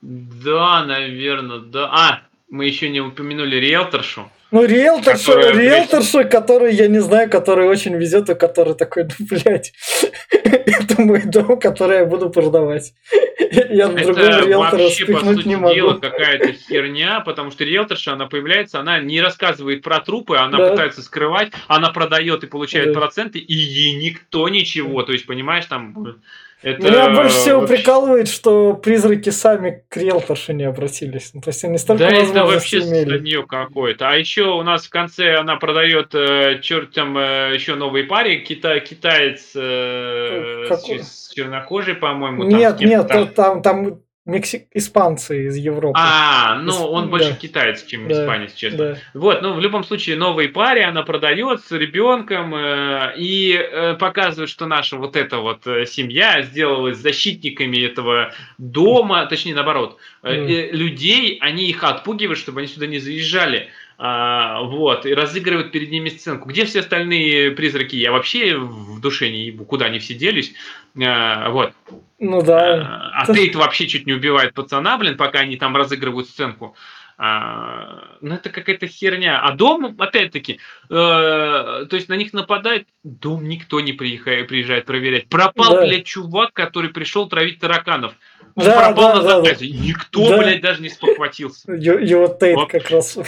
Да, 0.00 0.84
наверное, 0.84 1.58
да. 1.58 1.88
А, 1.92 2.22
мы 2.48 2.66
еще 2.66 2.88
не 2.88 3.00
упомянули 3.00 3.56
риэлторшу. 3.56 4.30
Ну, 4.50 4.64
риэлторша, 4.64 5.32
Которая, 5.34 5.52
риэлторша, 5.52 6.24
который, 6.24 6.74
я 6.74 6.88
не 6.88 7.00
знаю, 7.00 7.28
который 7.28 7.66
очень 7.68 7.94
везет, 7.96 8.30
и 8.30 8.34
который 8.34 8.74
такой, 8.74 9.04
ну, 9.04 9.26
блядь, 9.30 9.72
это 10.30 11.02
мой 11.02 11.22
дом, 11.24 11.60
который 11.60 11.98
я 11.98 12.04
буду 12.06 12.30
продавать. 12.30 12.94
Я 13.70 13.88
на 13.88 14.02
другого 14.02 14.44
риэлтора 14.46 14.82
вообще, 14.82 15.06
по 15.06 15.12
спихнуть 15.12 15.36
сути 15.38 15.48
не 15.48 15.56
могу. 15.56 15.74
дела, 15.74 15.94
какая-то 15.94 16.52
херня, 16.52 17.20
потому 17.20 17.50
что 17.50 17.64
риэлторша, 17.64 18.12
она 18.12 18.26
появляется, 18.26 18.78
она 18.80 19.00
не 19.00 19.20
рассказывает 19.22 19.82
про 19.82 20.00
трупы, 20.00 20.36
она 20.36 20.58
Да. 20.58 20.70
пытается 20.70 21.02
скрывать, 21.02 21.52
она 21.66 21.90
продает 21.90 22.44
и 22.44 22.46
получает 22.46 22.92
Да. 22.92 23.00
проценты, 23.00 23.38
и 23.38 23.54
ей 23.54 23.94
никто 23.96 24.48
ничего. 24.48 25.02
То 25.02 25.12
есть, 25.12 25.26
понимаешь, 25.26 25.64
там... 25.66 26.16
Это 26.60 26.82
Меня 26.82 27.10
больше 27.10 27.36
всего 27.36 27.60
вообще- 27.60 27.76
прикалывает, 27.76 28.28
что 28.28 28.74
призраки 28.74 29.30
сами 29.30 29.84
к 29.88 29.96
риэлторше 29.96 30.54
не 30.54 30.64
обратились. 30.64 31.30
Ну, 31.32 31.40
то 31.40 31.50
есть 31.50 31.62
они 31.64 31.78
столько 31.78 32.04
Да 32.04 32.10
это 32.10 32.44
вообще 32.44 32.80
нее 32.80 33.46
какое-то. 33.46 34.08
А 34.08 34.16
еще 34.16 34.42
у 34.46 34.62
нас 34.62 34.86
в 34.86 34.90
конце 34.90 35.36
она 35.36 35.54
продает 35.56 36.14
э, 36.16 36.58
чертям 36.60 37.16
э, 37.16 37.52
еще 37.54 37.76
новые 37.76 38.04
паре. 38.04 38.40
Кита, 38.40 38.80
китаец 38.80 39.52
э, 39.54 40.66
с, 40.68 41.28
с 41.28 41.32
чернокожей, 41.32 41.94
по-моему. 41.94 42.50
там 42.50 42.58
Нет, 42.58 42.76
кем-то 42.78 42.86
нет, 43.18 43.34
там. 43.34 43.62
там, 43.62 43.62
там 43.62 44.00
мекси- 44.28 44.66
испанцы 44.74 45.46
из 45.46 45.56
Европы. 45.56 45.98
А, 45.98 46.56
ну 46.62 46.72
Исп- 46.72 46.86
он 46.86 47.10
больше 47.10 47.30
да. 47.30 47.36
китаец, 47.36 47.84
чем 47.84 48.06
Да, 48.06 48.14
испанец, 48.22 48.54
честно. 48.54 48.78
Да. 48.78 48.98
Вот, 49.14 49.42
ну 49.42 49.54
в 49.54 49.60
любом 49.60 49.82
случае 49.84 50.16
новой 50.16 50.48
паре 50.48 50.84
она 50.84 51.02
продает 51.02 51.64
с 51.64 51.72
ребенком 51.72 52.54
э, 52.54 53.14
и 53.16 53.52
э, 53.54 53.94
показывает, 53.94 54.50
что 54.50 54.66
наша 54.66 54.96
вот 54.96 55.16
эта 55.16 55.38
вот 55.38 55.66
э, 55.66 55.86
семья 55.86 56.42
сделалась 56.42 56.98
защитниками 56.98 57.78
этого 57.78 58.32
дома, 58.58 59.26
точнее 59.26 59.54
наоборот, 59.54 59.98
э, 60.22 60.32
э, 60.34 60.70
людей, 60.72 61.38
они 61.40 61.64
их 61.68 61.82
отпугивают, 61.82 62.38
чтобы 62.38 62.60
они 62.60 62.68
сюда 62.68 62.86
не 62.86 62.98
заезжали. 62.98 63.68
А, 64.00 64.62
вот, 64.62 65.06
и 65.06 65.12
разыгрывают 65.12 65.72
перед 65.72 65.90
ними 65.90 66.08
сценку. 66.08 66.48
Где 66.48 66.64
все 66.64 66.80
остальные 66.80 67.50
призраки? 67.50 67.96
Я 67.96 68.12
вообще 68.12 68.56
в 68.56 69.00
душе 69.00 69.28
не 69.28 69.46
ебу, 69.46 69.64
куда 69.64 69.86
они 69.86 69.98
все 69.98 70.14
делись. 70.14 70.54
А, 71.02 71.50
вот. 71.50 71.72
Ну 72.20 72.40
да. 72.42 73.10
А, 73.12 73.22
а 73.22 73.32
Тейт 73.32 73.56
вообще 73.56 73.88
чуть 73.88 74.06
не 74.06 74.12
убивает 74.12 74.54
пацана, 74.54 74.96
блин, 74.98 75.16
пока 75.16 75.40
они 75.40 75.56
там 75.56 75.76
разыгрывают 75.76 76.28
сценку. 76.28 76.76
А, 77.20 78.16
ну, 78.20 78.36
это 78.36 78.50
какая-то 78.50 78.86
херня. 78.86 79.40
А 79.40 79.50
дом, 79.50 79.96
опять-таки, 79.98 80.60
э, 80.88 80.88
то 80.88 81.88
есть 81.90 82.08
на 82.08 82.14
них 82.14 82.32
нападает, 82.32 82.86
дом 83.02 83.48
никто 83.48 83.80
не 83.80 83.92
приехает, 83.92 84.46
приезжает 84.46 84.86
проверять. 84.86 85.28
Пропал, 85.28 85.74
Да. 85.74 85.86
блядь, 85.86 86.04
чувак, 86.04 86.52
который 86.52 86.90
пришел 86.90 87.28
травить 87.28 87.58
тараканов. 87.58 88.12
Он 88.54 88.64
Да, 88.64 88.76
пропал 88.76 89.12
да, 89.12 89.14
на 89.16 89.22
да, 89.22 89.28
да. 89.40 89.44
заказе. 89.44 89.68
Никто, 89.68 90.28
Да. 90.28 90.38
блядь, 90.38 90.60
даже 90.60 90.80
не 90.80 90.88
спохватился. 90.88 91.72
Его 91.72 92.28
Тейт 92.28 92.68
как 92.70 92.88
раз. 92.90 93.18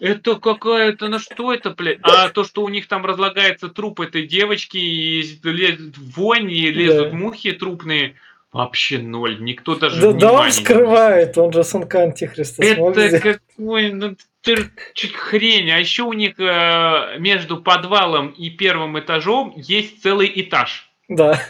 Это 0.00 0.36
какая-то, 0.36 1.08
ну 1.08 1.18
что 1.18 1.52
это, 1.52 1.70
блядь? 1.70 1.98
А 2.02 2.28
то, 2.28 2.44
что 2.44 2.62
у 2.62 2.68
них 2.68 2.88
там 2.88 3.06
разлагается 3.06 3.68
труп 3.68 4.00
этой 4.00 4.26
девочки, 4.26 4.76
и 4.76 5.22
лезет 5.44 5.96
вонь, 5.96 6.50
и 6.50 6.70
лезут 6.70 7.10
Да. 7.10 7.16
мухи 7.16 7.52
трупные, 7.52 8.16
вообще 8.52 8.98
ноль. 8.98 9.40
Никто 9.40 9.76
даже 9.76 10.00
Да, 10.00 10.12
да 10.12 10.32
он 10.32 10.50
скрывает, 10.52 11.38
он 11.38 11.52
же 11.52 11.62
сынка 11.64 12.02
Антихриста 12.02 12.62
Это 12.64 13.20
какой, 13.20 13.92
ну, 13.92 14.16
ты- 14.42 14.70
хрень. 15.14 15.70
А 15.70 15.78
еще 15.78 16.02
у 16.02 16.12
них 16.12 16.38
э, 16.38 17.16
между 17.18 17.56
подвалом 17.62 18.28
и 18.28 18.50
первым 18.50 18.98
этажом 18.98 19.54
есть 19.56 20.02
целый 20.02 20.30
этаж. 20.34 20.90
Да. 21.08 21.40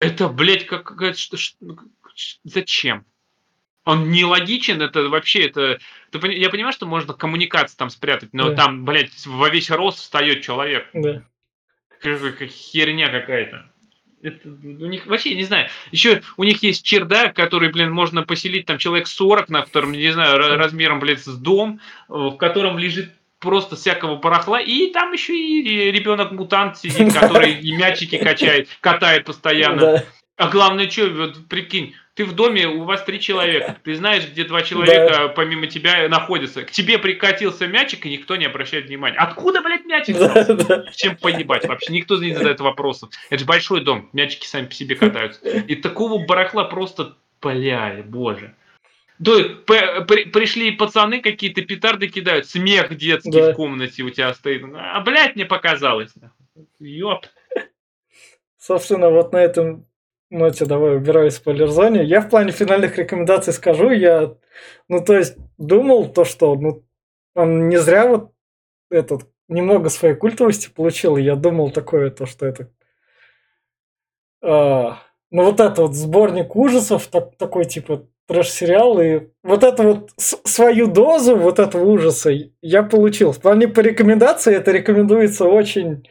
Это, 0.00 0.28
блядь, 0.28 0.66
как, 0.66 0.84
как- 0.96 1.16
зачем? 2.44 3.04
Он 3.90 4.10
нелогичен, 4.10 4.80
это 4.82 5.08
вообще, 5.08 5.46
это, 5.46 5.78
ты 6.10 6.32
я 6.32 6.48
понимаю, 6.50 6.72
что 6.72 6.86
можно 6.86 7.12
коммуникации 7.14 7.76
там 7.76 7.90
спрятать, 7.90 8.30
но 8.32 8.50
Да. 8.50 8.56
там, 8.56 8.84
блядь, 8.84 9.26
во 9.26 9.48
весь 9.48 9.70
рост 9.70 9.98
встает 9.98 10.42
человек. 10.42 10.88
Да. 10.92 11.22
Херня 12.02 13.08
какая-то. 13.10 13.66
Это 14.22 14.48
у 14.48 14.86
них 14.86 15.06
вообще 15.06 15.34
не 15.34 15.44
знаю. 15.44 15.68
Еще 15.92 16.22
у 16.36 16.44
них 16.44 16.62
есть 16.62 16.84
чердак, 16.84 17.34
который, 17.34 17.70
блин, 17.72 17.90
можно 17.90 18.22
поселить 18.22 18.66
там 18.66 18.76
человек 18.76 19.06
40, 19.06 19.48
на 19.48 19.62
котором, 19.62 19.92
не 19.92 20.10
знаю, 20.12 20.38
ра- 20.38 20.56
размером, 20.56 21.00
блядь, 21.00 21.20
с 21.20 21.34
дом, 21.38 21.80
э, 22.08 22.12
в 22.12 22.36
котором 22.36 22.78
лежит 22.78 23.10
просто 23.38 23.76
всякого 23.76 24.16
барахла, 24.16 24.60
и 24.60 24.92
там 24.92 25.12
еще 25.12 25.34
и 25.34 25.90
ребенок-мутант 25.90 26.76
сидит, 26.76 27.14
который 27.18 27.52
и 27.54 27.72
мячики 27.72 28.18
качает, 28.18 28.68
катает 28.82 29.24
постоянно. 29.24 30.04
Да. 30.40 30.46
А 30.46 30.50
главное, 30.50 30.88
что, 30.88 31.06
вот 31.10 31.46
прикинь, 31.48 31.94
ты 32.14 32.24
в 32.24 32.34
доме, 32.34 32.66
у 32.66 32.84
вас 32.84 33.04
три 33.04 33.20
человека, 33.20 33.76
ты 33.84 33.94
знаешь, 33.94 34.26
где 34.26 34.44
два 34.44 34.62
человека 34.62 35.28
помимо 35.28 35.66
тебя 35.66 36.08
находятся. 36.08 36.62
К 36.64 36.70
тебе 36.70 36.98
прикатился 36.98 37.66
мячик, 37.66 38.06
и 38.06 38.10
никто 38.10 38.36
не 38.36 38.46
обращает 38.46 38.86
внимания. 38.86 39.16
Откуда, 39.16 39.60
блядь, 39.60 39.84
мячик? 39.84 40.16
Да, 40.18 40.44
да. 40.44 40.84
Чем 40.94 41.16
поебать? 41.16 41.66
Вообще 41.66 41.92
никто 41.92 42.16
не 42.16 42.34
задает 42.34 42.60
вопросов. 42.60 43.10
Это 43.28 43.40
же 43.40 43.44
большой 43.46 43.82
дом, 43.82 44.08
мячики 44.12 44.46
сами 44.46 44.66
по 44.66 44.72
себе 44.74 44.96
катаются. 44.96 45.46
И 45.46 45.76
такого 45.76 46.24
барахла 46.24 46.64
просто, 46.64 47.16
бля, 47.42 48.02
боже. 48.06 48.54
При- 49.22 50.24
пришли 50.24 50.70
пацаны 50.70 51.20
какие-то, 51.20 51.60
петарды 51.60 52.08
кидают, 52.08 52.46
смех 52.46 52.96
детский 52.96 53.30
Да. 53.30 53.52
в 53.52 53.54
комнате 53.54 54.02
у 54.02 54.08
тебя 54.10 54.32
стоит. 54.32 54.64
А, 54.74 55.00
блядь, 55.00 55.36
мне 55.36 55.44
показалось. 55.44 56.12
Ёп. 56.78 57.26
Собственно, 58.58 59.10
вот 59.10 59.32
на 59.32 59.38
этом 59.38 59.86
ноте 60.30 60.64
давай 60.64 60.96
убираю 60.96 61.30
спойлер-зоне. 61.30 62.04
Я 62.04 62.20
в 62.20 62.28
плане 62.30 62.52
финальных 62.52 62.96
рекомендаций 62.98 63.52
скажу, 63.52 63.90
я, 63.90 64.34
ну, 64.88 65.04
то 65.04 65.16
есть, 65.16 65.36
думал 65.58 66.08
то, 66.12 66.24
что, 66.24 66.54
ну, 66.54 66.84
он 67.34 67.68
не 67.68 67.78
зря 67.78 68.06
вот 68.08 68.32
этот, 68.90 69.28
немного 69.48 69.88
своей 69.88 70.14
культовости 70.14 70.70
получил, 70.70 71.16
я 71.16 71.36
думал 71.36 71.70
такое, 71.70 72.10
то, 72.10 72.26
что 72.26 72.46
это, 72.46 72.70
а, 74.42 74.98
ну, 75.30 75.44
вот 75.44 75.60
это 75.60 75.82
вот 75.82 75.94
сборник 75.94 76.56
ужасов, 76.56 77.06
так- 77.08 77.36
такой, 77.36 77.64
типа, 77.64 78.06
трэш-сериал, 78.26 79.00
и 79.00 79.28
вот 79.42 79.64
эту 79.64 79.82
вот 79.82 80.10
свою 80.16 80.86
дозу 80.86 81.36
вот 81.36 81.58
этого 81.58 81.84
ужаса 81.84 82.30
я 82.62 82.82
получил. 82.84 83.32
В 83.32 83.40
плане 83.40 83.66
по 83.68 83.80
рекомендации 83.80 84.54
это 84.54 84.70
рекомендуется 84.70 85.46
очень 85.46 86.06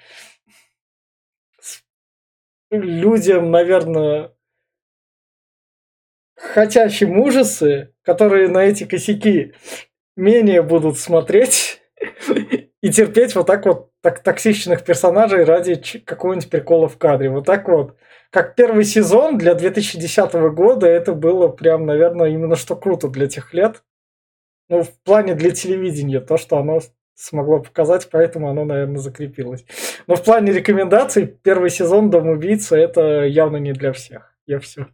людям, 2.72 3.52
наверное, 3.52 4.34
хотящим 6.36 7.20
ужасы, 7.20 7.94
которые 8.04 8.48
на 8.48 8.60
эти 8.60 8.86
косяки 8.86 9.54
менее 10.16 10.62
будут 10.62 10.98
смотреть 10.98 11.82
и 12.82 12.90
терпеть 12.90 13.36
вот 13.36 13.48
так 13.48 13.66
вот 13.66 13.92
так, 14.02 14.24
токсичных 14.24 14.84
персонажей 14.84 15.44
ради 15.44 15.76
какого-нибудь 16.00 16.50
прикола 16.50 16.88
в 16.88 16.98
кадре. 16.98 17.30
Вот 17.30 17.46
так 17.46 17.68
вот. 17.68 17.98
Как 18.32 18.56
первый 18.56 18.84
сезон 18.84 19.38
для 19.38 19.56
2010 19.56 20.34
года 20.54 20.88
это 20.88 21.14
было 21.14 21.48
прям, 21.48 21.86
наверное, 21.86 22.30
именно 22.30 22.56
что 22.56 22.76
круто 22.76 23.08
для 23.10 23.28
тех 23.28 23.54
лет. 23.54 23.84
Ну, 24.70 24.84
в 24.84 24.92
плане 25.02 25.34
для 25.34 25.50
телевидения, 25.50 26.20
то, 26.20 26.38
что 26.38 26.58
оно 26.58 26.80
смогло 27.20 27.60
показать, 27.60 28.08
поэтому 28.12 28.50
оно, 28.50 28.66
наверное, 28.66 28.98
закрепилось. 28.98 29.66
Но 30.08 30.16
в 30.16 30.24
плане 30.24 30.54
рекомендаций 30.54 31.28
первый 31.28 31.70
сезон 31.70 32.10
Дом 32.10 32.30
убийца 32.30 32.78
это 32.78 33.26
явно 33.26 33.58
не 33.58 33.74
для 33.74 33.92
всех. 33.92 34.34
Я 34.46 34.60
все. 34.60 34.88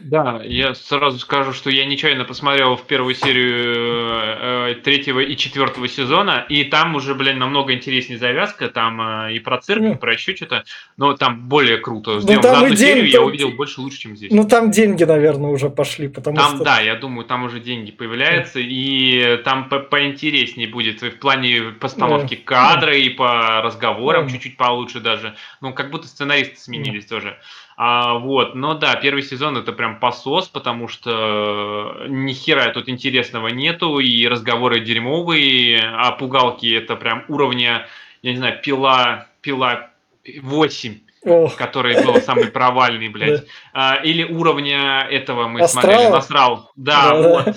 Да, 0.00 0.40
я 0.42 0.74
сразу 0.74 1.18
скажу, 1.18 1.52
что 1.52 1.68
я 1.68 1.84
нечаянно 1.84 2.24
посмотрел 2.24 2.76
в 2.76 2.86
первую 2.86 3.14
серию 3.14 3.52
э, 3.54 4.70
э, 4.70 4.74
третьего 4.82 5.20
и 5.20 5.36
четвертого 5.36 5.86
сезона, 5.86 6.46
и 6.48 6.64
там 6.64 6.94
уже, 6.94 7.14
блин, 7.14 7.38
намного 7.38 7.74
интереснее 7.74 8.18
завязка, 8.18 8.68
там 8.70 9.00
э, 9.26 9.34
и 9.34 9.38
про 9.38 9.58
церковь, 9.58 9.86
и 9.86 9.92
Ну. 9.92 9.98
про 9.98 10.14
еще 10.14 10.34
что-то, 10.34 10.64
но 10.96 11.14
там 11.14 11.48
более 11.48 11.76
круто. 11.76 12.20
Сделано. 12.20 12.42
там 12.42 12.52
За 12.52 12.58
одну 12.64 12.68
день- 12.74 12.78
серию 12.86 13.06
я 13.06 13.18
там- 13.18 13.26
увидел 13.26 13.50
больше 13.50 13.80
лучше, 13.82 13.98
чем 13.98 14.16
здесь. 14.16 14.32
Ну 14.32 14.48
там 14.48 14.70
деньги, 14.70 15.04
наверное, 15.04 15.50
уже 15.50 15.68
пошли, 15.68 16.08
потому 16.08 16.36
Там, 16.38 16.56
что. 16.56 16.64
да, 16.64 16.80
я 16.80 16.94
думаю, 16.94 17.26
там 17.26 17.44
уже 17.44 17.60
деньги 17.60 17.90
появляются, 17.90 18.58
и 18.60 19.36
там 19.44 19.68
по- 19.68 19.80
поинтереснее 19.80 20.68
будет 20.68 21.02
в 21.02 21.18
плане 21.18 21.72
постановки 21.78 22.34
кадра 22.34 22.96
и 22.96 23.10
по 23.10 23.60
разговорам 23.60 24.28
чуть-чуть 24.30 24.56
получше 24.56 25.00
даже. 25.00 25.34
Ну, 25.60 25.74
как 25.74 25.90
будто 25.90 26.06
сценаристы 26.08 26.56
сменились 26.56 27.04
тоже. 27.04 27.36
А, 27.78 28.14
вот, 28.14 28.54
но 28.54 28.72
да, 28.72 28.94
первый 28.96 29.22
сезон 29.22 29.58
это 29.66 29.72
прям 29.72 29.98
посос, 29.98 30.48
потому 30.48 30.86
что 30.86 32.04
ни 32.08 32.32
хера 32.32 32.70
тут 32.72 32.88
интересного 32.88 33.48
нету, 33.48 33.98
и 33.98 34.28
разговоры 34.28 34.78
дерьмовые, 34.80 35.80
а 35.80 36.12
пугалки 36.12 36.72
это 36.72 36.94
прям 36.94 37.24
уровня, 37.28 37.88
я 38.22 38.30
не 38.30 38.36
знаю, 38.36 38.60
пила, 38.62 39.26
пила 39.40 39.90
8 40.40 41.00
Ох, 41.22 41.56
который 41.56 42.04
был 42.04 42.20
самый 42.20 42.46
провальный, 42.46 43.08
блядь. 43.08 43.44
А, 43.72 43.96
или 43.96 44.22
уровня 44.22 45.00
этого 45.10 45.48
мы 45.48 45.62
Астрала? 45.62 45.86
смотрели, 45.88 46.10
Насрал. 46.10 46.70
Да, 46.76 47.10
Да-да. 47.10 47.28
вот. 47.28 47.56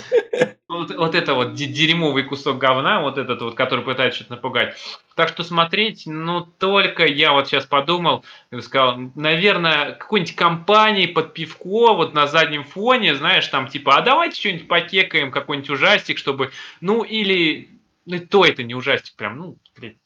Вот, 0.80 0.96
вот 0.96 1.14
это 1.14 1.34
вот 1.34 1.56
де- 1.56 1.66
дерьмовый 1.66 2.24
кусок 2.24 2.58
говна, 2.58 3.02
вот 3.02 3.18
этот 3.18 3.42
вот, 3.42 3.54
который 3.54 3.84
пытается 3.84 4.20
что-то 4.22 4.36
напугать. 4.36 4.78
Так 5.14 5.28
что 5.28 5.44
смотреть, 5.44 6.04
ну, 6.06 6.40
только 6.58 7.06
я 7.06 7.34
вот 7.34 7.48
сейчас 7.48 7.66
подумал, 7.66 8.24
сказал, 8.62 8.98
наверное, 9.14 9.92
какой-нибудь 9.92 10.38
компании 10.38 11.06
под 11.06 11.34
пивко, 11.34 11.94
вот 11.94 12.14
на 12.14 12.28
заднем 12.28 12.64
фоне, 12.64 13.16
знаешь, 13.16 13.46
там 13.50 13.68
типа, 13.68 13.98
а 13.98 14.02
давайте 14.02 14.40
что-нибудь 14.40 14.70
покекаем, 14.70 15.32
какой-нибудь 15.32 15.70
ужастик, 15.70 16.18
чтобы, 16.18 16.52
ну, 16.80 17.04
или, 17.04 17.68
ну, 18.06 18.20
то 18.20 18.46
это 18.46 18.64
не 18.64 18.74
ужастик, 18.74 19.18
прям, 19.18 19.38
ну, 19.38 19.58
блядь. 19.76 19.98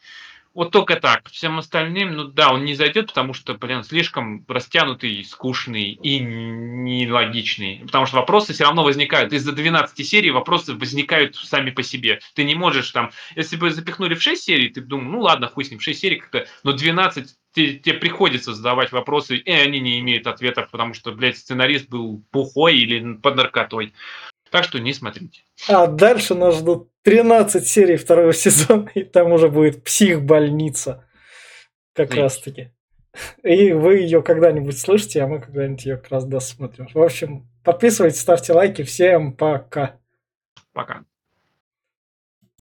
Вот 0.54 0.72
только 0.72 0.98
так. 0.98 1.30
Всем 1.30 1.58
остальным, 1.58 2.16
ну 2.16 2.24
да, 2.26 2.52
он 2.52 2.64
не 2.64 2.76
зайдет, 2.76 3.08
потому 3.08 3.34
что, 3.34 3.56
блин, 3.56 3.84
слишком 3.84 4.46
растянутый, 4.48 5.24
скучный 5.24 5.92
и 5.92 6.20
нелогичный. 6.20 7.82
Потому 7.86 8.06
что 8.06 8.18
вопросы 8.18 8.54
все 8.54 8.66
равно 8.66 8.84
возникают. 8.84 9.34
Из-за 9.34 9.52
12 9.52 10.08
серий 10.08 10.30
вопросы 10.30 10.74
возникают 10.76 11.36
сами 11.36 11.72
по 11.72 11.82
себе. 11.82 12.20
Ты 12.36 12.44
не 12.44 12.54
можешь 12.54 12.92
там... 12.92 13.12
Если 13.36 13.56
бы 13.56 13.72
запихнули 13.72 14.14
в 14.14 14.22
6 14.22 14.44
серий, 14.44 14.70
ты 14.70 14.82
думал, 14.82 15.12
ну 15.12 15.22
ладно, 15.22 15.48
хуй 15.48 15.66
с 15.66 15.72
ним, 15.72 15.80
6 15.80 16.00
серий 16.00 16.18
как-то... 16.18 16.46
Но 16.64 16.74
12 16.74 17.36
тебе, 17.54 17.80
тебе 17.80 17.98
приходится 17.98 18.54
задавать 18.54 18.92
вопросы, 18.92 19.38
и 19.38 19.52
они 19.52 19.80
не 19.80 20.00
имеют 20.02 20.28
ответов, 20.28 20.70
потому 20.70 20.94
что, 20.94 21.12
блядь, 21.12 21.38
сценарист 21.38 21.90
был 21.90 22.24
пухой 22.30 22.78
или 22.78 23.16
под 23.16 23.36
наркотой. 23.36 23.94
Так 24.52 24.66
что 24.66 24.80
не 24.80 24.94
смотрите. 24.94 25.42
А 25.68 25.88
дальше 25.88 26.36
нас 26.36 26.60
ждут 26.60 26.93
13 27.04 27.68
серий 27.68 27.98
второго 27.98 28.34
сезона, 28.34 28.90
и 28.94 29.04
там 29.04 29.32
уже 29.32 29.50
будет 29.50 29.84
психбольница. 29.84 31.06
Как 31.94 32.14
раз 32.16 32.40
таки. 32.40 32.72
И 33.44 33.74
вы 33.74 33.98
ее 34.00 34.24
когда-нибудь 34.24 34.80
слышите, 34.80 35.22
а 35.22 35.28
мы 35.28 35.40
когда-нибудь 35.40 35.86
ее 35.86 35.98
как 35.98 36.10
раз 36.10 36.26
досмотрим. 36.26 36.88
В 36.92 37.02
общем, 37.02 37.48
подписывайтесь, 37.64 38.22
ставьте 38.22 38.54
лайки. 38.54 38.82
Всем 38.82 39.34
пока. 39.34 40.00
Пока. 40.74 41.06